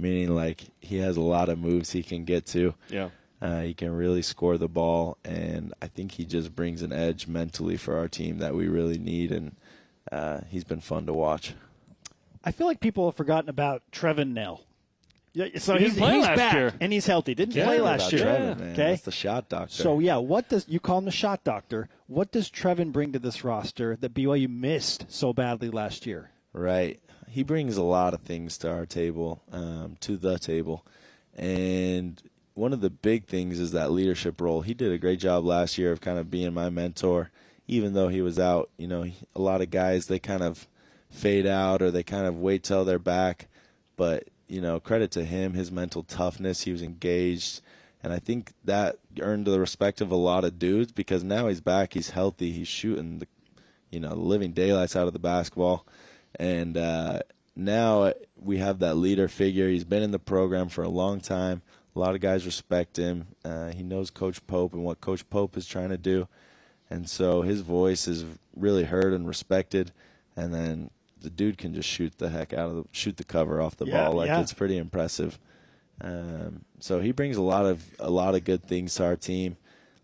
meaning 0.00 0.34
like 0.34 0.62
he 0.80 0.98
has 0.98 1.16
a 1.16 1.20
lot 1.20 1.48
of 1.48 1.58
moves 1.58 1.90
he 1.92 2.02
can 2.02 2.24
get 2.24 2.46
to. 2.46 2.74
Yeah. 2.88 3.10
Uh, 3.42 3.62
he 3.62 3.72
can 3.72 3.90
really 3.94 4.20
score 4.22 4.58
the 4.58 4.68
ball, 4.68 5.16
and 5.24 5.72
I 5.80 5.86
think 5.86 6.12
he 6.12 6.26
just 6.26 6.54
brings 6.54 6.82
an 6.82 6.92
edge 6.92 7.26
mentally 7.26 7.78
for 7.78 7.96
our 7.96 8.06
team 8.06 8.38
that 8.38 8.54
we 8.54 8.68
really 8.68 8.98
need, 8.98 9.32
and 9.32 9.56
uh, 10.12 10.40
he's 10.50 10.64
been 10.64 10.80
fun 10.82 11.06
to 11.06 11.14
watch. 11.14 11.54
I 12.44 12.52
feel 12.52 12.66
like 12.66 12.80
people 12.80 13.06
have 13.08 13.16
forgotten 13.16 13.48
about 13.48 13.82
Trevin 13.92 14.32
Knell. 14.34 14.62
Yeah, 15.32 15.46
so 15.58 15.78
He 15.78 15.84
he's, 15.84 15.96
play 15.96 16.16
he's 16.16 16.24
last 16.26 16.36
back 16.36 16.52
year. 16.54 16.72
and 16.80 16.92
he's 16.92 17.06
healthy. 17.06 17.34
Didn't 17.34 17.54
Yeah, 17.54 17.64
play 17.66 17.80
last 17.80 18.12
year. 18.12 18.24
Trevin, 18.26 18.58
man. 18.58 18.72
Okay, 18.72 18.90
That's 18.90 19.02
the 19.02 19.12
shot 19.12 19.48
doctor. 19.48 19.72
So 19.74 20.00
yeah, 20.00 20.16
what 20.16 20.48
does 20.48 20.66
you 20.68 20.80
call 20.80 20.98
him 20.98 21.04
the 21.04 21.10
shot 21.12 21.44
doctor? 21.44 21.88
What 22.08 22.32
does 22.32 22.50
Trevin 22.50 22.90
bring 22.92 23.12
to 23.12 23.18
this 23.20 23.44
roster 23.44 23.96
that 24.00 24.12
BYU 24.12 24.48
missed 24.50 25.06
so 25.08 25.32
badly 25.32 25.70
last 25.70 26.04
year? 26.04 26.30
Right. 26.52 26.98
He 27.30 27.42
brings 27.42 27.76
a 27.76 27.82
lot 27.82 28.14
of 28.14 28.20
things 28.20 28.58
to 28.58 28.70
our 28.70 28.86
table, 28.86 29.42
um, 29.52 29.96
to 30.00 30.16
the 30.16 30.38
table. 30.38 30.84
And 31.36 32.20
one 32.54 32.72
of 32.72 32.80
the 32.80 32.90
big 32.90 33.26
things 33.26 33.60
is 33.60 33.72
that 33.72 33.92
leadership 33.92 34.40
role. 34.40 34.62
He 34.62 34.74
did 34.74 34.92
a 34.92 34.98
great 34.98 35.20
job 35.20 35.44
last 35.44 35.78
year 35.78 35.92
of 35.92 36.00
kind 36.00 36.18
of 36.18 36.30
being 36.30 36.52
my 36.52 36.70
mentor, 36.70 37.30
even 37.68 37.94
though 37.94 38.08
he 38.08 38.20
was 38.20 38.38
out. 38.38 38.70
You 38.76 38.88
know, 38.88 39.06
a 39.34 39.40
lot 39.40 39.62
of 39.62 39.70
guys, 39.70 40.06
they 40.06 40.18
kind 40.18 40.42
of 40.42 40.66
fade 41.08 41.46
out 41.46 41.82
or 41.82 41.90
they 41.90 42.02
kind 42.02 42.26
of 42.26 42.38
wait 42.38 42.64
till 42.64 42.84
they're 42.84 42.98
back. 42.98 43.48
But, 43.96 44.24
you 44.48 44.60
know, 44.60 44.80
credit 44.80 45.10
to 45.12 45.24
him, 45.24 45.54
his 45.54 45.70
mental 45.70 46.02
toughness. 46.02 46.62
He 46.62 46.72
was 46.72 46.82
engaged. 46.82 47.60
And 48.02 48.12
I 48.12 48.18
think 48.18 48.52
that 48.64 48.96
earned 49.20 49.46
the 49.46 49.60
respect 49.60 50.00
of 50.00 50.10
a 50.10 50.16
lot 50.16 50.44
of 50.44 50.58
dudes 50.58 50.90
because 50.90 51.22
now 51.22 51.48
he's 51.48 51.60
back, 51.60 51.92
he's 51.92 52.10
healthy, 52.10 52.50
he's 52.50 52.68
shooting 52.68 53.18
the 53.18 53.26
you 53.90 54.00
know, 54.00 54.14
living 54.14 54.52
daylights 54.52 54.96
out 54.96 55.06
of 55.06 55.12
the 55.12 55.18
basketball. 55.18 55.84
And 56.38 56.76
uh, 56.76 57.20
now 57.56 58.12
we 58.36 58.58
have 58.58 58.78
that 58.78 58.94
leader 58.96 59.28
figure. 59.28 59.68
He's 59.68 59.84
been 59.84 60.02
in 60.02 60.10
the 60.10 60.18
program 60.18 60.68
for 60.68 60.82
a 60.82 60.88
long 60.88 61.20
time. 61.20 61.62
A 61.94 61.98
lot 61.98 62.14
of 62.14 62.20
guys 62.20 62.46
respect 62.46 62.96
him. 62.96 63.26
Uh, 63.44 63.72
he 63.72 63.82
knows 63.82 64.10
Coach 64.10 64.46
Pope 64.46 64.72
and 64.74 64.84
what 64.84 65.00
Coach 65.00 65.28
Pope 65.28 65.56
is 65.56 65.66
trying 65.66 65.88
to 65.90 65.98
do. 65.98 66.28
And 66.88 67.08
so 67.08 67.42
his 67.42 67.60
voice 67.60 68.06
is 68.08 68.24
really 68.56 68.84
heard 68.84 69.12
and 69.12 69.26
respected. 69.26 69.92
And 70.36 70.54
then 70.54 70.90
the 71.20 71.30
dude 71.30 71.58
can 71.58 71.74
just 71.74 71.88
shoot 71.88 72.16
the 72.18 72.30
heck 72.30 72.52
out 72.52 72.70
of 72.70 72.76
the 72.76 72.84
shoot 72.92 73.16
the 73.16 73.24
cover 73.24 73.60
off 73.60 73.76
the 73.76 73.86
Yeah, 73.86 74.04
ball. 74.06 74.14
Like 74.16 74.28
yeah. 74.28 74.40
it's 74.40 74.52
pretty 74.52 74.76
impressive. 74.76 75.38
Um, 76.00 76.64
so 76.78 77.00
he 77.00 77.12
brings 77.12 77.36
a 77.36 77.42
lot 77.42 77.66
of 77.66 77.84
a 77.98 78.10
lot 78.10 78.34
of 78.34 78.44
good 78.44 78.62
things 78.64 78.94
to 78.94 79.04
our 79.04 79.16
team. 79.16 79.56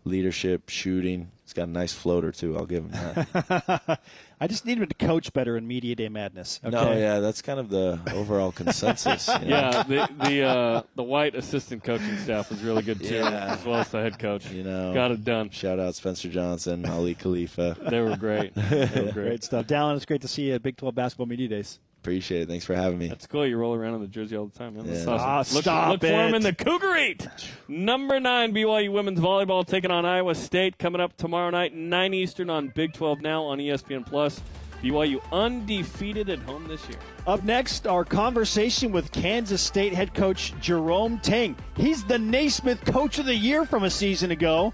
Leadership, 0.07 0.69
shooting. 0.69 1.31
He's 1.43 1.53
got 1.53 1.67
a 1.69 1.71
nice 1.71 1.93
floater 1.93 2.31
too. 2.31 2.57
I'll 2.57 2.65
give 2.65 2.83
him 2.83 2.91
that. 2.91 3.99
I 4.41 4.47
just 4.47 4.65
need 4.65 4.77
him 4.79 4.85
to 4.87 4.93
coach 4.95 5.31
better 5.33 5.55
in 5.57 5.65
Media 5.67 5.95
Day 5.95 6.09
Madness. 6.09 6.59
Okay? 6.63 6.75
No, 6.75 6.91
yeah, 6.91 7.19
that's 7.19 7.41
kind 7.41 7.59
of 7.59 7.69
the 7.69 7.99
overall 8.13 8.51
consensus. 8.51 9.27
you 9.27 9.33
know? 9.39 9.45
Yeah, 9.47 9.83
the 9.83 10.09
the 10.27 10.41
uh, 10.43 10.81
the 10.95 11.03
white 11.03 11.35
assistant 11.35 11.83
coaching 11.85 12.17
staff 12.17 12.49
was 12.49 12.61
really 12.63 12.81
good 12.83 12.99
too, 13.01 13.15
Yeah. 13.15 13.53
as 13.57 13.63
well 13.65 13.75
as 13.79 13.89
the 13.89 14.01
head 14.01 14.19
coach. 14.19 14.51
You 14.51 14.63
know, 14.63 14.93
Got 14.93 15.11
it 15.11 15.23
done. 15.23 15.49
Shout 15.49 15.79
out 15.79 15.95
Spencer 15.95 16.27
Johnson, 16.29 16.85
Aly 16.85 17.15
Khalifa. 17.15 17.77
They 17.89 18.01
were 18.01 18.17
great. 18.17 18.53
They 18.53 18.79
were 18.79 18.87
Great 19.11 19.13
great. 19.13 19.43
stuff. 19.43 19.67
Dallin, 19.67 19.95
it's 19.95 20.05
great 20.05 20.21
to 20.21 20.27
see 20.27 20.43
you 20.49 20.55
at 20.55 20.63
Big 20.63 20.75
12 20.77 20.93
Basketball 20.93 21.27
Media 21.27 21.47
Days. 21.47 21.79
Appreciate 22.01 22.43
it. 22.43 22.47
Thanks 22.47 22.63
for 22.65 22.73
having 22.75 22.97
me. 22.99 23.07
That's 23.09 23.27
cool. 23.27 23.45
You 23.45 23.57
roll 23.57 23.73
around 23.75 23.95
in 23.95 24.01
the 24.01 24.07
jersey 24.07 24.37
all 24.37 24.45
the 24.45 24.57
time, 24.57 24.75
man. 24.75 24.85
That's 24.87 25.05
Yeah. 25.05 25.11
awesome. 25.13 25.29
Ah, 25.29 25.37
look 25.53 25.63
stop 25.63 25.89
look 25.89 26.01
for 26.01 26.07
him 26.07 26.33
in 26.35 26.41
the 26.41 26.53
Cougar 26.53 26.95
Eight. 26.95 27.27
Number 27.67 28.19
nine, 28.19 28.53
BYU 28.53 28.91
women's 28.91 29.19
volleyball 29.19 29.65
taking 29.67 29.91
on 29.91 30.05
Iowa 30.05 30.33
State 30.35 30.77
coming 30.77 31.01
up 31.01 31.17
tomorrow 31.17 31.49
night, 31.49 31.73
nine 31.75 32.13
Eastern 32.13 32.49
on 32.49 32.69
Big 32.75 32.93
12 32.93 33.21
now 33.21 33.43
on 33.43 33.57
ESPN 33.59 34.05
Plus. 34.05 34.41
BYU 34.81 35.19
undefeated 35.33 36.29
at 36.29 36.37
home 36.39 36.67
this 36.67 36.87
year. 36.87 36.99
Up 37.25 37.43
next, 37.43 37.87
our 37.87 38.05
conversation 38.05 38.91
with 38.91 39.11
Kansas 39.11 39.61
State 39.61 39.91
head 39.93 40.13
coach 40.13 40.53
Jerome 40.61 41.19
Tang. 41.19 41.55
He's 41.75 42.03
the 42.05 42.19
Naismith 42.19 42.85
Coach 42.85 43.17
of 43.17 43.25
the 43.25 43.35
Year 43.35 43.65
from 43.65 43.83
a 43.83 43.89
season 43.89 44.29
ago, 44.29 44.71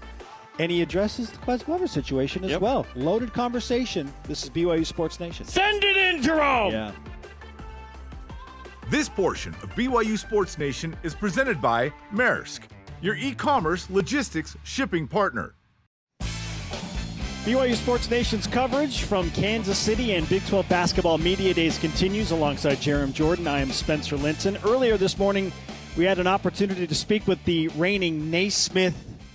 and 0.58 0.70
he 0.70 0.82
addresses 0.82 1.30
the 1.30 1.38
Ques 1.38 1.62
Glover 1.62 1.86
situation 1.86 2.44
as 2.44 2.50
Yep. 2.50 2.60
well. 2.60 2.86
Loaded 2.94 3.32
conversation. 3.32 4.12
This 4.28 4.44
is 4.44 4.50
BYU 4.50 4.84
Sports 4.84 5.18
Nation. 5.20 5.46
Send 5.46 5.82
it 5.82 5.96
in, 5.96 6.22
Jerome. 6.22 6.70
Yeah. 6.72 6.92
This 8.94 9.08
portion 9.08 9.52
of 9.54 9.74
BYU 9.74 10.16
Sports 10.16 10.56
Nation 10.56 10.94
is 11.02 11.16
presented 11.16 11.60
by 11.60 11.92
Maersk, 12.12 12.60
your 13.00 13.16
e 13.16 13.34
commerce 13.34 13.90
logistics 13.90 14.56
shipping 14.62 15.08
partner. 15.08 15.56
BYU 16.20 17.74
Sports 17.74 18.08
Nation's 18.08 18.46
coverage 18.46 19.02
from 19.02 19.32
Kansas 19.32 19.78
City 19.78 20.14
and 20.14 20.28
Big 20.28 20.46
12 20.46 20.68
Basketball 20.68 21.18
Media 21.18 21.52
Days 21.52 21.76
continues 21.76 22.30
alongside 22.30 22.76
Jarom 22.76 23.12
Jordan. 23.12 23.48
I 23.48 23.62
am 23.62 23.72
Spencer 23.72 24.16
Linton. 24.16 24.58
Earlier 24.64 24.96
this 24.96 25.18
morning, 25.18 25.50
we 25.96 26.04
had 26.04 26.20
an 26.20 26.28
opportunity 26.28 26.86
to 26.86 26.94
speak 26.94 27.26
with 27.26 27.44
the 27.46 27.66
reigning 27.70 28.30
Naismith 28.30 28.94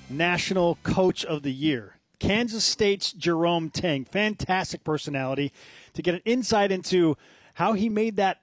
National 0.09 0.77
Coach 0.83 1.25
of 1.25 1.43
the 1.43 1.51
Year, 1.51 1.95
Kansas 2.19 2.63
State's 2.63 3.11
Jerome 3.11 3.69
Tang. 3.69 4.05
Fantastic 4.05 4.85
personality 4.85 5.51
to 5.95 6.01
get 6.01 6.15
an 6.15 6.21
insight 6.23 6.71
into 6.71 7.17
how 7.55 7.73
he 7.73 7.89
made 7.89 8.15
that 8.15 8.39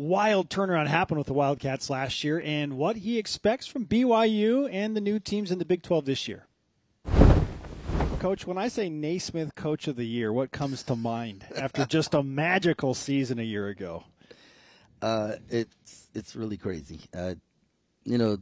wild 0.00 0.48
turnaround 0.48 0.86
happened 0.86 1.18
with 1.18 1.26
the 1.26 1.34
Wildcats 1.34 1.90
last 1.90 2.24
year 2.24 2.40
and 2.42 2.78
what 2.78 2.96
he 2.96 3.18
expects 3.18 3.66
from 3.66 3.84
BYU 3.84 4.66
and 4.72 4.96
the 4.96 5.00
new 5.00 5.18
teams 5.18 5.50
in 5.50 5.58
the 5.58 5.64
Big 5.64 5.82
12 5.82 6.06
this 6.06 6.26
year. 6.26 6.46
Coach, 8.18 8.46
when 8.46 8.56
I 8.56 8.68
say 8.68 8.88
Naismith 8.88 9.54
Coach 9.54 9.88
of 9.88 9.96
the 9.96 10.06
Year, 10.06 10.32
what 10.32 10.52
comes 10.52 10.82
to 10.84 10.96
mind 10.96 11.44
after 11.54 11.84
just 11.88 12.14
a 12.14 12.22
magical 12.22 12.94
season 12.94 13.38
a 13.38 13.42
year 13.42 13.68
ago? 13.68 14.04
Uh, 15.02 15.36
it's 15.48 16.08
it's 16.14 16.36
really 16.36 16.58
crazy. 16.58 17.00
Uh, 17.14 17.34
you 18.04 18.18
know, 18.18 18.38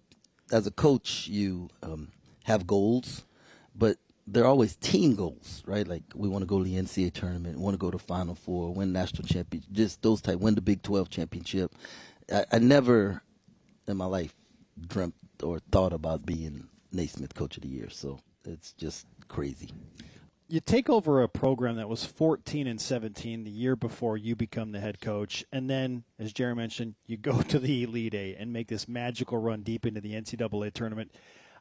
as 0.50 0.66
a 0.66 0.72
coach, 0.72 1.28
you 1.28 1.70
um, 1.82 2.08
have 2.44 2.66
goals, 2.66 3.24
but 3.74 3.98
they're 4.30 4.46
always 4.46 4.76
team 4.76 5.14
goals, 5.14 5.62
right? 5.66 5.86
Like 5.86 6.02
we 6.14 6.28
want 6.28 6.42
to 6.42 6.46
go 6.46 6.58
to 6.58 6.64
the 6.64 6.74
NCAA 6.74 7.12
tournament, 7.12 7.58
want 7.58 7.74
to 7.74 7.78
go 7.78 7.90
to 7.90 7.98
Final 7.98 8.34
Four, 8.34 8.72
win 8.74 8.92
national 8.92 9.26
championship, 9.26 9.70
just 9.72 10.02
those 10.02 10.20
type, 10.20 10.38
win 10.38 10.54
the 10.54 10.60
Big 10.60 10.82
12 10.82 11.08
championship. 11.08 11.74
I, 12.32 12.44
I 12.52 12.58
never 12.58 13.22
in 13.86 13.96
my 13.96 14.04
life 14.04 14.34
dreamt 14.86 15.14
or 15.42 15.60
thought 15.70 15.92
about 15.92 16.26
being 16.26 16.68
Naismith 16.92 17.34
Coach 17.34 17.56
of 17.56 17.62
the 17.62 17.68
Year. 17.68 17.88
So 17.90 18.20
it's 18.44 18.72
just 18.72 19.06
crazy. 19.28 19.70
You 20.50 20.60
take 20.60 20.88
over 20.88 21.22
a 21.22 21.28
program 21.28 21.76
that 21.76 21.90
was 21.90 22.06
14 22.06 22.66
and 22.66 22.80
17 22.80 23.44
the 23.44 23.50
year 23.50 23.76
before 23.76 24.16
you 24.16 24.34
become 24.34 24.72
the 24.72 24.80
head 24.80 24.98
coach, 24.98 25.44
and 25.52 25.68
then, 25.68 26.04
as 26.18 26.32
Jerry 26.32 26.54
mentioned, 26.54 26.94
you 27.06 27.18
go 27.18 27.42
to 27.48 27.58
the 27.58 27.82
Elite 27.82 28.14
Eight 28.14 28.36
and 28.38 28.52
make 28.52 28.68
this 28.68 28.88
magical 28.88 29.38
run 29.38 29.62
deep 29.62 29.84
into 29.84 30.00
the 30.00 30.14
NCAA 30.14 30.72
tournament. 30.72 31.12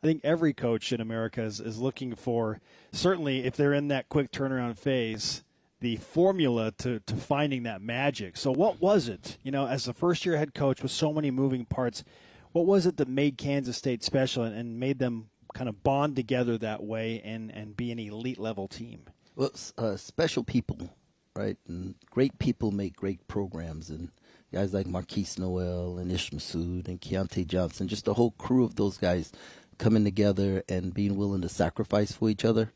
I 0.04 0.08
think 0.08 0.22
every 0.24 0.54
coach 0.54 0.92
in 0.92 1.02
America 1.02 1.42
is, 1.42 1.60
is 1.60 1.80
looking 1.80 2.16
for, 2.16 2.60
certainly 2.92 3.46
if 3.46 3.56
they're 3.56 3.74
in 3.74 3.88
that 3.90 4.10
quick 4.10 4.32
turnaround 4.32 4.78
phase, 4.78 5.44
the 5.80 5.98
formula 5.98 6.72
to, 6.80 7.00
to 7.02 7.16
finding 7.16 7.64
that 7.64 7.82
magic. 7.82 8.38
So, 8.38 8.52
what 8.52 8.82
was 8.82 9.08
it, 9.08 9.38
you 9.44 9.52
know, 9.52 9.68
as 9.68 9.88
a 9.88 9.94
first 9.94 10.26
year 10.26 10.38
head 10.38 10.54
coach 10.54 10.82
with 10.82 10.92
so 10.92 11.14
many 11.14 11.32
moving 11.32 11.66
parts, 11.66 12.04
what 12.52 12.66
was 12.66 12.86
it 12.86 12.98
that 12.98 13.08
made 13.08 13.38
Kansas 13.38 13.78
State 13.78 14.04
special 14.04 14.44
and, 14.44 14.56
and 14.56 14.80
made 14.80 15.00
them 15.00 15.30
kind 15.54 15.70
of 15.70 15.84
bond 15.84 16.16
together 16.16 16.58
that 16.58 16.84
way 16.84 17.22
and, 17.24 17.52
and 17.52 17.78
be 17.78 17.92
an 17.92 18.00
elite 18.00 18.40
level 18.40 18.68
team? 18.68 19.06
Well, 19.36 19.52
uh, 19.78 19.98
special 19.98 20.44
people, 20.44 20.90
right? 21.36 21.58
And 21.68 21.96
great 22.10 22.40
people 22.40 22.72
make 22.72 22.96
great 22.96 23.28
programs. 23.28 23.92
And 23.92 24.10
guys 24.52 24.74
like 24.74 24.88
Markquis 24.88 25.38
Nowell 25.38 26.00
and 26.00 26.12
Ish 26.12 26.32
Massoud 26.32 26.88
and 26.88 27.00
Keyontae 27.00 27.46
Johnson, 27.46 27.88
just 27.88 28.08
a 28.08 28.14
whole 28.14 28.32
crew 28.32 28.64
of 28.64 28.76
those 28.76 28.98
guys 28.98 29.32
coming 29.78 30.04
together 30.04 30.64
and 30.70 30.94
being 30.94 31.16
willing 31.16 31.42
to 31.42 31.50
sacrifice 31.50 32.12
for 32.12 32.30
each 32.30 32.46
other 32.46 32.72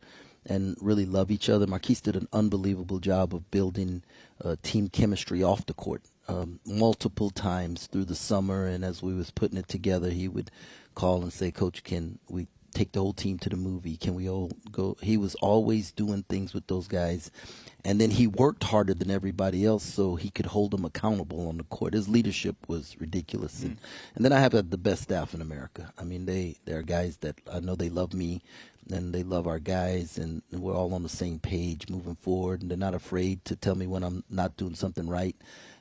and 0.45 0.75
really 0.81 1.05
love 1.05 1.31
each 1.31 1.49
other. 1.49 1.67
Markquis 1.67 2.01
did 2.01 2.15
an 2.15 2.27
unbelievable 2.33 2.99
job 2.99 3.33
of 3.33 3.49
building 3.51 4.03
uh, 4.43 4.55
team 4.63 4.87
chemistry 4.87 5.43
off 5.43 5.65
the 5.65 5.73
court. 5.73 6.01
Um, 6.27 6.59
multiple 6.65 7.29
times 7.29 7.87
through 7.87 8.05
the 8.05 8.15
summer, 8.15 8.65
and 8.65 8.85
as 8.85 9.03
we 9.03 9.13
was 9.13 9.31
putting 9.31 9.57
it 9.57 9.67
together, 9.67 10.09
he 10.09 10.27
would 10.27 10.49
call 10.95 11.23
and 11.23 11.33
say, 11.33 11.51
"Coach, 11.51 11.83
can 11.83 12.19
we 12.29 12.47
take 12.73 12.93
the 12.93 13.01
whole 13.01 13.11
team 13.11 13.37
to 13.39 13.49
the 13.49 13.57
movie? 13.57 13.97
Can 13.97 14.15
we 14.15 14.29
all 14.29 14.51
go?" 14.71 14.95
He 15.01 15.17
was 15.17 15.35
always 15.35 15.91
doing 15.91 16.23
things 16.29 16.53
with 16.53 16.67
those 16.67 16.87
guys, 16.87 17.31
and 17.83 17.99
then 17.99 18.11
he 18.11 18.27
worked 18.27 18.63
harder 18.65 18.93
than 18.93 19.11
everybody 19.11 19.65
else 19.65 19.83
so 19.83 20.15
he 20.15 20.29
could 20.29 20.47
hold 20.47 20.71
them 20.71 20.85
accountable 20.85 21.47
on 21.47 21.57
the 21.57 21.63
court. 21.65 21.93
His 21.93 22.07
leadership 22.07 22.55
was 22.67 22.95
ridiculous, 22.99 23.61
mm. 23.61 23.65
and, 23.65 23.77
and 24.15 24.25
then 24.25 24.33
I 24.33 24.39
have 24.39 24.51
the 24.51 24.77
best 24.77 25.03
staff 25.03 25.33
in 25.33 25.41
America. 25.41 25.93
I 25.97 26.03
mean, 26.03 26.25
they 26.25 26.57
they're 26.65 26.83
guys 26.83 27.17
that 27.17 27.35
I 27.51 27.59
know 27.59 27.75
they 27.75 27.89
love 27.89 28.13
me 28.13 28.41
and 28.89 29.13
they 29.13 29.23
love 29.23 29.47
our 29.47 29.59
guys, 29.59 30.17
and 30.17 30.41
we're 30.51 30.75
all 30.75 30.93
on 30.93 31.03
the 31.03 31.09
same 31.09 31.39
page 31.39 31.89
moving 31.89 32.15
forward. 32.15 32.61
And 32.61 32.69
they're 32.69 32.77
not 32.77 32.93
afraid 32.93 33.45
to 33.45 33.55
tell 33.55 33.75
me 33.75 33.87
when 33.87 34.03
I'm 34.03 34.23
not 34.29 34.57
doing 34.57 34.75
something 34.75 35.07
right, 35.07 35.35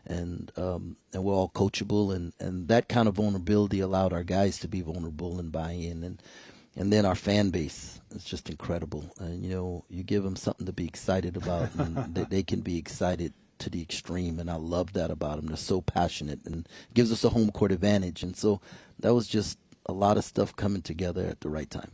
and 0.07 0.53
um, 0.57 0.97
and 1.13 1.25
we're 1.25 1.35
all 1.35 1.51
coachable, 1.51 2.15
and 2.15 2.33
and 2.41 2.69
that 2.69 2.89
kind 2.89 3.09
of 3.09 3.17
vulnerability 3.17 3.81
allowed 3.81 4.13
our 4.13 4.25
guys 4.25 4.59
to 4.61 4.69
be 4.69 4.81
vulnerable 4.81 5.39
and 5.39 5.53
buy 5.53 5.73
in, 5.73 6.05
and 6.05 6.23
and 6.77 6.93
then 6.93 7.05
our 7.05 7.15
fan 7.15 7.51
base 7.51 8.01
is 8.15 8.25
just 8.25 8.49
incredible. 8.49 9.13
And 9.19 9.45
you 9.45 9.51
know, 9.51 9.85
you 9.89 10.03
give 10.03 10.23
them 10.23 10.37
something 10.37 10.67
to 10.67 10.73
be 10.73 10.87
excited 10.87 11.37
about, 11.37 11.75
and 11.75 12.15
they, 12.15 12.25
they 12.25 12.43
can 12.43 12.61
be 12.61 12.79
excited 12.79 13.33
to 13.59 13.71
the 13.71 13.83
extreme, 13.83 14.39
and 14.39 14.51
I 14.51 14.57
love 14.57 14.95
that 14.95 15.11
about 15.11 15.37
them. 15.37 15.47
They're 15.47 15.57
so 15.57 15.81
passionate, 15.81 16.41
and 16.47 16.69
gives 16.95 17.13
us 17.13 17.25
a 17.25 17.31
home 17.31 17.51
court 17.51 17.73
advantage, 17.73 18.23
and 18.23 18.37
so 18.37 18.61
that 19.01 19.15
was 19.15 19.27
just 19.27 19.59
a 19.87 19.93
lot 19.93 20.17
of 20.17 20.25
stuff 20.25 20.55
coming 20.57 20.83
together 20.83 21.27
at 21.27 21.41
the 21.41 21.49
right 21.49 21.71
time. 21.71 21.91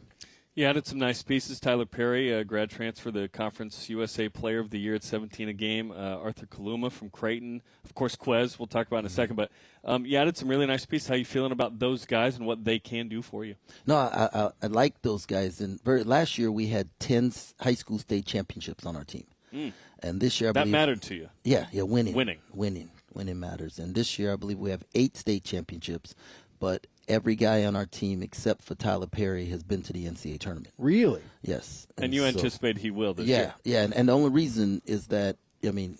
You 0.56 0.64
added 0.64 0.86
some 0.86 0.98
nice 0.98 1.22
pieces. 1.22 1.60
Tylor 1.60 1.84
Perry, 1.84 2.32
a 2.32 2.42
grad 2.42 2.70
transfer, 2.70 3.10
the 3.10 3.28
Conference 3.28 3.90
USA 3.90 4.30
Player 4.30 4.58
of 4.58 4.70
the 4.70 4.78
Year 4.78 4.94
at 4.94 5.04
17 5.04 5.50
a 5.50 5.52
game. 5.52 5.90
Uh, 5.90 6.16
Arthur 6.16 6.46
Kaluma 6.46 6.90
from 6.90 7.10
Creighton. 7.10 7.60
Of 7.84 7.94
course, 7.94 8.16
Ques, 8.16 8.58
we'll 8.58 8.66
talk 8.66 8.86
about 8.86 9.00
in 9.00 9.04
a 9.04 9.10
second. 9.10 9.36
But 9.36 9.50
um, 9.84 10.06
you 10.06 10.16
added 10.16 10.38
some 10.38 10.48
really 10.48 10.64
nice 10.64 10.86
pieces. 10.86 11.08
How 11.08 11.14
you 11.14 11.26
feeling 11.26 11.52
about 11.52 11.78
those 11.78 12.06
guys 12.06 12.38
and 12.38 12.46
what 12.46 12.64
they 12.64 12.78
can 12.78 13.06
do 13.06 13.20
for 13.20 13.44
you? 13.44 13.56
No, 13.86 13.96
I, 13.96 14.30
I, 14.32 14.50
I 14.62 14.66
like 14.68 15.02
those 15.02 15.26
guys. 15.26 15.60
And 15.60 15.78
very, 15.82 16.04
last 16.04 16.38
year 16.38 16.50
we 16.50 16.68
had 16.68 16.88
10 17.00 17.34
high 17.60 17.74
school 17.74 17.98
state 17.98 18.24
championships 18.24 18.86
on 18.86 18.96
our 18.96 19.04
team. 19.04 19.26
Mm. 19.52 19.74
And 20.02 20.22
this 20.22 20.40
year, 20.40 20.48
I 20.48 20.52
that 20.54 20.60
believe, 20.60 20.72
mattered 20.72 21.02
to 21.02 21.14
you. 21.16 21.28
Yeah, 21.44 21.66
yeah, 21.70 21.82
winning, 21.82 22.14
winning, 22.14 22.38
winning, 22.54 22.90
winning 23.12 23.38
matters. 23.38 23.78
And 23.78 23.94
this 23.94 24.18
year, 24.18 24.32
I 24.32 24.36
believe 24.36 24.58
we 24.58 24.70
have 24.70 24.84
eight 24.94 25.18
state 25.18 25.44
championships, 25.44 26.14
but 26.58 26.86
every 27.08 27.36
guy 27.36 27.64
on 27.64 27.76
our 27.76 27.86
team 27.86 28.22
except 28.22 28.62
for 28.62 28.74
Tylor 28.74 29.06
Perry 29.06 29.46
has 29.46 29.62
been 29.62 29.82
to 29.82 29.92
the 29.92 30.06
NCAA 30.06 30.38
tournament. 30.38 30.72
Really? 30.78 31.22
Yes. 31.42 31.86
And, 31.96 32.06
and 32.06 32.14
you 32.14 32.22
so, 32.22 32.28
anticipate 32.28 32.78
he 32.78 32.90
will 32.90 33.14
this 33.14 33.26
yeah, 33.26 33.36
year? 33.36 33.54
Yeah, 33.64 33.82
and, 33.82 33.94
and 33.94 34.08
the 34.08 34.12
only 34.12 34.30
reason 34.30 34.82
is 34.84 35.08
that 35.08 35.36
I 35.66 35.70
mean, 35.70 35.98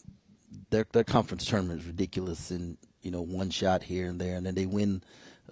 their 0.71 0.87
their 0.93 1.05
conference 1.05 1.45
tournament 1.45 1.81
is 1.81 1.87
ridiculous, 1.87 2.51
and 2.51 2.77
you 3.03 3.11
know, 3.11 3.23
one 3.23 3.51
shot 3.51 3.83
here 3.83 4.09
and 4.09 4.21
there, 4.21 4.37
and 4.37 4.47
then 4.47 4.55
they 4.55 4.67
win, 4.67 5.03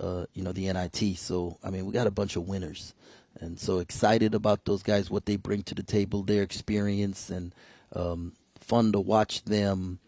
uh, 0.01 0.27
you 0.35 0.43
know, 0.43 0.53
the 0.53 0.73
NIT. 0.73 1.17
So 1.17 1.59
I 1.63 1.71
mean, 1.71 1.87
we 1.87 1.93
got 1.93 2.07
a 2.07 2.13
bunch 2.13 2.37
of 2.37 2.49
winners, 2.49 2.95
and 3.41 3.59
so 3.59 3.79
excited 3.79 4.35
about 4.35 4.65
those 4.65 4.83
guys, 4.83 5.11
what 5.11 5.27
they 5.27 5.37
bring 5.37 5.63
to 5.65 5.75
the 5.75 5.83
table, 5.83 6.23
their 6.23 6.43
experience, 6.43 7.31
and 7.31 7.55
um, 7.95 8.33
fun 8.61 8.93
to 8.93 9.01
watch 9.01 9.45
them 9.45 9.99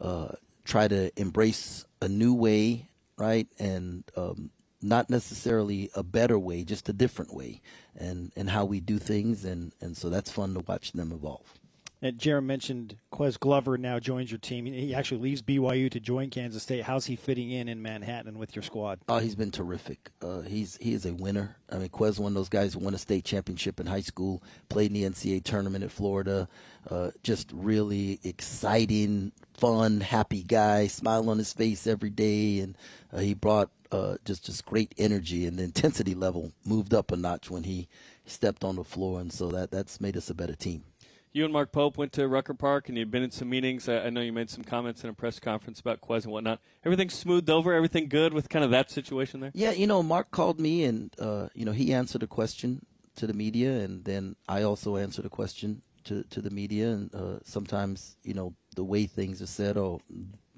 uh, 0.00 0.28
try 0.64 0.88
to 0.88 1.10
embrace 1.20 1.84
a 2.00 2.08
new 2.08 2.34
way, 2.34 2.88
right, 3.16 3.48
and 3.58 4.04
um, 4.16 4.50
not 4.80 5.10
necessarily 5.10 5.90
a 5.94 6.02
better 6.02 6.38
way, 6.38 6.64
just 6.64 6.88
a 6.88 6.92
different 6.92 7.34
way, 7.34 7.60
and 7.96 8.32
and 8.36 8.50
how 8.50 8.64
we 8.64 8.80
do 8.80 8.98
things, 8.98 9.44
and 9.44 9.72
and 9.80 9.96
so 9.96 10.08
that's 10.08 10.30
fun 10.30 10.54
to 10.54 10.60
watch 10.60 10.92
them 10.92 11.12
evolve. 11.12 11.58
And 12.00 12.16
Jarom 12.16 12.44
mentioned 12.44 12.96
Ques 13.10 13.36
Glover 13.36 13.76
now 13.76 13.98
joins 13.98 14.30
your 14.30 14.38
team. 14.38 14.66
He 14.66 14.94
actually 14.94 15.20
leaves 15.20 15.42
BYU 15.42 15.90
to 15.90 15.98
join 15.98 16.30
Kansas 16.30 16.62
State. 16.62 16.84
How's 16.84 17.06
he 17.06 17.16
fitting 17.16 17.50
in 17.50 17.68
in 17.68 17.82
Manhattan 17.82 18.38
with 18.38 18.54
your 18.54 18.62
squad? 18.62 19.00
Oh, 19.08 19.18
he's 19.18 19.34
been 19.34 19.50
terrific. 19.50 20.12
Uh, 20.22 20.42
he's 20.42 20.76
he 20.80 20.94
is 20.94 21.04
a 21.06 21.12
winner. 21.12 21.56
I 21.70 21.78
mean, 21.78 21.88
Ques 21.88 22.20
one 22.20 22.32
of 22.32 22.34
those 22.34 22.48
guys 22.48 22.74
who 22.74 22.80
won 22.80 22.94
a 22.94 22.98
state 22.98 23.24
championship 23.24 23.80
in 23.80 23.86
high 23.86 24.00
school, 24.00 24.44
played 24.68 24.94
in 24.94 24.94
the 24.94 25.10
NCAA 25.10 25.42
tournament 25.42 25.82
at 25.82 25.90
Florida. 25.90 26.48
Uh, 26.88 27.10
just 27.24 27.50
really 27.52 28.20
exciting, 28.22 29.32
fun, 29.54 30.00
happy 30.00 30.44
guy, 30.44 30.86
smile 30.86 31.28
on 31.28 31.38
his 31.38 31.52
face 31.52 31.88
every 31.88 32.10
day, 32.10 32.60
and 32.60 32.78
uh, 33.12 33.18
he 33.18 33.34
brought 33.34 33.70
uh, 33.90 34.16
just 34.24 34.44
just 34.44 34.64
great 34.64 34.94
energy 34.98 35.46
and 35.46 35.58
the 35.58 35.62
intensity 35.62 36.14
level 36.14 36.52
moved 36.64 36.94
up 36.94 37.12
a 37.12 37.16
notch 37.16 37.50
when 37.50 37.64
he 37.64 37.88
stepped 38.26 38.64
on 38.64 38.76
the 38.76 38.84
floor, 38.84 39.20
and 39.20 39.32
so 39.32 39.48
that 39.48 39.70
that's 39.70 40.00
made 40.00 40.16
us 40.16 40.30
a 40.30 40.34
better 40.34 40.54
team. 40.54 40.84
You 41.32 41.44
and 41.44 41.52
Mark 41.52 41.72
Pope 41.72 41.98
went 41.98 42.12
to 42.14 42.26
Rucker 42.26 42.54
Park, 42.54 42.88
and 42.88 42.96
you've 42.96 43.10
been 43.10 43.22
in 43.22 43.30
some 43.30 43.50
meetings. 43.50 43.88
I, 43.88 44.06
I 44.06 44.10
know 44.10 44.22
you 44.22 44.32
made 44.32 44.48
some 44.48 44.64
comments 44.64 45.04
in 45.04 45.10
a 45.10 45.12
press 45.12 45.38
conference 45.38 45.78
about 45.78 46.00
Ques 46.00 46.24
and 46.24 46.32
whatnot. 46.32 46.60
Everything 46.84 47.10
smoothed 47.10 47.50
over, 47.50 47.74
everything 47.74 48.08
good 48.08 48.32
with 48.32 48.48
kind 48.48 48.64
of 48.64 48.70
that 48.70 48.90
situation 48.90 49.40
there. 49.40 49.52
Yeah, 49.54 49.72
you 49.72 49.86
know, 49.86 50.02
Mark 50.02 50.30
called 50.30 50.58
me, 50.58 50.84
and 50.84 51.14
uh, 51.18 51.48
you 51.54 51.64
know 51.64 51.72
he 51.72 51.92
answered 51.92 52.22
a 52.22 52.26
question 52.26 52.84
to 53.16 53.26
the 53.26 53.34
media, 53.34 53.72
and 53.80 54.04
then 54.04 54.36
I 54.48 54.62
also 54.62 54.96
answered 54.96 55.26
a 55.26 55.30
question 55.30 55.82
to 56.04 56.24
to 56.24 56.40
the 56.40 56.50
media, 56.50 56.90
and 56.90 57.14
uh, 57.14 57.38
sometimes 57.44 58.16
you 58.22 58.34
know 58.34 58.54
the 58.74 58.84
way 58.84 59.06
things 59.06 59.42
are 59.42 59.46
said 59.46 59.76
or 59.76 60.00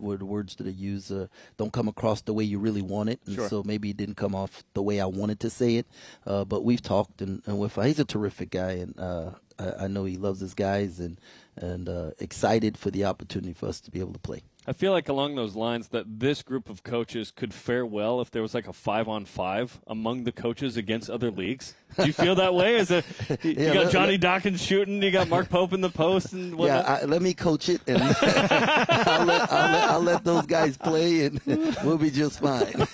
were 0.01 0.16
the 0.16 0.24
words 0.24 0.57
that 0.57 0.66
I 0.66 0.70
use 0.70 1.11
uh, 1.11 1.26
don't 1.57 1.72
come 1.72 1.88
across 1.88 2.22
the 2.22 2.32
way 2.32 2.44
you 2.44 2.59
really 2.59 2.82
want 2.82 3.09
it, 3.09 3.20
and 3.26 3.36
sure. 3.36 3.48
so 3.48 3.62
maybe 3.64 3.90
it 3.90 3.96
didn't 3.96 4.16
come 4.16 4.34
off 4.34 4.64
the 4.74 4.82
way 4.82 5.01
I 5.01 5.07
wanted 5.07 5.40
to 5.40 5.51
say 5.51 5.76
it. 5.76 5.86
Uh, 6.26 6.44
but 6.44 6.64
we've 6.64 6.82
talked, 6.82 7.22
and, 7.22 7.42
and 7.46 7.59
with 7.59 7.74
he's 7.76 7.98
a 7.98 8.05
terrific 8.05 8.51
guy, 8.51 8.72
and 8.72 8.98
uh, 8.98 9.30
I, 9.59 9.84
I, 9.84 9.88
know 9.88 10.05
he 10.05 10.16
loves 10.16 10.40
his 10.40 10.55
guys, 10.55 11.01
and 11.01 11.20
and 11.57 11.88
uh, 11.88 12.11
excited 12.18 12.76
for 12.76 12.90
the 12.90 13.05
opportunity 13.05 13.53
for 13.53 13.66
us 13.66 13.80
to 13.82 13.90
be 13.90 14.01
able 14.01 14.12
to 14.12 14.18
play. 14.18 14.42
I 14.66 14.74
feel 14.74 14.92
like 14.92 15.08
along 15.08 15.36
those 15.36 15.56
lines 15.56 15.88
that 15.88 16.20
this 16.20 16.42
group 16.42 16.68
of 16.68 16.82
coaches 16.82 17.32
could 17.34 17.54
fare 17.54 17.86
well 17.86 18.20
if 18.20 18.30
there 18.30 18.42
was 18.42 18.52
like 18.52 18.68
a 18.68 18.74
five 18.74 19.08
on 19.08 19.24
five 19.24 19.80
among 19.86 20.24
the 20.24 20.32
coaches 20.32 20.76
against 20.76 21.08
other 21.08 21.30
leagues. 21.30 21.74
Do 21.96 22.06
you 22.06 22.12
feel 22.12 22.34
that 22.34 22.54
way? 22.54 22.76
Is 22.76 22.90
it 22.90 23.06
you 23.42 23.52
yeah, 23.52 23.72
got 23.72 23.84
let, 23.84 23.92
Johnny 23.92 24.12
let, 24.12 24.20
Dawkins 24.20 24.62
shooting, 24.62 25.02
you 25.02 25.11
got 25.11 25.28
Mark 25.28 25.48
Pope 25.48 25.72
in 25.72 25.80
the 25.80 25.88
post, 25.88 26.34
and 26.34 26.54
whatnot? 26.56 26.84
yeah, 26.84 26.98
I, 27.02 27.04
let 27.06 27.22
me 27.22 27.32
coach 27.32 27.70
it, 27.70 27.80
and 27.86 28.02
I'll, 28.02 29.24
let, 29.24 29.52
I'll, 29.52 29.70
let, 29.70 29.90
I'll 29.90 30.00
let 30.02 30.24
those 30.24 30.44
guys 30.44 30.76
play, 30.76 31.24
and 31.24 31.40
we'll 31.82 31.98
be 31.98 32.11
just 32.11 32.40
fine. 32.40 32.86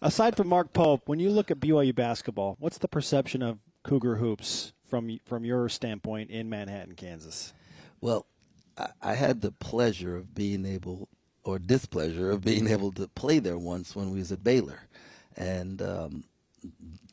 Aside 0.00 0.36
from 0.36 0.46
Mark 0.46 0.72
Pope, 0.72 1.02
when 1.06 1.18
you 1.18 1.30
look 1.30 1.50
at 1.50 1.58
BYU 1.58 1.92
basketball, 1.94 2.56
what's 2.60 2.78
the 2.78 2.88
perception 2.88 3.42
of 3.42 3.58
Cougar 3.82 4.16
hoops 4.16 4.72
from 4.86 5.18
from 5.24 5.44
your 5.44 5.68
standpoint 5.68 6.30
in 6.30 6.48
Manhattan, 6.48 6.94
Kansas? 6.94 7.52
Well, 8.00 8.26
I, 9.02 9.14
had 9.14 9.40
the 9.40 9.52
pleasure 9.52 10.16
of 10.16 10.34
being 10.34 10.64
able, 10.64 11.08
or 11.44 11.58
displeasure 11.58 12.30
of 12.30 12.42
being 12.42 12.68
able 12.76 12.92
to 12.92 13.08
play 13.08 13.38
there 13.38 13.58
once 13.58 13.96
when 13.96 14.10
we 14.10 14.18
was 14.18 14.32
at 14.32 14.44
Baylor, 14.44 14.80
and 15.36 15.82
um, 15.82 16.24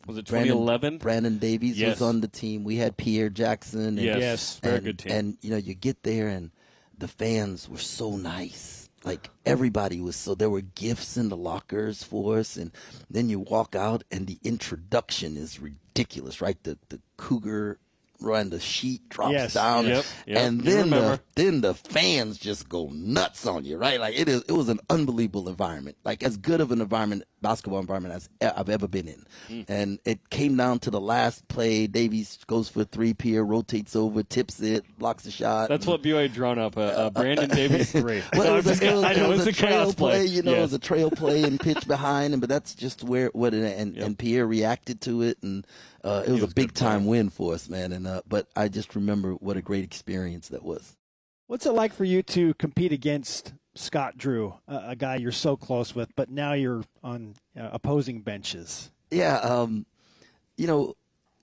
was 0.05 0.17
it 0.17 0.25
2011? 0.25 0.79
Brandon, 0.79 0.97
Brandon 0.99 1.37
Davies 1.39 1.79
yes. 1.79 1.99
was 1.99 2.01
on 2.01 2.21
the 2.21 2.27
team. 2.27 2.63
We 2.63 2.75
had 2.75 2.95
Pierre 2.97 3.29
Jackson. 3.29 3.85
And, 3.85 3.99
yes, 3.99 4.17
yes. 4.19 4.59
very 4.59 4.79
good 4.79 4.99
team. 4.99 5.11
And 5.11 5.37
you 5.41 5.49
know, 5.49 5.57
you 5.57 5.73
get 5.73 6.03
there 6.03 6.27
and 6.27 6.51
the 6.97 7.07
fans 7.07 7.67
were 7.67 7.77
so 7.77 8.15
nice. 8.15 8.89
Like 9.03 9.29
everybody 9.45 10.01
was 10.01 10.15
so 10.15 10.33
there 10.33 10.49
were 10.49 10.61
gifts 10.61 11.15
in 11.15 11.29
the 11.29 11.37
lockers 11.37 12.03
for 12.03 12.39
us, 12.39 12.57
and 12.57 12.71
then 13.07 13.29
you 13.29 13.39
walk 13.39 13.75
out 13.75 14.03
and 14.09 14.25
the 14.25 14.39
introduction 14.43 15.37
is 15.37 15.59
ridiculous, 15.59 16.41
right? 16.41 16.57
The 16.63 16.79
the 16.89 16.99
Cougar 17.15 17.77
and 18.33 18.49
the 18.51 18.59
sheet 18.59 19.07
drops 19.09 19.33
Yes. 19.33 19.53
down, 19.53 19.85
Yep, 19.85 20.05
yep. 20.25 20.37
and 20.37 20.61
then 20.61 20.89
the 20.89 21.19
then 21.35 21.61
the 21.61 21.73
fans 21.73 22.37
just 22.37 22.67
go 22.69 22.89
nuts 22.91 23.45
on 23.45 23.65
you, 23.65 23.77
right? 23.77 23.99
Like 23.99 24.17
it 24.17 24.27
is. 24.27 24.41
It 24.47 24.53
was 24.53 24.69
an 24.69 24.79
unbelievable 24.89 25.47
environment, 25.49 25.97
like 26.03 26.23
as 26.23 26.37
good 26.37 26.61
of 26.61 26.71
an 26.71 26.81
environment, 26.81 27.23
basketball 27.45 27.79
environment 27.79 28.15
as 28.15 28.29
I've 28.57 28.69
ever 28.69 28.87
been 28.87 29.07
in. 29.07 29.23
Mm. 29.49 29.65
And 29.67 29.99
it 30.03 30.31
came 30.31 30.57
down 30.57 30.79
to 30.79 30.89
the 30.89 30.99
last 30.99 31.47
play. 31.47 31.85
Davies 31.85 32.39
goes 32.47 32.69
for 32.69 32.83
three, 32.83 33.13
Pierre 33.13 33.45
rotates 33.45 33.95
over, 33.95 34.23
tips 34.23 34.59
it, 34.61 34.83
blocks 34.97 35.25
the 35.25 35.31
shot. 35.31 35.69
That's 35.69 35.85
what 35.85 36.01
BYU 36.01 36.23
had 36.23 36.33
drawn 36.33 36.57
up. 36.57 36.75
Uh, 36.75 36.81
uh, 36.81 37.09
Brandon 37.11 37.47
Davies 37.49 37.91
three. 37.91 38.23
Well, 38.35 38.55
it 38.55 38.65
was, 38.65 38.81
a, 38.81 38.85
it 38.85 38.93
was, 38.95 39.03
I 39.03 39.13
know 39.13 39.25
it 39.25 39.37
was 39.37 39.45
a 39.45 39.49
a 39.49 39.53
trail 39.53 39.71
chaos 39.71 39.95
play, 39.95 40.25
you 40.25 40.41
know, 40.41 40.55
it 40.55 40.61
was 40.61 40.73
a 40.73 40.79
trail 40.79 41.11
play 41.11 41.43
and 41.43 41.59
pitch 41.67 41.87
behind 41.87 42.33
him, 42.33 42.39
but 42.39 42.49
that's 42.49 42.73
just 42.73 43.03
where 43.03 43.29
what 43.33 43.53
it, 43.53 43.77
and, 43.77 43.95
and 43.95 44.17
Pierre 44.17 44.47
reacted 44.47 45.01
to 45.01 45.21
it, 45.21 45.37
and 45.43 45.67
uh, 46.03 46.23
it 46.25 46.31
was, 46.31 46.41
was 46.41 46.49
a 46.49 46.51
a 46.51 46.55
big 46.55 46.69
good 46.69 46.75
player. 46.75 46.89
time 46.91 47.05
win 47.05 47.29
for 47.29 47.53
us, 47.53 47.69
man. 47.69 47.91
And 47.91 48.07
uh, 48.07 48.21
but 48.27 48.47
I 48.55 48.67
just 48.67 48.95
remember 48.95 49.33
what 49.33 49.55
a 49.55 49.61
great 49.61 49.83
experience 49.83 50.49
that 50.49 50.63
was. 50.63 50.97
What's 51.47 51.65
it 51.67 51.71
like 51.71 51.93
for 51.93 52.05
you 52.05 52.23
to 52.23 52.55
compete 52.55 52.91
against 52.91 53.53
Scott 53.75 54.17
Drew, 54.17 54.55
a, 54.67 54.89
a 54.89 54.95
guy 54.95 55.17
you're 55.17 55.31
so 55.31 55.55
close 55.55 55.93
with, 55.93 56.15
but 56.15 56.29
now 56.29 56.53
you're 56.53 56.83
on 57.03 57.35
uh, 57.59 57.69
opposing 57.73 58.21
benches? 58.21 58.91
Yeah, 59.11 59.37
um, 59.37 59.85
you 60.57 60.67
know, 60.67 60.95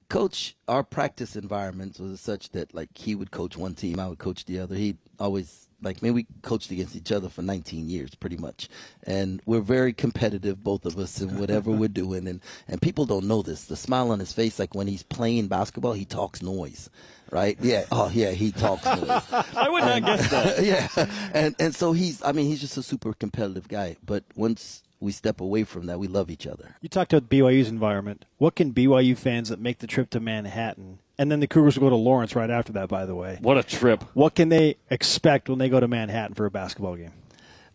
coach, 0.09 0.57
our 0.69 0.83
practice 0.83 1.37
environment 1.37 1.99
was 1.99 2.21
such 2.21 2.51
that 2.51 2.75
like 2.75 2.91
he 2.95 3.15
would 3.15 3.31
coach 3.31 3.57
one 3.57 3.75
team, 3.75 3.99
I 3.99 4.09
would 4.09 4.19
coach 4.19 4.45
the 4.45 4.59
other. 4.59 4.75
He 4.75 4.97
always 5.19 5.69
like 5.83 6.03
maybe 6.03 6.13
we 6.13 6.27
coached 6.43 6.71
against 6.71 6.95
each 6.95 7.11
other 7.11 7.29
for 7.29 7.43
19 7.43 7.89
years, 7.89 8.15
pretty 8.15 8.37
much, 8.37 8.69
and 9.05 9.41
we're 9.47 9.61
very 9.61 9.93
competitive, 9.93 10.63
both 10.63 10.85
of 10.85 10.99
us, 10.99 11.21
in 11.21 11.39
whatever 11.39 11.71
we're 11.71 11.89
doing. 12.03 12.29
And 12.29 12.41
and 12.69 12.81
people 12.81 13.07
don't 13.07 13.27
know 13.27 13.43
this. 13.43 13.65
The 13.65 13.77
smile 13.77 14.11
on 14.11 14.19
his 14.19 14.33
face, 14.33 14.59
like 14.59 14.75
when 14.75 14.87
he's 14.87 15.03
playing 15.03 15.49
basketball, 15.49 15.95
he 15.95 16.05
talks 16.05 16.43
noise, 16.43 16.91
right? 17.33 17.59
Yeah. 17.61 17.87
Oh 17.91 18.09
yeah, 18.15 18.31
he 18.31 18.53
talks 18.53 18.85
noise. 18.85 19.09
I 19.57 19.69
would 19.69 19.83
not 19.83 20.05
guess 20.05 20.31
that. 20.31 20.63
yeah, 20.65 20.89
and 21.35 21.57
and 21.59 21.75
so 21.75 21.91
he's. 21.93 22.23
I 22.23 22.31
mean, 22.31 22.47
he's 22.47 22.61
just 22.61 22.77
a 22.77 22.83
super 22.83 23.13
competitive 23.15 23.67
guy. 23.67 23.97
But 24.07 24.23
once 24.37 24.85
we 25.01 25.11
step 25.11 25.41
away 25.41 25.65
from 25.65 25.87
that, 25.87 25.99
we 25.99 26.07
love 26.07 26.31
each 26.31 26.47
other. 26.47 26.77
You 26.81 26.89
talked 26.89 27.13
about 27.13 27.29
BYU's 27.29 27.69
environment. 27.69 28.25
What 28.39 28.55
can 28.55 28.73
BYU 28.73 29.17
fans 29.19 29.49
that 29.49 29.59
make 29.59 29.79
the 29.81 29.89
trip 29.89 30.11
to 30.11 30.21
Manhattan, 30.21 31.01
and 31.19 31.33
then 31.33 31.41
the 31.41 31.49
Cougars 31.49 31.77
will 31.77 31.87
go 31.87 31.91
to 31.91 31.97
Lawrence 31.97 32.37
right 32.37 32.51
after 32.51 32.73
that, 32.75 32.89
by 32.89 33.05
the 33.07 33.15
way, 33.17 33.39
What 33.41 33.59
a 33.59 33.65
trip. 33.65 34.05
what 34.15 34.37
can 34.37 34.49
they 34.51 34.77
expect 34.91 35.49
when 35.49 35.59
they 35.59 35.69
go 35.69 35.81
to 35.81 35.89
Manhattan 35.89 36.35
for 36.35 36.47
a 36.47 36.51
basketball 36.53 36.95
game? 36.95 37.11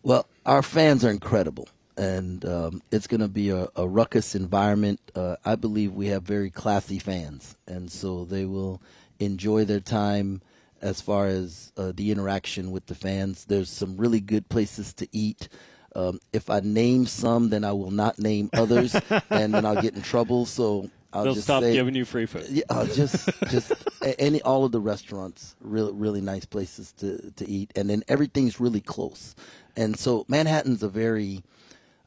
Well, 0.02 0.26
our 0.46 0.62
fans 0.62 1.04
are 1.04 1.10
incredible, 1.10 1.68
and 1.98 2.42
um, 2.46 2.82
it's 2.90 3.06
going 3.08 3.20
to 3.20 3.28
be 3.28 3.50
a, 3.50 3.68
a 3.76 3.86
ruckus 3.86 4.34
environment. 4.34 5.00
Uh, 5.14 5.36
I 5.44 5.56
believe 5.56 5.92
we 5.92 6.06
have 6.06 6.22
very 6.22 6.48
classy 6.48 6.98
fans, 6.98 7.56
and 7.66 7.92
so 7.92 8.24
they 8.24 8.46
will 8.46 8.80
enjoy 9.18 9.64
their 9.64 9.80
time 9.80 10.42
as 10.80 11.00
far 11.00 11.26
as 11.26 11.72
uh, 11.76 11.92
the 11.94 12.10
interaction 12.10 12.70
with 12.70 12.86
the 12.86 12.94
fans. 12.94 13.44
There's 13.46 13.70
some 13.70 13.96
really 13.96 14.20
good 14.20 14.48
places 14.48 14.92
to 14.94 15.08
eat. 15.12 15.48
Um, 15.96 16.20
if 16.32 16.50
I 16.50 16.60
name 16.60 17.06
some, 17.06 17.50
then 17.50 17.64
I 17.64 17.72
will 17.72 17.90
not 17.90 18.18
name 18.18 18.50
others, 18.52 18.94
and 19.30 19.54
then 19.54 19.64
I'll 19.66 19.80
get 19.82 19.94
in 19.96 20.02
trouble. 20.02 20.46
So 20.46 20.88
I'll 21.12 21.24
They'll 21.24 21.34
just 21.34 21.46
stop 21.46 21.62
say, 21.62 21.72
giving 21.72 21.94
you 21.94 22.04
free 22.04 22.26
food. 22.26 22.46
yeah, 22.48 22.62
uh, 22.68 22.86
just 22.86 23.28
just 23.48 23.72
any 24.18 24.40
all 24.42 24.64
of 24.64 24.72
the 24.72 24.80
restaurants, 24.80 25.56
really 25.60 25.92
really 25.92 26.20
nice 26.20 26.44
places 26.44 26.92
to 26.98 27.32
to 27.32 27.48
eat, 27.48 27.72
and 27.74 27.88
then 27.90 28.04
everything's 28.06 28.60
really 28.60 28.82
close. 28.82 29.34
And 29.76 29.98
so 29.98 30.24
Manhattan's 30.28 30.82
a 30.82 30.88
very 30.88 31.42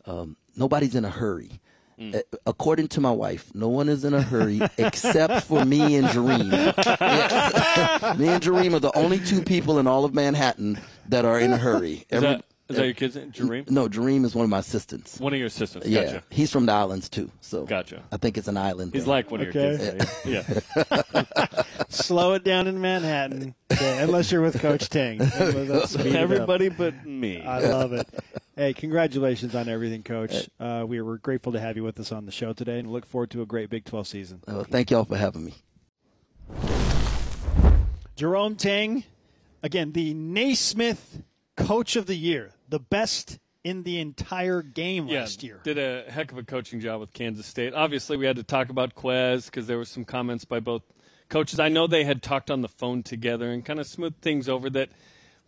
um, 0.06 0.38
nobody's 0.56 0.96
in 0.96 1.04
a 1.04 1.10
hurry. 1.10 1.60
Uh, 2.02 2.20
According 2.48 2.88
to 2.90 3.02
my 3.02 3.12
wife, 3.12 3.52
no 3.54 3.68
one 3.70 3.88
is 3.88 4.04
in 4.04 4.14
a 4.14 4.22
hurry 4.22 4.60
except 4.78 5.46
for 5.46 5.64
me 5.64 5.96
and 5.96 6.08
Jareem. 6.08 6.52
Yes. 7.00 8.18
me 8.18 8.28
and 8.30 8.42
Jareem 8.44 8.74
are 8.74 8.80
the 8.80 8.96
only 8.98 9.20
two 9.20 9.42
people 9.44 9.78
in 9.78 9.86
all 9.88 10.04
of 10.06 10.14
Manhattan 10.14 10.80
that 11.10 11.26
are 11.26 11.40
in 11.40 11.54
a 11.54 11.58
hurry. 11.58 12.06
Every- 12.10 12.28
that, 12.30 12.46
is 12.72 12.78
that 12.78 12.86
your 12.86 12.94
kid's 12.94 13.16
name? 13.16 13.32
Jareem? 13.32 13.70
no, 13.70 13.88
Jareem 13.88 14.26
is 14.26 14.34
one 14.36 14.44
of 14.44 14.50
my 14.50 14.60
assistants. 14.60 15.20
One 15.20 15.34
of 15.34 15.40
your 15.40 15.48
assistants. 15.48 15.88
Yeah, 15.88 16.04
Gotcha. 16.06 16.24
he's 16.30 16.52
from 16.52 16.66
the 16.66 16.72
islands 16.72 17.08
too. 17.10 17.32
So 17.42 17.66
Gotcha. 17.66 18.04
I 18.12 18.18
think 18.18 18.38
it's 18.38 18.48
an 18.48 18.58
island. 18.58 18.94
He's 18.94 19.04
thing. 19.04 19.10
like 19.10 19.32
one 19.32 19.42
of 19.42 19.54
your 19.54 19.54
kids. 19.54 20.24
Yeah. 20.26 20.44
Slow 21.90 22.34
it 22.34 22.44
down 22.44 22.68
in 22.68 22.80
Manhattan, 22.82 23.54
Okay, 23.72 24.02
unless 24.02 24.32
you're 24.32 24.42
with 24.42 24.60
Coach 24.60 24.90
Tang. 24.90 25.20
Let's 25.20 25.92
speed 25.92 26.08
it 26.08 26.16
up. 26.16 26.22
Everybody 26.22 26.70
but 26.70 27.06
me. 27.06 27.42
I 27.44 27.60
love 27.60 27.94
it. 27.94 28.08
Hey, 28.56 28.74
congratulations 28.74 29.56
on 29.56 29.68
everything, 29.70 30.04
Coach. 30.04 30.50
Uh, 30.60 30.86
we 30.88 31.02
were 31.02 31.18
grateful 31.18 31.54
to 31.54 31.60
have 31.60 31.78
you 31.78 31.84
with 31.84 32.00
us 32.00 32.12
on 32.12 32.26
the 32.26 32.32
show 32.32 32.54
today, 32.54 32.80
and 32.80 32.92
look 32.92 33.06
forward 33.06 33.32
to 33.32 33.42
a 33.42 33.46
great 33.46 33.70
Big 33.70 33.86
12 33.86 34.08
season. 34.08 34.42
Uh, 34.48 34.64
thank 34.64 34.92
y'all 34.92 35.06
for 35.06 35.18
having 35.18 35.46
me. 35.46 35.54
Jerome 38.16 38.56
Tang, 38.56 39.04
again, 39.64 39.94
the 39.94 40.14
Naismith 40.14 41.24
Coach 41.58 41.96
of 41.96 42.06
the 42.06 42.16
Year, 42.16 42.52
the 42.72 42.80
best 42.80 43.38
in 43.64 43.84
the 43.84 44.00
entire 44.00 44.64
game 44.64 45.08
yeah, 45.08 45.20
last 45.20 45.44
year. 45.44 45.60
did 45.64 45.78
a 45.78 46.10
heck 46.10 46.32
of 46.32 46.38
a 46.40 46.44
coaching 46.44 46.80
job 46.80 47.00
with 47.00 47.14
Kansas 47.14 47.46
State. 47.46 47.76
Obviously, 47.76 48.18
we 48.18 48.26
had 48.26 48.38
to 48.38 48.44
talk 48.44 48.70
about 48.70 48.96
Ques 48.96 49.46
because 49.46 49.68
there 49.68 49.78
were 49.78 49.86
some 49.86 50.04
comments 50.04 50.46
by 50.46 50.60
both 50.60 50.82
coaches. 51.30 51.60
I 51.60 51.70
know 51.70 51.86
they 51.86 52.04
had 52.04 52.24
talked 52.24 52.50
on 52.50 52.62
the 52.62 52.68
phone 52.68 53.04
together 53.04 53.52
and 53.52 53.64
kind 53.64 53.80
of 53.80 53.86
smoothed 53.86 54.22
things 54.22 54.50
over 54.50 54.70
that 54.72 54.90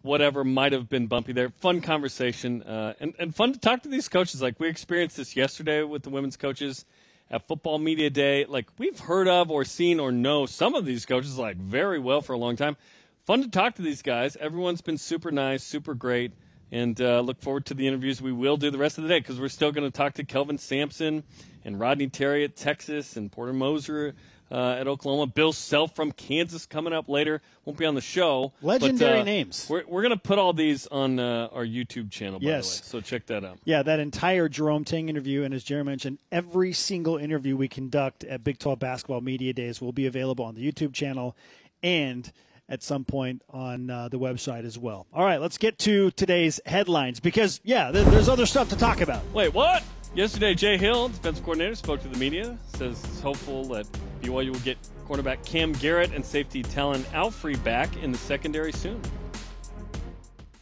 whatever 0.04 0.44
might 0.44 0.74
have 0.74 0.90
been 0.90 1.08
bumpy 1.08 1.34
there. 1.34 1.50
Fun 1.50 1.82
conversation 1.82 2.62
uh, 2.64 2.94
and, 3.00 3.16
and 3.18 3.36
fun 3.36 3.54
to 3.54 3.60
talk 3.60 3.82
to 3.84 3.90
these 3.90 4.10
coaches. 4.10 4.42
Like 4.42 4.60
we 4.60 4.68
experienced 4.68 5.18
this 5.18 5.36
yesterday 5.36 5.82
with 5.82 6.04
the 6.04 6.10
women's 6.10 6.38
coaches 6.38 6.86
at 7.32 7.48
Football 7.48 7.80
Media 7.80 8.10
Day. 8.10 8.46
Like 8.46 8.68
we've 8.78 9.00
heard 9.00 9.28
of 9.28 9.50
or 9.50 9.64
seen 9.66 10.00
or 10.00 10.12
know 10.12 10.46
some 10.46 10.76
of 10.76 10.86
these 10.86 11.06
coaches 11.06 11.40
like 11.40 11.58
very 11.58 12.00
well 12.00 12.22
for 12.22 12.34
a 12.34 12.38
long 12.38 12.58
time. 12.58 12.78
Fun 13.26 13.42
to 13.42 13.50
talk 13.50 13.76
to 13.76 13.82
these 13.82 14.02
guys. 14.02 14.36
Everyone's 14.36 14.82
been 14.82 14.98
super 14.98 15.32
nice, 15.32 15.64
super 15.64 15.94
great 15.94 16.34
and 16.74 17.00
uh, 17.00 17.20
look 17.22 17.40
forward 17.40 17.68
to 17.68 17.76
the 17.76 17.88
interviews 17.88 18.20
we 18.22 18.32
will 18.34 18.58
do 18.58 18.72
the 18.72 18.78
rest 18.80 18.98
of 18.98 19.04
the 19.04 19.08
day 19.08 19.20
because 19.20 19.40
we're 19.40 19.48
still 19.48 19.72
going 19.72 19.90
to 19.90 19.96
talk 19.96 20.16
to 20.16 20.24
Kelvin 20.24 20.58
Sampson 20.58 21.24
and 21.64 21.80
Rodney 21.80 22.08
Terry 22.08 22.44
at 22.44 22.56
Texas 22.56 23.16
and 23.16 23.32
Porter 23.32 23.54
Moser 23.54 24.16
uh, 24.52 24.72
at 24.80 24.88
Oklahoma. 24.88 25.28
Bill 25.28 25.54
Self 25.54 25.96
from 25.96 26.12
Kansas 26.12 26.66
coming 26.66 26.92
up 26.92 27.08
later. 27.08 27.42
Won't 27.64 27.78
be 27.78 27.86
on 27.86 27.94
the 27.94 28.02
show. 28.02 28.54
but, 28.60 28.82
Legendary 28.82 29.20
uh, 29.20 29.24
names. 29.24 29.68
We're, 29.70 29.84
we're 29.88 30.02
going 30.02 30.16
to 30.16 30.20
put 30.20 30.40
all 30.40 30.52
these 30.52 30.88
on 30.88 31.20
uh, 31.20 31.50
our 31.54 31.64
YouTube 31.64 32.10
channel, 32.10 32.40
by 32.40 32.48
Yes. 32.48 32.80
the 32.80 32.84
way. 32.86 32.90
So 32.90 33.02
check 33.02 33.28
that 33.28 33.46
out. 33.46 33.60
Yeah, 33.66 33.84
that 33.84 34.00
entire 34.00 34.50
Jerome 34.50 34.84
Tang 34.84 35.10
interview, 35.10 35.44
and 35.44 35.54
as 35.54 35.64
Jerry 35.64 35.84
mentioned, 35.84 36.18
every 36.32 36.74
single 36.74 37.18
interview 37.18 37.56
we 37.56 37.68
conduct 37.68 38.24
at 38.24 38.44
Big 38.44 38.58
12 38.58 38.80
Basketball 38.80 39.22
Media 39.22 39.54
Days 39.54 39.80
will 39.80 39.94
be 39.94 40.08
available 40.08 40.44
on 40.44 40.56
the 40.56 40.72
YouTube 40.72 40.94
channel 40.94 41.36
and 41.84 42.32
at 42.74 42.82
some 42.82 43.06
point 43.06 43.40
on 43.52 43.88
uh, 43.88 44.10
the 44.10 44.18
website 44.18 44.66
as 44.66 44.80
well. 44.80 45.06
All 45.14 45.24
right, 45.24 45.40
let's 45.40 45.60
get 45.60 45.78
to 45.80 46.10
today's 46.12 46.60
headlines 46.66 47.20
because, 47.20 47.62
yeah, 47.64 47.92
there, 47.92 48.04
there's 48.06 48.28
other 48.28 48.48
stuff 48.48 48.68
to 48.70 48.76
talk 48.76 49.00
about. 49.00 49.24
Wait, 49.32 49.54
what? 49.54 49.84
Yesterday, 50.16 50.56
Jay 50.56 50.78
Hill, 50.78 51.10
defensive 51.10 51.44
coordinator, 51.44 51.76
spoke 51.76 52.02
to 52.02 52.08
the 52.08 52.18
media. 52.18 52.58
Says 52.76 53.00
he's 53.06 53.22
hopeful 53.22 53.66
that 53.66 53.88
BYU 54.22 54.52
will 54.52 54.60
get 54.62 54.80
cornerback 55.08 55.46
Cam 55.46 55.74
Garrett 55.74 56.12
and 56.14 56.26
safety 56.26 56.64
Talan 56.64 57.02
Alfrey 57.12 57.64
back 57.64 57.96
in 57.98 58.12
the 58.12 58.18
secondary 58.18 58.72
soon. 58.72 59.00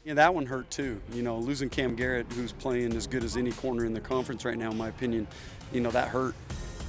Yeah, 0.04 0.16
that 0.16 0.34
one 0.34 0.46
hurt 0.46 0.70
too. 0.70 1.00
You 1.14 1.24
know, 1.24 1.38
losing 1.38 1.70
Cam 1.70 1.96
Garrett, 1.96 2.26
who's 2.34 2.52
playing 2.52 2.94
as 2.94 3.08
good 3.08 3.24
as 3.24 3.38
any 3.38 3.52
corner 3.54 3.86
in 3.86 3.94
the 3.94 4.02
conference 4.02 4.44
right 4.44 4.58
now, 4.58 4.72
in 4.72 4.78
my 4.78 4.90
opinion, 4.90 5.28
you 5.72 5.80
know, 5.80 5.92
that 5.92 6.10
hurt. 6.10 6.36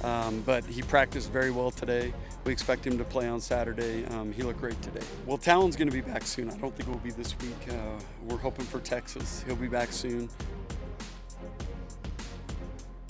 Um, 0.03 0.41
but 0.45 0.65
he 0.65 0.81
practiced 0.81 1.31
very 1.31 1.51
well 1.51 1.71
today. 1.71 2.13
We 2.45 2.51
expect 2.51 2.85
him 2.85 2.97
to 2.97 3.05
play 3.05 3.27
on 3.27 3.39
Saturday. 3.39 4.05
Um, 4.07 4.33
he 4.33 4.43
looked 4.43 4.59
great 4.59 4.81
today. 4.81 5.05
Well, 5.25 5.37
Talan's 5.37 5.77
going 5.77 5.89
to 5.89 5.93
be 5.93 6.01
back 6.01 6.23
soon. 6.23 6.49
I 6.49 6.57
don't 6.57 6.75
think 6.75 6.89
it 6.89 6.91
will 6.91 6.97
be 6.97 7.11
this 7.11 7.37
week. 7.39 7.55
Uh, 7.69 7.73
we're 8.27 8.37
hoping 8.37 8.65
for 8.65 8.79
Texas. 8.79 9.43
He'll 9.47 9.55
be 9.55 9.69
back 9.69 9.93
soon. 9.93 10.29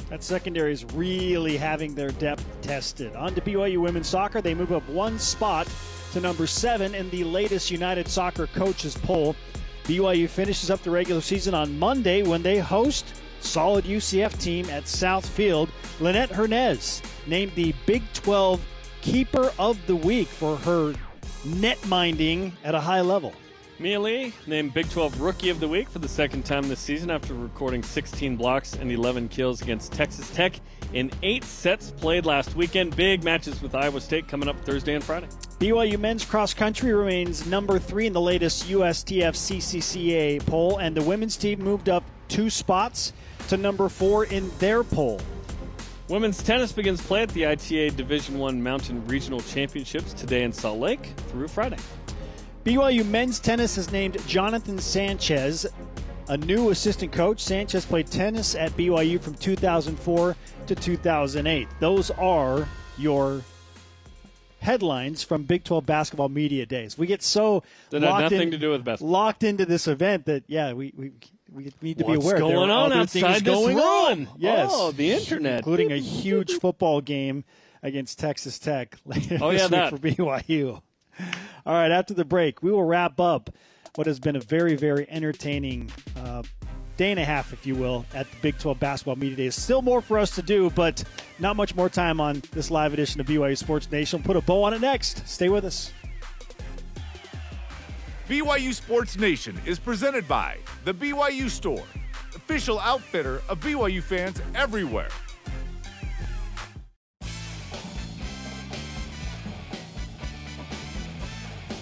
That 0.10 0.22
secondary 0.22 0.72
is 0.72 0.86
really 0.94 1.58
having 1.58 1.96
their 1.96 2.12
depth 2.12 2.46
tested. 2.62 3.16
On 3.16 3.34
to 3.34 3.42
BYU 3.42 3.80
women's 3.80 4.08
soccer. 4.08 4.42
They 4.42 4.54
move 4.54 4.72
up 4.72 4.88
one 4.88 5.18
spot 5.18 5.68
to 6.12 6.22
number 6.22 6.46
seven 6.46 6.94
in 6.94 7.10
the 7.10 7.24
latest 7.24 7.72
United 7.72 8.08
Soccer 8.08 8.46
Coaches 8.46 8.96
poll. 8.96 9.36
BYU 9.86 10.30
finishes 10.30 10.70
up 10.70 10.84
the 10.84 10.92
regular 10.92 11.22
season 11.22 11.56
on 11.56 11.80
Monday 11.80 12.22
when 12.22 12.44
they 12.44 12.60
host 12.60 13.06
solid 13.40 13.86
UCF 13.86 14.40
team 14.40 14.70
at 14.70 14.88
South 14.88 15.28
Field. 15.28 15.70
Lynette 16.00 16.30
Hernaez 16.30 17.02
named 17.26 17.54
the 17.56 17.74
Big 17.88 18.04
12 18.14 18.64
Keeper 19.04 19.52
of 19.60 19.86
the 19.86 19.98
Week 19.98 20.30
for 20.30 20.56
her 20.56 20.94
net 21.44 21.78
minding 21.88 22.54
at 22.64 22.74
a 22.74 22.80
high 22.80 23.02
level. 23.02 23.34
Mia 23.78 24.00
Lee 24.00 24.34
named 24.48 24.74
Big 24.74 24.90
12 24.90 25.20
Rookie 25.20 25.50
of 25.50 25.60
the 25.60 25.68
Week 25.68 25.90
for 25.90 26.00
the 26.00 26.08
second 26.08 26.46
time 26.46 26.70
this 26.70 26.80
season 26.80 27.12
after 27.12 27.34
recording 27.34 27.84
16 27.84 28.38
blocks 28.38 28.76
and 28.76 28.90
11 28.90 29.28
kills 29.28 29.62
against 29.62 29.92
Texas 29.92 30.30
Tech 30.34 30.58
in 30.94 31.12
eight 31.22 31.44
sets 31.44 31.92
played 31.92 32.26
last 32.26 32.56
weekend. 32.56 32.96
Big 32.96 33.26
matches 33.26 33.62
with 33.62 33.76
Iowa 33.76 34.00
State 34.00 34.30
coming 34.30 34.48
up 34.48 34.58
Thursday 34.62 34.96
and 34.96 35.04
Friday. 35.04 35.28
BYU 35.60 36.00
men's 36.00 36.24
cross 36.24 36.54
country 36.54 36.94
remains 36.94 37.46
number 37.46 37.80
three 37.80 38.08
in 38.08 38.14
the 38.14 38.22
latest 38.22 38.70
USTFCCCA 38.70 40.46
poll, 40.46 40.78
and 40.78 40.96
the 40.96 41.04
women's 41.04 41.36
team 41.36 41.60
moved 41.60 41.90
up 41.90 42.06
two 42.30 42.50
spots 42.50 43.12
to 43.50 43.58
number 43.58 43.90
four 43.90 44.24
in 44.24 44.50
their 44.60 44.82
poll. 44.82 45.20
Women's 46.14 46.44
tennis 46.44 46.72
begins 46.72 47.02
play 47.02 47.24
at 47.24 47.30
the 47.30 47.48
ITA 47.48 47.90
Division 47.90 48.38
One 48.38 48.62
Mountain 48.62 49.04
Regional 49.08 49.40
Championships 49.40 50.14
today 50.14 50.44
in 50.44 50.54
Salt 50.54 50.78
Lake 50.78 51.08
through 51.30 51.48
Friday. 51.48 51.80
BYU 52.64 53.04
men's 53.04 53.40
tennis 53.40 53.78
has 53.78 53.92
named 53.92 54.20
Jonathan 54.28 54.78
Sanchez 54.78 55.66
a 56.28 56.38
new 56.38 56.70
assistant 56.70 57.12
coach. 57.12 57.40
Sanchez 57.40 57.84
played 57.84 58.06
tennis 58.06 58.54
at 58.54 58.70
BYU 58.74 59.20
from 59.20 59.34
2004 59.34 60.36
to 60.68 60.76
2008. 60.76 61.68
Those 61.80 62.12
are 62.12 62.68
your 63.00 63.42
headlines 64.60 65.24
from 65.24 65.42
Big 65.42 65.64
12 65.64 65.84
basketball 65.84 66.30
media 66.30 66.68
days. 66.68 66.96
We 66.96 67.08
get 67.08 67.24
so 67.24 67.64
that 67.90 68.04
had 68.04 68.22
nothing 68.22 68.42
in, 68.42 68.52
to 68.52 68.60
do 68.60 68.70
with 68.70 68.86
basketball. 68.86 69.14
Locked 69.14 69.44
into 69.44 69.66
this 69.66 69.88
event 69.88 70.26
that 70.26 70.44
yeah, 70.46 70.74
we 70.74 70.94
we, 70.96 71.12
we 71.54 71.72
need 71.82 71.98
to 72.00 72.06
What's 72.06 72.20
be 72.20 72.26
aware. 72.26 72.36
Of 72.38 72.42
what's 72.42 72.54
going 72.54 72.68
there 72.70 72.78
on 72.78 72.94
outside 72.94 73.22
things 73.34 73.42
going 73.44 73.76
this 73.78 73.86
on. 73.86 74.18
room? 74.20 74.28
Yes, 74.38 74.70
Oh, 74.74 74.92
the 74.92 75.12
internet, 75.12 75.58
including 75.60 75.92
a 75.92 75.98
huge 75.98 76.54
football 76.60 77.02
game 77.02 77.44
against 77.82 78.20
Texas 78.20 78.60
Tech 78.60 78.96
later 79.06 79.38
Oh, 79.42 79.52
this 79.52 79.62
yeah, 79.62 79.66
week 79.66 79.72
that. 79.72 79.90
for 79.90 79.98
BYU. 79.98 80.82
All 81.66 81.74
right, 81.74 81.92
after 81.92 82.14
the 82.14 82.26
break, 82.26 82.62
we 82.64 82.72
will 82.72 82.84
wrap 82.84 83.20
up 83.20 83.50
what 83.96 84.08
has 84.08 84.20
been 84.20 84.36
a 84.36 84.40
very, 84.40 84.76
very 84.76 85.08
entertaining 85.10 85.92
uh, 86.18 86.42
day 86.98 87.12
and 87.12 87.20
a 87.20 87.26
half, 87.26 87.54
if 87.54 87.66
you 87.68 87.76
will, 87.76 88.06
at 88.16 88.30
the 88.30 88.38
Big 88.42 88.58
12 88.58 88.80
Basketball 88.80 89.16
Media 89.16 89.36
Days. 89.36 89.56
Still 89.56 89.82
more 89.82 90.02
for 90.02 90.18
us 90.18 90.32
to 90.36 90.42
do, 90.42 90.70
but 90.72 91.04
not 91.40 91.56
much 91.56 91.76
more 91.76 91.90
time 91.90 92.20
on 92.20 92.42
this 92.52 92.72
live 92.72 92.94
edition 92.94 93.22
of 93.22 93.28
BYU 93.28 93.58
Sports 93.58 93.92
Nation. 93.92 94.20
We'll 94.20 94.26
put 94.36 94.38
a 94.38 94.46
bow 94.46 94.64
on 94.64 94.74
it 94.74 94.82
next. 94.82 95.28
Stay 95.28 95.50
with 95.50 95.64
us. 95.66 95.92
BYU 98.30 98.74
Sports 98.74 99.18
Nation 99.18 99.60
is 99.66 99.80
presented 99.80 100.26
by 100.30 100.56
The 100.86 100.94
BYU 100.94 101.50
Store, 101.50 101.84
official 102.34 102.80
outfitter 102.80 103.42
of 103.50 103.60
BYU 103.60 104.02
fans 104.02 104.42
everywhere. 104.56 105.10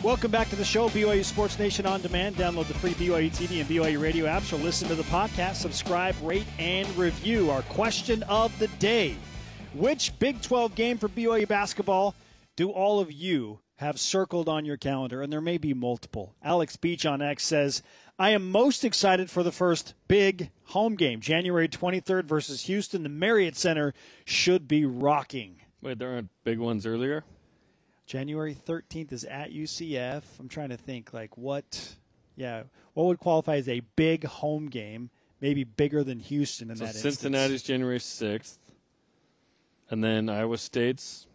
Welcome 0.01 0.31
back 0.31 0.49
to 0.49 0.55
the 0.55 0.65
show, 0.65 0.89
BYU 0.89 1.23
Sports 1.23 1.59
Nation 1.59 1.85
on 1.85 2.01
demand. 2.01 2.37
Download 2.37 2.67
the 2.67 2.73
free 2.73 2.95
BYU 2.95 3.29
TV 3.29 3.61
and 3.61 3.69
BYU 3.69 4.01
radio 4.01 4.25
apps 4.25 4.51
or 4.51 4.55
listen 4.63 4.87
to 4.87 4.95
the 4.95 5.03
podcast. 5.03 5.57
Subscribe, 5.57 6.15
rate, 6.23 6.47
and 6.57 6.89
review. 6.97 7.51
Our 7.51 7.61
question 7.63 8.23
of 8.23 8.57
the 8.57 8.67
day 8.79 9.15
Which 9.75 10.17
Big 10.17 10.41
12 10.41 10.73
game 10.73 10.97
for 10.97 11.07
BYU 11.07 11.47
basketball 11.47 12.15
do 12.57 12.71
all 12.71 12.99
of 12.99 13.11
you 13.11 13.59
have 13.81 13.99
circled 13.99 14.47
on 14.47 14.63
your 14.63 14.77
calendar? 14.77 15.23
And 15.23 15.33
there 15.33 15.41
may 15.41 15.57
be 15.57 15.73
multiple. 15.73 16.35
Alex 16.43 16.75
Beach 16.75 17.03
on 17.03 17.19
X 17.19 17.43
says, 17.43 17.81
I 18.19 18.29
am 18.29 18.51
most 18.51 18.85
excited 18.85 19.31
for 19.31 19.41
the 19.41 19.51
first 19.51 19.95
big 20.07 20.51
home 20.65 20.95
game, 20.95 21.19
January 21.19 21.67
23rd 21.67 22.25
versus 22.25 22.61
Houston. 22.63 23.01
The 23.01 23.09
Marriott 23.09 23.57
Center 23.57 23.95
should 24.23 24.67
be 24.67 24.85
rocking. 24.85 25.61
Wait, 25.81 25.97
there 25.97 26.11
aren't 26.11 26.29
big 26.43 26.59
ones 26.59 26.85
earlier. 26.85 27.23
January 28.05 28.55
13th 28.55 29.11
is 29.11 29.23
at 29.25 29.51
UCF. 29.51 30.21
I'm 30.39 30.47
trying 30.47 30.69
to 30.69 30.77
think 30.77 31.13
like 31.13 31.35
what 31.35 31.95
yeah, 32.35 32.63
what 32.93 33.05
would 33.05 33.19
qualify 33.19 33.55
as 33.55 33.67
a 33.67 33.81
big 33.95 34.25
home 34.25 34.67
game, 34.67 35.09
maybe 35.39 35.63
bigger 35.63 36.03
than 36.03 36.19
Houston 36.19 36.69
in 36.69 36.75
So 36.75 36.85
that 36.85 36.93
Cincinnati's 36.93 37.53
instance. 37.53 37.67
January 37.67 37.99
6th, 37.99 38.57
and 39.89 40.03
then 40.03 40.29
Iowa 40.29 40.59
State's 40.59 41.25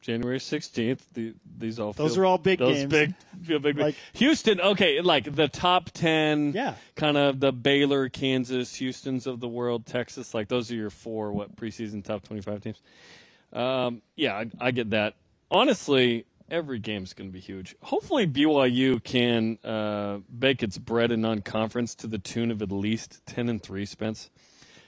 January 0.00 0.38
16th. 0.38 1.00
The, 1.14 1.34
these 1.58 1.78
all 1.78 1.92
Those 1.92 2.14
feel, 2.14 2.22
are 2.22 2.26
all 2.26 2.38
big 2.38 2.58
those 2.58 2.76
games. 2.76 2.90
Big, 2.90 3.14
feel 3.44 3.58
big, 3.58 3.76
big. 3.76 3.84
Like- 3.84 3.94
Houston, 4.14 4.60
okay, 4.60 5.00
like 5.00 5.34
the 5.34 5.48
top 5.48 5.90
10, 5.90 6.52
Yeah. 6.54 6.74
kind 6.96 7.16
of 7.16 7.40
the 7.40 7.52
Baylor, 7.52 8.08
Kansas, 8.08 8.74
Houston's 8.76 9.26
of 9.26 9.40
the 9.40 9.48
world, 9.48 9.86
Texas. 9.86 10.32
Like 10.34 10.48
those 10.48 10.70
are 10.70 10.74
your 10.76 10.90
four 10.90 11.32
what 11.32 11.54
preseason 11.56 12.02
top 12.04 12.22
25 12.24 12.60
teams. 12.62 12.80
Um, 13.52 14.02
yeah, 14.16 14.34
I, 14.36 14.50
I 14.60 14.70
get 14.70 14.90
that. 14.90 15.16
Honestly, 15.50 16.24
every 16.50 16.78
game's 16.78 17.12
going 17.12 17.28
to 17.28 17.32
be 17.32 17.40
huge. 17.40 17.74
Hopefully, 17.82 18.26
BYU 18.26 19.02
can 19.02 19.58
uh, 19.64 20.18
bake 20.36 20.62
its 20.62 20.78
bread 20.78 21.10
in 21.10 21.20
non-conference 21.20 21.94
to 21.96 22.06
the 22.06 22.18
tune 22.18 22.50
of 22.50 22.62
at 22.62 22.70
least 22.72 23.20
10 23.26 23.48
and 23.48 23.62
three, 23.62 23.84
Spence, 23.84 24.30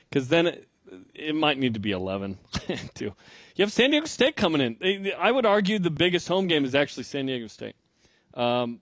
because 0.08 0.28
then 0.28 0.46
it, 0.46 0.68
it 1.14 1.34
might 1.34 1.58
need 1.58 1.74
to 1.74 1.80
be 1.80 1.92
11 1.92 2.38
too. 2.94 3.14
You 3.56 3.64
have 3.64 3.72
San 3.72 3.90
Diego 3.90 4.06
State 4.06 4.36
coming 4.36 4.60
in. 4.60 5.12
I 5.18 5.30
would 5.30 5.46
argue 5.46 5.78
the 5.78 5.90
biggest 5.90 6.28
home 6.28 6.46
game 6.46 6.64
is 6.64 6.74
actually 6.74 7.04
San 7.04 7.26
Diego 7.26 7.46
State. 7.46 7.76
Um, 8.34 8.80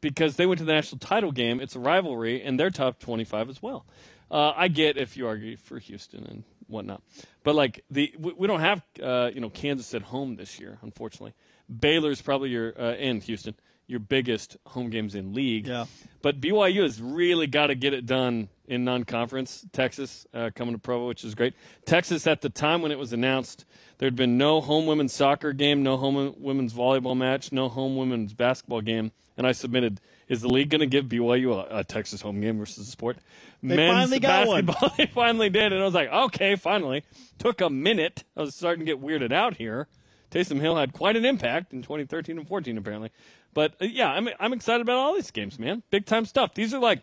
because 0.00 0.36
they 0.36 0.44
went 0.44 0.58
to 0.58 0.64
the 0.66 0.72
national 0.72 0.98
title 0.98 1.32
game. 1.32 1.60
It's 1.60 1.76
a 1.76 1.80
rivalry, 1.80 2.42
and 2.42 2.60
they're 2.60 2.68
top 2.70 2.98
25 2.98 3.48
as 3.48 3.62
well. 3.62 3.86
Uh, 4.30 4.52
I 4.54 4.68
get 4.68 4.98
if 4.98 5.16
you 5.16 5.26
argue 5.26 5.56
for 5.56 5.78
Houston 5.78 6.26
and 6.26 6.44
whatnot, 6.66 7.02
but 7.42 7.54
like 7.54 7.84
the 7.90 8.12
we, 8.18 8.32
we 8.32 8.46
don't 8.46 8.60
have 8.60 8.82
uh, 9.02 9.30
you 9.32 9.40
know 9.40 9.48
Kansas 9.48 9.94
at 9.94 10.02
home 10.02 10.36
this 10.36 10.58
year, 10.58 10.78
unfortunately. 10.82 11.32
Baylor's 11.80 12.20
probably 12.20 12.50
your 12.50 12.74
uh, 12.78 12.92
and 12.92 13.22
Houston 13.22 13.54
your 13.86 14.00
biggest 14.00 14.56
home 14.66 14.90
games 14.90 15.14
in 15.14 15.34
league. 15.34 15.66
Yeah. 15.66 15.86
But 16.22 16.40
BYU 16.40 16.82
has 16.82 17.00
really 17.00 17.46
got 17.46 17.66
to 17.68 17.74
get 17.74 17.92
it 17.92 18.06
done 18.06 18.48
in 18.66 18.84
non-conference. 18.84 19.66
Texas 19.72 20.26
uh, 20.34 20.50
coming 20.54 20.74
to 20.74 20.78
Provo, 20.78 21.06
which 21.06 21.24
is 21.24 21.34
great. 21.34 21.54
Texas 21.84 22.26
at 22.26 22.40
the 22.40 22.48
time 22.48 22.82
when 22.82 22.92
it 22.92 22.98
was 22.98 23.12
announced, 23.12 23.64
there 23.98 24.06
had 24.06 24.16
been 24.16 24.36
no 24.36 24.60
home 24.60 24.86
women's 24.86 25.12
soccer 25.12 25.52
game, 25.52 25.82
no 25.82 25.96
home 25.96 26.34
women's 26.38 26.72
volleyball 26.72 27.16
match, 27.16 27.52
no 27.52 27.68
home 27.68 27.96
women's 27.96 28.32
basketball 28.32 28.80
game, 28.80 29.12
and 29.36 29.46
I 29.46 29.52
submitted. 29.52 30.00
Is 30.26 30.40
the 30.40 30.48
league 30.48 30.70
going 30.70 30.80
to 30.80 30.86
give 30.86 31.04
BYU 31.04 31.70
a, 31.70 31.80
a 31.80 31.84
Texas 31.84 32.22
home 32.22 32.40
game 32.40 32.58
versus 32.58 32.88
a 32.88 32.90
sport? 32.90 33.18
They 33.62 33.76
Men's 33.76 33.92
finally 33.92 34.20
got 34.20 34.46
one. 34.46 34.66
they 34.96 35.06
finally 35.06 35.50
did, 35.50 35.72
and 35.72 35.82
I 35.82 35.84
was 35.84 35.94
like, 35.94 36.10
okay, 36.10 36.56
finally. 36.56 37.04
Took 37.38 37.60
a 37.60 37.68
minute. 37.68 38.24
I 38.36 38.40
was 38.40 38.54
starting 38.54 38.86
to 38.86 38.90
get 38.90 39.02
weirded 39.02 39.32
out 39.32 39.56
here. 39.56 39.88
Taysom 40.30 40.60
Hill 40.60 40.76
had 40.76 40.92
quite 40.92 41.16
an 41.16 41.24
impact 41.24 41.72
in 41.72 41.82
2013 41.82 42.38
and 42.38 42.48
14, 42.48 42.76
apparently. 42.76 43.10
But 43.54 43.74
uh, 43.80 43.86
yeah, 43.86 44.10
I'm 44.10 44.28
I'm 44.40 44.52
excited 44.52 44.82
about 44.82 44.96
all 44.96 45.14
these 45.14 45.30
games, 45.30 45.58
man. 45.58 45.82
Big 45.90 46.06
time 46.06 46.24
stuff. 46.24 46.54
These 46.54 46.74
are 46.74 46.80
like, 46.80 47.02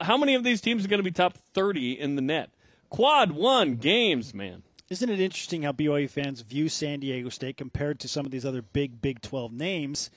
how 0.00 0.16
many 0.16 0.34
of 0.34 0.44
these 0.44 0.60
teams 0.60 0.84
are 0.84 0.88
going 0.88 0.98
to 0.98 1.04
be 1.04 1.10
top 1.10 1.34
30 1.54 1.98
in 1.98 2.16
the 2.16 2.22
net? 2.22 2.50
Quad 2.90 3.32
one 3.32 3.76
games, 3.76 4.32
man. 4.34 4.62
Isn't 4.88 5.10
it 5.10 5.18
interesting 5.20 5.62
how 5.62 5.72
BYU 5.72 6.08
fans 6.08 6.42
view 6.42 6.68
San 6.68 7.00
Diego 7.00 7.28
State 7.28 7.56
compared 7.56 7.98
to 8.00 8.08
some 8.08 8.24
of 8.24 8.30
these 8.30 8.46
other 8.46 8.62
big 8.62 9.00
Big 9.02 9.20
12 9.20 9.52
names? 9.52 10.10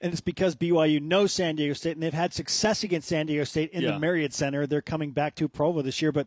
And 0.00 0.12
it's 0.12 0.20
because 0.22 0.56
BYU 0.56 1.00
knows 1.02 1.32
San 1.32 1.56
Diego 1.56 1.74
State 1.74 1.92
and 1.92 2.02
they've 2.02 2.12
had 2.14 2.32
success 2.32 2.82
against 2.82 3.08
San 3.08 3.26
Diego 3.26 3.44
State 3.44 3.70
in 3.72 3.82
Yeah. 3.82 3.92
the 3.92 3.98
Marriott 3.98 4.32
Center. 4.32 4.66
They're 4.66 4.80
coming 4.82 5.10
back 5.10 5.34
to 5.36 5.48
Provo 5.48 5.82
this 5.82 6.00
year, 6.00 6.12
but 6.12 6.26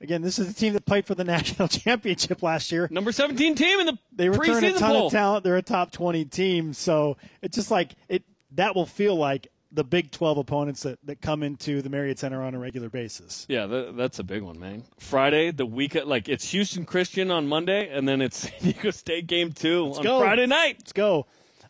again, 0.00 0.22
this 0.22 0.38
is 0.38 0.46
the 0.46 0.52
team 0.54 0.72
that 0.74 0.86
played 0.86 1.06
for 1.06 1.14
the 1.16 1.24
national 1.36 1.66
championship 1.68 2.42
last 2.42 2.70
year. 2.70 2.88
Number 2.90 3.10
17 3.10 3.54
team 3.56 3.80
in 3.80 3.86
the 3.86 3.98
They 4.12 4.28
return 4.28 4.62
a 4.64 4.72
ton 4.74 4.92
poll. 4.94 5.06
of 5.06 5.12
talent. 5.12 5.42
They're 5.44 5.56
a 5.56 5.62
top 5.62 5.90
20 5.90 6.24
team, 6.26 6.72
so 6.72 7.16
it's 7.42 7.56
just 7.56 7.70
like 7.72 7.92
it 8.08 8.22
that 8.52 8.74
will 8.76 8.86
feel 8.86 9.16
like 9.16 9.48
the 9.70 9.84
Big 9.84 10.10
12 10.10 10.38
opponents 10.38 10.82
that, 10.82 10.98
that 11.04 11.20
come 11.20 11.42
into 11.42 11.82
the 11.82 11.90
Marriott 11.90 12.18
Center 12.18 12.42
on 12.42 12.54
a 12.54 12.58
regular 12.58 12.88
basis. 12.88 13.44
Yeah, 13.48 13.66
that, 13.66 13.96
that's 13.96 14.18
a 14.18 14.24
big 14.24 14.42
one, 14.42 14.58
man. 14.58 14.84
Friday, 14.98 15.50
the 15.50 15.66
week, 15.66 15.94
like 16.06 16.28
it's 16.28 16.50
Houston 16.50 16.84
Christian 16.84 17.30
on 17.30 17.46
Monday, 17.46 17.88
and 17.88 18.08
then 18.08 18.22
it's 18.22 18.36
San 18.50 18.52
Diego 18.60 18.90
State 18.90 19.26
game 19.26 19.52
2 19.52 19.94
on 19.96 20.02
go. 20.02 20.20
Friday 20.20 20.46
night. 20.46 20.76
Let's 20.78 20.92
go. 20.92 21.26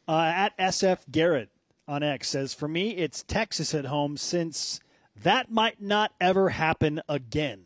Uh, 0.07 0.33
at 0.35 0.57
SF 0.59 1.11
Garrett 1.11 1.51
on 1.87 2.03
X 2.03 2.29
says, 2.29 2.55
For 2.55 2.69
me, 2.69 2.91
it's 2.91 3.23
Texas 3.23 3.75
at 3.75 3.87
home 3.87 4.17
since 4.17 4.81
that 5.23 5.51
might 5.51 5.81
not 5.83 6.13
ever 6.21 6.51
happen 6.51 7.03
again. 7.09 7.65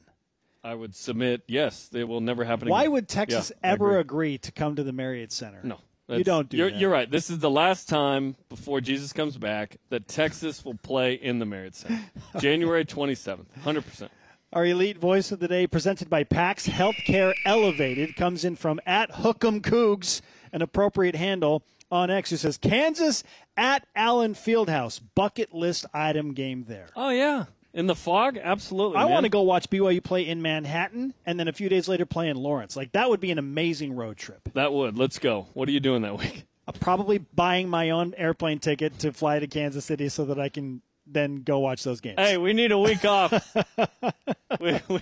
I 0.64 0.74
would 0.74 0.94
submit, 0.94 1.42
yes, 1.48 1.90
it 1.92 2.04
will 2.04 2.20
never 2.20 2.44
happen 2.44 2.68
Why 2.68 2.82
again. 2.82 2.90
Why 2.90 2.94
would 2.94 3.08
Texas 3.08 3.50
Yeah, 3.62 3.70
ever 3.72 3.98
agree. 3.98 4.34
agree 4.34 4.38
to 4.38 4.52
come 4.52 4.76
to 4.76 4.84
the 4.84 4.92
Marriott 4.92 5.32
Center? 5.32 5.60
No. 5.64 5.80
You 6.08 6.18
That's- 6.18 6.26
don't 6.26 6.48
do 6.48 6.56
you're, 6.56 6.70
that. 6.70 6.78
You're 6.78 6.90
right. 6.90 7.10
This 7.10 7.30
is 7.30 7.38
the 7.38 7.50
last 7.50 7.88
time 7.88 8.36
before 8.48 8.80
Jesus 8.80 9.12
comes 9.12 9.36
back 9.38 9.76
that 9.90 10.08
Texas 10.08 10.64
will 10.64 10.74
play 10.76 11.14
in 11.14 11.38
the 11.38 11.46
Marriott 11.46 11.76
Center. 11.76 12.02
January 12.40 12.84
27th. 12.84 13.46
100%. 13.64 14.08
Our 14.52 14.66
elite 14.66 14.98
voice 14.98 15.32
of 15.32 15.38
the 15.38 15.48
day, 15.48 15.66
presented 15.66 16.10
by 16.10 16.24
PAX 16.24 16.66
Healthcare 16.68 17.32
Elevated, 17.46 18.16
comes 18.16 18.44
in 18.44 18.56
from 18.56 18.80
at 18.84 19.10
Hook'em 19.12 19.62
Cougs, 19.62 20.20
an 20.52 20.60
appropriate 20.60 21.14
handle 21.14 21.62
on 21.90 22.10
X, 22.10 22.30
who 22.30 22.36
says 22.36 22.58
Kansas 22.58 23.22
at 23.56 23.86
Allen 23.96 24.34
Fieldhouse, 24.34 25.00
bucket 25.14 25.54
list 25.54 25.86
item 25.94 26.34
game 26.34 26.64
there. 26.68 26.88
Oh, 26.96 27.08
yeah. 27.10 27.44
In 27.74 27.86
the 27.86 27.94
fog? 27.94 28.36
Absolutely. 28.36 28.98
I 28.98 29.04
man. 29.04 29.12
want 29.12 29.24
to 29.24 29.30
go 29.30 29.42
watch 29.42 29.70
BYU 29.70 30.02
play 30.02 30.26
in 30.26 30.42
Manhattan, 30.42 31.14
and 31.24 31.40
then 31.40 31.48
a 31.48 31.52
few 31.52 31.68
days 31.68 31.88
later 31.88 32.04
play 32.04 32.28
in 32.28 32.36
Lawrence. 32.36 32.76
Like 32.76 32.92
that 32.92 33.08
would 33.08 33.20
be 33.20 33.30
an 33.30 33.38
amazing 33.38 33.94
road 33.96 34.18
trip. 34.18 34.48
That 34.54 34.72
would. 34.72 34.98
Let's 34.98 35.18
go. 35.18 35.46
What 35.54 35.68
are 35.68 35.72
you 35.72 35.80
doing 35.80 36.02
that 36.02 36.18
week? 36.18 36.44
I'm 36.68 36.74
probably 36.74 37.18
buying 37.18 37.68
my 37.68 37.90
own 37.90 38.14
airplane 38.16 38.58
ticket 38.58 38.98
to 39.00 39.12
fly 39.12 39.38
to 39.38 39.46
Kansas 39.46 39.84
City 39.84 40.08
so 40.08 40.26
that 40.26 40.38
I 40.38 40.48
can 40.48 40.80
then 41.06 41.42
go 41.42 41.58
watch 41.58 41.82
those 41.82 42.00
games. 42.00 42.18
Hey, 42.18 42.36
we 42.36 42.52
need 42.52 42.70
a 42.72 42.78
week 42.78 43.04
off. 43.04 43.32
we, 44.60 44.80
we, 44.88 45.00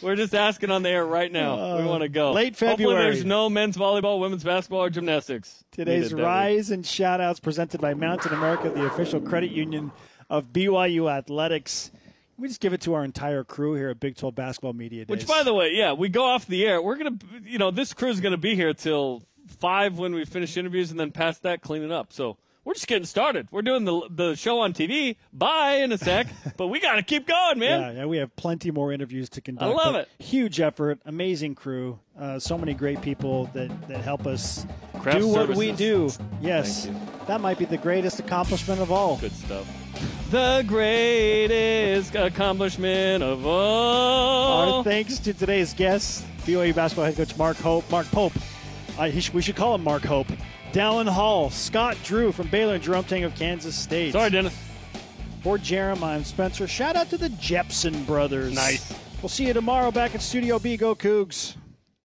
we're 0.00 0.14
just 0.14 0.34
asking 0.34 0.70
on 0.70 0.82
the 0.82 0.90
air 0.90 1.04
right 1.04 1.32
now. 1.32 1.78
we 1.78 1.84
want 1.84 2.02
to 2.02 2.08
go. 2.08 2.30
Uh, 2.30 2.32
late 2.32 2.52
Hopefully 2.52 2.76
February. 2.76 3.02
there's 3.02 3.24
no 3.24 3.50
men's 3.50 3.76
volleyball, 3.76 4.20
women's 4.20 4.44
basketball, 4.44 4.84
or 4.84 4.90
gymnastics. 4.90 5.64
Today's 5.72 6.04
needed 6.04 6.10
that 6.12 6.16
week. 6.16 6.24
Rise 6.24 6.70
and 6.70 6.84
Shoutouts 6.84 7.42
presented 7.42 7.80
by 7.80 7.94
Mountain 7.94 8.32
America, 8.32 8.70
the 8.70 8.86
official 8.86 9.20
credit 9.20 9.50
union 9.50 9.90
of 10.38 10.52
BYU 10.52 11.10
Athletics. 11.10 11.92
We 12.36 12.48
just 12.48 12.60
give 12.60 12.72
it 12.72 12.80
to 12.82 12.94
our 12.94 13.04
entire 13.04 13.44
crew 13.44 13.74
here 13.74 13.90
at 13.90 14.00
Big 14.00 14.16
12 14.16 14.34
Basketball 14.34 14.72
Media 14.72 15.04
Days. 15.04 15.10
Which, 15.10 15.26
by 15.28 15.44
the 15.44 15.54
way, 15.54 15.70
yeah, 15.72 15.92
we 15.92 16.08
go 16.08 16.24
off 16.24 16.46
the 16.46 16.66
air. 16.66 16.82
We're 16.82 16.96
gonna, 16.96 17.16
you 17.44 17.58
know, 17.58 17.70
this 17.70 17.94
crew 17.94 18.08
is 18.08 18.20
gonna 18.20 18.36
be 18.36 18.56
here 18.56 18.74
till 18.74 19.22
five 19.46 19.96
when 19.98 20.12
we 20.14 20.24
finish 20.24 20.56
interviews, 20.56 20.90
and 20.90 20.98
then 20.98 21.12
past 21.12 21.42
that, 21.42 21.62
cleaning 21.62 21.92
up. 21.92 22.12
So 22.12 22.36
we're 22.64 22.74
just 22.74 22.86
getting 22.86 23.04
started. 23.04 23.48
We're 23.50 23.62
doing 23.62 23.84
the 23.84 24.08
the 24.10 24.34
show 24.34 24.60
on 24.60 24.72
TV. 24.72 25.16
Bye 25.32 25.76
in 25.76 25.92
a 25.92 25.98
sec, 25.98 26.26
but 26.56 26.68
we 26.68 26.80
got 26.80 26.94
to 26.96 27.02
keep 27.02 27.26
going, 27.26 27.58
man. 27.58 27.80
Yeah, 27.80 28.00
yeah, 28.00 28.06
we 28.06 28.16
have 28.18 28.34
plenty 28.36 28.70
more 28.70 28.92
interviews 28.92 29.28
to 29.30 29.40
conduct. 29.40 29.64
I 29.70 29.74
love 29.74 29.94
it. 29.96 30.08
Huge 30.18 30.60
effort, 30.60 30.98
amazing 31.04 31.54
crew, 31.54 31.98
uh, 32.18 32.38
so 32.38 32.56
many 32.56 32.74
great 32.74 33.02
people 33.02 33.46
that, 33.54 33.88
that 33.88 34.00
help 34.00 34.26
us 34.26 34.66
Craft 35.00 35.18
do 35.18 35.28
what 35.28 35.50
we 35.50 35.72
do. 35.72 36.10
Yes, 36.40 36.88
that 37.26 37.40
might 37.40 37.58
be 37.58 37.64
the 37.66 37.78
greatest 37.78 38.18
accomplishment 38.18 38.80
of 38.80 38.90
all. 38.90 39.18
Good 39.18 39.32
stuff. 39.32 39.68
The 40.30 40.64
greatest 40.66 42.14
accomplishment 42.14 43.22
of 43.22 43.46
all. 43.46 44.78
Our 44.78 44.84
thanks 44.84 45.18
to 45.20 45.34
today's 45.34 45.74
guest, 45.74 46.24
BYU 46.46 46.74
basketball 46.74 47.04
head 47.04 47.16
coach 47.16 47.36
Mark 47.36 47.56
Hope, 47.58 47.88
Mark 47.90 48.06
Pope. 48.06 48.32
He 49.10 49.20
sh- 49.20 49.32
we 49.32 49.42
should 49.42 49.56
call 49.56 49.74
him 49.74 49.84
Mark 49.84 50.02
Hope. 50.04 50.28
Dallin 50.74 51.08
Hall, 51.08 51.50
Scott 51.50 51.96
Drew 52.02 52.32
from 52.32 52.48
Baylor, 52.48 52.74
and 52.74 52.82
Jerome 52.82 53.04
Tang 53.04 53.22
of 53.22 53.32
Kansas 53.36 53.76
State. 53.76 54.10
Sorry, 54.10 54.28
Dennis. 54.28 54.58
For 55.44 55.56
Jeremiah 55.56 56.16
and 56.16 56.26
Spencer, 56.26 56.66
shout 56.66 56.96
out 56.96 57.08
to 57.10 57.16
the 57.16 57.28
Jepson 57.28 58.02
brothers. 58.02 58.52
Nice. 58.52 58.92
We'll 59.22 59.28
see 59.28 59.46
you 59.46 59.52
tomorrow 59.52 59.92
back 59.92 60.16
at 60.16 60.20
Studio 60.20 60.58
B. 60.58 60.76
Go 60.76 60.96
Cougs. 60.96 61.54